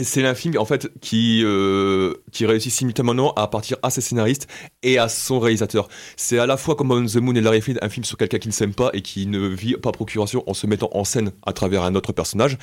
c'est 0.00 0.26
un 0.26 0.34
film 0.34 0.58
en 0.58 0.64
fait 0.64 0.90
qui 1.00 1.42
euh, 1.44 2.14
qui 2.32 2.46
réussit 2.46 2.72
simultanément 2.72 3.32
à 3.34 3.46
partir 3.46 3.76
à 3.82 3.90
ses 3.90 4.00
scénaristes 4.00 4.48
et 4.82 4.98
à 4.98 5.08
son 5.08 5.38
réalisateur. 5.38 5.88
C'est 6.16 6.38
à 6.38 6.46
la 6.46 6.56
fois 6.56 6.74
comme 6.74 6.90
On 6.90 7.04
the 7.04 7.16
Moon 7.16 7.34
et 7.34 7.40
Larry 7.40 7.60
Flint 7.60 7.76
un 7.80 7.88
film 7.88 8.04
sur 8.04 8.16
quelqu'un 8.16 8.38
qui 8.38 8.48
ne 8.48 8.52
s'aime 8.52 8.74
pas 8.74 8.90
et 8.92 9.02
qui 9.02 9.26
ne 9.26 9.46
vit 9.46 9.74
pas 9.74 9.92
procuration 9.92 10.42
en 10.48 10.54
se 10.54 10.66
mettant 10.66 10.90
en 10.92 11.04
scène 11.04 11.30
à 11.46 11.52
travers 11.52 11.84
un 11.84 11.94
autre 11.94 12.12
personnage. 12.12 12.58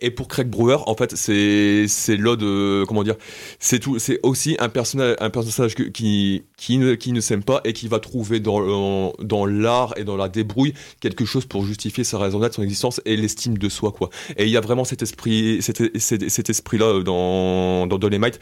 Et 0.00 0.10
pour 0.10 0.28
Craig 0.28 0.48
Brewer, 0.48 0.78
en 0.86 0.94
fait, 0.94 1.16
c'est 1.16 1.86
c'est 1.88 2.16
l'ode 2.16 2.42
euh, 2.42 2.84
comment 2.84 3.02
dire, 3.02 3.16
c'est 3.58 3.78
tout, 3.78 3.98
c'est 3.98 4.20
aussi 4.22 4.56
un 4.58 4.68
personnage 4.68 5.16
un 5.20 5.30
personnage 5.30 5.74
qui 5.74 6.42
qui 6.56 6.78
ne 6.78 6.94
qui 6.94 7.12
ne 7.12 7.20
s'aime 7.20 7.42
pas 7.44 7.62
et 7.64 7.72
qui 7.72 7.88
va 7.88 7.98
trouver 7.98 8.40
dans 8.40 9.12
dans 9.20 9.46
l'art 9.46 9.94
et 9.96 10.04
dans 10.04 10.16
la 10.16 10.28
débrouille 10.28 10.74
quelque 11.00 11.24
chose 11.24 11.46
pour 11.46 11.64
justifier 11.64 12.04
sa 12.04 12.18
raison 12.18 12.40
d'être, 12.40 12.54
son 12.54 12.62
existence 12.62 13.00
et 13.06 13.16
l'estime 13.16 13.56
de 13.56 13.68
soi 13.70 13.92
quoi. 13.92 14.10
Et 14.36 14.44
il 14.44 14.50
y 14.50 14.56
a 14.58 14.60
vraiment 14.60 14.84
cet 14.84 15.02
esprit 15.02 15.62
cet, 15.62 15.98
cet 15.98 16.50
esprit 16.50 16.73
là 16.78 17.02
dans 17.02 17.86
dans 17.86 17.98
Dolemite. 17.98 18.40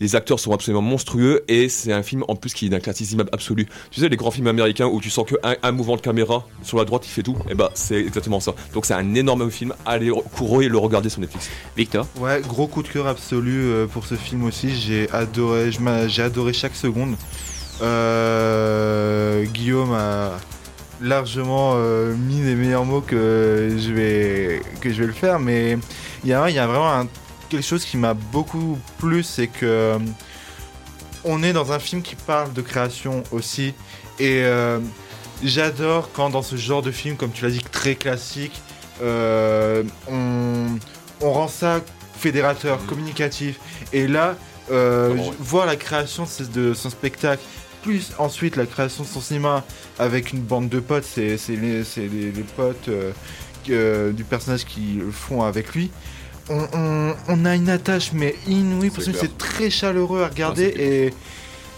Les 0.00 0.16
acteurs 0.16 0.40
sont 0.40 0.52
absolument 0.52 0.82
monstrueux 0.82 1.44
et 1.48 1.68
c'est 1.68 1.92
un 1.92 2.02
film 2.02 2.24
en 2.28 2.36
plus 2.36 2.52
qui 2.52 2.66
est 2.66 2.68
d'un 2.68 2.80
classicisme 2.80 3.24
absolu. 3.32 3.66
Tu 3.90 4.00
sais 4.00 4.08
les 4.08 4.16
grands 4.16 4.30
films 4.30 4.48
américains 4.48 4.86
où 4.86 5.00
tu 5.00 5.10
sens 5.10 5.26
que 5.26 5.36
un, 5.42 5.72
mouvement 5.72 5.96
de 5.96 6.00
caméra 6.00 6.46
sur 6.62 6.78
la 6.78 6.84
droite 6.84 7.02
qui 7.02 7.10
fait 7.10 7.22
tout, 7.22 7.36
et 7.48 7.54
bah 7.54 7.70
c'est 7.74 8.00
exactement 8.00 8.40
ça. 8.40 8.54
Donc 8.72 8.86
c'est 8.86 8.94
un 8.94 9.14
énorme 9.14 9.50
film. 9.50 9.72
Allez 9.86 10.10
courir 10.36 10.70
le 10.70 10.78
regarder 10.78 11.08
sur 11.08 11.20
Netflix. 11.20 11.48
Victor? 11.76 12.06
Ouais, 12.18 12.40
gros 12.40 12.66
coup 12.66 12.82
de 12.82 12.88
cœur 12.88 13.06
absolu 13.06 13.60
euh, 13.62 13.86
pour 13.86 14.04
ce 14.06 14.14
film 14.14 14.44
aussi. 14.44 14.74
J'ai 14.74 15.08
adoré, 15.10 15.70
j'ai 16.08 16.22
adoré 16.22 16.52
chaque 16.52 16.74
seconde. 16.74 17.14
Euh, 17.82 19.44
Guillaume 19.44 19.92
a 19.92 20.32
largement 21.00 21.74
euh, 21.76 22.14
mis 22.14 22.40
les 22.40 22.54
meilleurs 22.54 22.84
mots 22.84 23.00
que 23.00 23.76
je 23.78 23.92
vais 23.92 24.60
que 24.80 24.92
je 24.92 25.00
vais 25.00 25.06
le 25.06 25.12
faire, 25.12 25.38
mais 25.38 25.76
il 26.22 26.30
y 26.30 26.32
a, 26.32 26.48
il 26.48 26.54
y 26.54 26.58
a 26.58 26.66
vraiment 26.66 26.92
un- 26.92 27.08
quelque 27.48 27.64
chose 27.64 27.84
qui 27.84 27.96
m'a 27.96 28.14
beaucoup 28.14 28.78
plu, 28.98 29.22
c'est 29.22 29.46
que 29.48 29.64
euh, 29.66 29.98
on 31.24 31.42
est 31.42 31.52
dans 31.52 31.72
un 31.72 31.78
film 31.78 32.02
qui 32.02 32.16
parle 32.16 32.52
de 32.52 32.60
création 32.62 33.22
aussi, 33.32 33.74
et 34.18 34.42
euh, 34.44 34.78
j'adore 35.42 36.10
quand 36.12 36.30
dans 36.30 36.42
ce 36.42 36.56
genre 36.56 36.82
de 36.82 36.90
film, 36.90 37.16
comme 37.16 37.30
tu 37.32 37.44
l'as 37.44 37.50
dit, 37.50 37.60
très 37.62 37.94
classique, 37.94 38.60
euh, 39.02 39.82
on, 40.08 40.66
on 41.20 41.32
rend 41.32 41.48
ça 41.48 41.80
fédérateur, 42.18 42.84
communicatif. 42.86 43.58
Et 43.92 44.06
là, 44.06 44.36
euh, 44.70 45.14
voir 45.40 45.66
la 45.66 45.76
création 45.76 46.26
de 46.54 46.72
son 46.74 46.90
spectacle, 46.90 47.42
plus 47.82 48.12
ensuite 48.18 48.56
la 48.56 48.64
création 48.66 49.02
de 49.04 49.08
son 49.08 49.20
cinéma 49.20 49.62
avec 49.98 50.32
une 50.32 50.40
bande 50.40 50.68
de 50.70 50.80
potes, 50.80 51.04
c'est 51.04 51.36
les, 51.48 51.84
c'est 51.84 52.06
les- 52.08 52.32
les 52.32 52.42
potes 52.42 52.88
du 53.66 54.24
personnage 54.24 54.64
qui 54.64 54.94
le 54.98 55.10
font 55.10 55.42
avec 55.42 55.74
lui. 55.74 55.90
On, 56.50 56.66
on- 56.74 57.14
on 57.28 57.44
a 57.46 57.54
une 57.54 57.70
attache 57.70 58.12
mais 58.12 58.34
inouïe 58.46 58.90
parce 58.90 59.06
que 59.06 59.12
c'est 59.16 59.38
très 59.38 59.70
chaleureux 59.70 60.22
à 60.22 60.28
regarder 60.28 60.64
et 60.78 61.14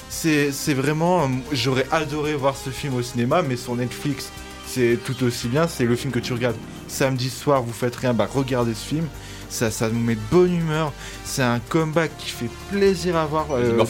c'est 0.08 0.74
vraiment 0.74 1.22
euh, 1.24 1.26
j'aurais 1.52 1.86
adoré 1.92 2.34
voir 2.34 2.56
ce 2.56 2.70
film 2.70 2.94
au 2.94 3.02
cinéma 3.02 3.42
mais 3.42 3.56
sur 3.56 3.76
Netflix 3.76 4.30
c'est 4.66 4.98
tout 5.04 5.22
aussi 5.24 5.46
bien 5.48 5.68
c'est 5.68 5.84
le 5.84 5.94
film 5.94 6.12
que 6.12 6.18
tu 6.18 6.32
regardes 6.32 6.56
samedi 6.88 7.30
soir 7.30 7.62
vous 7.62 7.72
faites 7.72 7.94
rien 7.96 8.12
bah 8.12 8.28
regardez 8.32 8.74
ce 8.74 8.84
film 8.88 9.06
ça, 9.48 9.70
ça 9.70 9.88
nous 9.88 10.00
met 10.00 10.16
de 10.16 10.20
bonne 10.32 10.52
humeur 10.52 10.92
c'est 11.24 11.42
un 11.42 11.60
comeback 11.68 12.10
qui 12.18 12.30
fait 12.30 12.50
plaisir 12.72 13.14
à 13.16 13.26
voir 13.26 13.46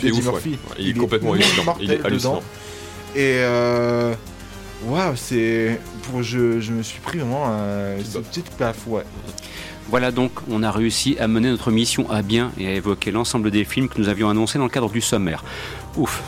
Eddie 0.09 0.21
Murphy 0.23 0.59
ouf. 0.63 0.71
Ouais, 0.71 0.77
il 0.79 0.89
est 0.91 1.01
complètement 1.01 1.33
hallucinant. 1.33 1.77
Il 1.81 1.91
est 1.91 2.05
hallucinant. 2.05 2.35
dedans. 2.35 2.43
et 3.15 3.37
euh, 3.39 4.15
waouh 4.85 5.17
c'est 5.17 5.81
pour 6.03 6.23
je, 6.23 6.61
je 6.61 6.73
me 6.73 6.83
suis 6.83 7.01
pris 7.01 7.19
vraiment 7.19 7.45
euh, 7.49 7.99
une 7.99 8.23
petite 8.25 8.51
paf 8.51 8.77
ouais 8.87 9.05
Voilà 9.89 10.11
donc, 10.11 10.33
on 10.51 10.63
a 10.63 10.71
réussi 10.71 11.17
à 11.21 11.29
mener 11.29 11.49
notre 11.49 11.71
mission 11.71 12.11
à 12.11 12.23
bien 12.23 12.51
et 12.59 12.67
à 12.67 12.73
évoquer 12.73 13.13
l'ensemble 13.13 13.51
des 13.51 13.65
films 13.65 13.89
que 13.89 14.01
nous 14.01 14.09
avions 14.09 14.29
annoncés 14.29 14.59
dans 14.59 14.65
le 14.65 14.71
cadre 14.71 14.91
du 14.91 15.01
sommaire. 15.01 15.45
Ouf. 15.97 16.23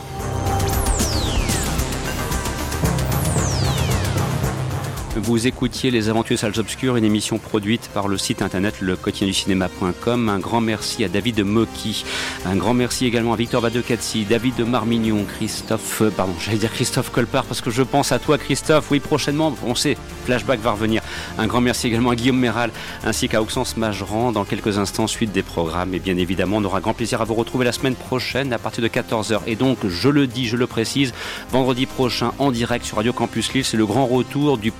Vous 5.21 5.47
écoutiez 5.47 5.91
Les 5.91 6.07
Aventures 6.07 6.39
Salles 6.39 6.57
Obscures, 6.59 6.95
une 6.95 7.03
émission 7.03 7.39
produite 7.39 7.89
par 7.93 8.07
le 8.07 8.17
site 8.17 8.41
internet 8.41 8.79
lequotidienducinéma.com. 8.79 10.29
Un 10.29 10.39
grand 10.39 10.61
merci 10.61 11.03
à 11.03 11.09
David 11.09 11.43
Mocky. 11.43 12.05
Un 12.45 12.55
grand 12.55 12.73
merci 12.73 13.05
également 13.05 13.33
à 13.33 13.35
Victor 13.35 13.61
Badecatsi, 13.61 14.23
David 14.23 14.55
de 14.55 14.63
Marmignon, 14.63 15.25
Christophe, 15.25 16.03
euh, 16.03 16.09
pardon, 16.09 16.33
j'allais 16.39 16.57
dire 16.57 16.71
Christophe 16.71 17.11
Colpart 17.11 17.43
parce 17.43 17.59
que 17.59 17.69
je 17.69 17.83
pense 17.83 18.13
à 18.13 18.19
toi 18.19 18.37
Christophe. 18.37 18.91
Oui, 18.91 19.01
prochainement, 19.01 19.53
on 19.65 19.75
sait, 19.75 19.97
Flashback 20.25 20.61
va 20.61 20.71
revenir. 20.71 21.01
Un 21.37 21.47
grand 21.47 21.59
merci 21.59 21.87
également 21.87 22.11
à 22.11 22.15
Guillaume 22.15 22.39
Méral 22.39 22.71
ainsi 23.03 23.27
qu'à 23.27 23.41
Auxence 23.41 23.75
Mageran. 23.75 24.31
Dans 24.31 24.45
quelques 24.45 24.77
instants, 24.77 25.07
suite 25.07 25.33
des 25.33 25.43
programmes. 25.43 25.93
Et 25.93 25.99
bien 25.99 26.15
évidemment, 26.15 26.57
on 26.57 26.63
aura 26.63 26.79
grand 26.79 26.93
plaisir 26.93 27.19
à 27.21 27.25
vous 27.25 27.35
retrouver 27.35 27.65
la 27.65 27.73
semaine 27.73 27.95
prochaine 27.95 28.53
à 28.53 28.57
partir 28.57 28.81
de 28.81 28.87
14h. 28.87 29.41
Et 29.47 29.57
donc, 29.57 29.79
je 29.85 30.07
le 30.07 30.27
dis, 30.27 30.47
je 30.47 30.55
le 30.55 30.65
précise, 30.65 31.13
vendredi 31.51 31.87
prochain 31.87 32.31
en 32.39 32.51
direct 32.51 32.85
sur 32.85 32.97
Radio 32.97 33.11
Campus 33.11 33.53
Lille, 33.53 33.65
c'est 33.65 33.77
le 33.77 33.85
grand 33.85 34.05
retour 34.05 34.57
du 34.57 34.71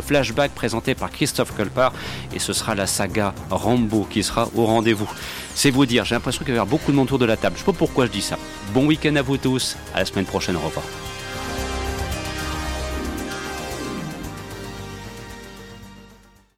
Flashback 0.00 0.52
présenté 0.52 0.94
par 0.94 1.10
Christophe 1.10 1.56
Colpart. 1.56 1.92
Et 2.34 2.38
ce 2.38 2.52
sera 2.52 2.74
la 2.74 2.86
saga 2.86 3.34
Rambo 3.50 4.06
qui 4.08 4.22
sera 4.22 4.48
au 4.54 4.66
rendez-vous. 4.66 5.10
C'est 5.54 5.70
vous 5.70 5.86
dire, 5.86 6.04
j'ai 6.04 6.14
l'impression 6.14 6.44
qu'il 6.44 6.54
y 6.54 6.58
avoir 6.58 6.66
beaucoup 6.66 6.90
de 6.90 6.96
monde 6.96 7.06
autour 7.06 7.18
de 7.18 7.26
la 7.26 7.36
table. 7.36 7.56
Je 7.56 7.60
sais 7.60 7.66
pas 7.66 7.72
pourquoi 7.72 8.06
je 8.06 8.12
dis 8.12 8.22
ça. 8.22 8.38
Bon 8.72 8.86
week-end 8.86 9.16
à 9.16 9.22
vous 9.22 9.36
tous. 9.36 9.76
À 9.94 10.00
la 10.00 10.04
semaine 10.04 10.26
prochaine. 10.26 10.56
Au 10.56 10.60
revoir. 10.60 10.84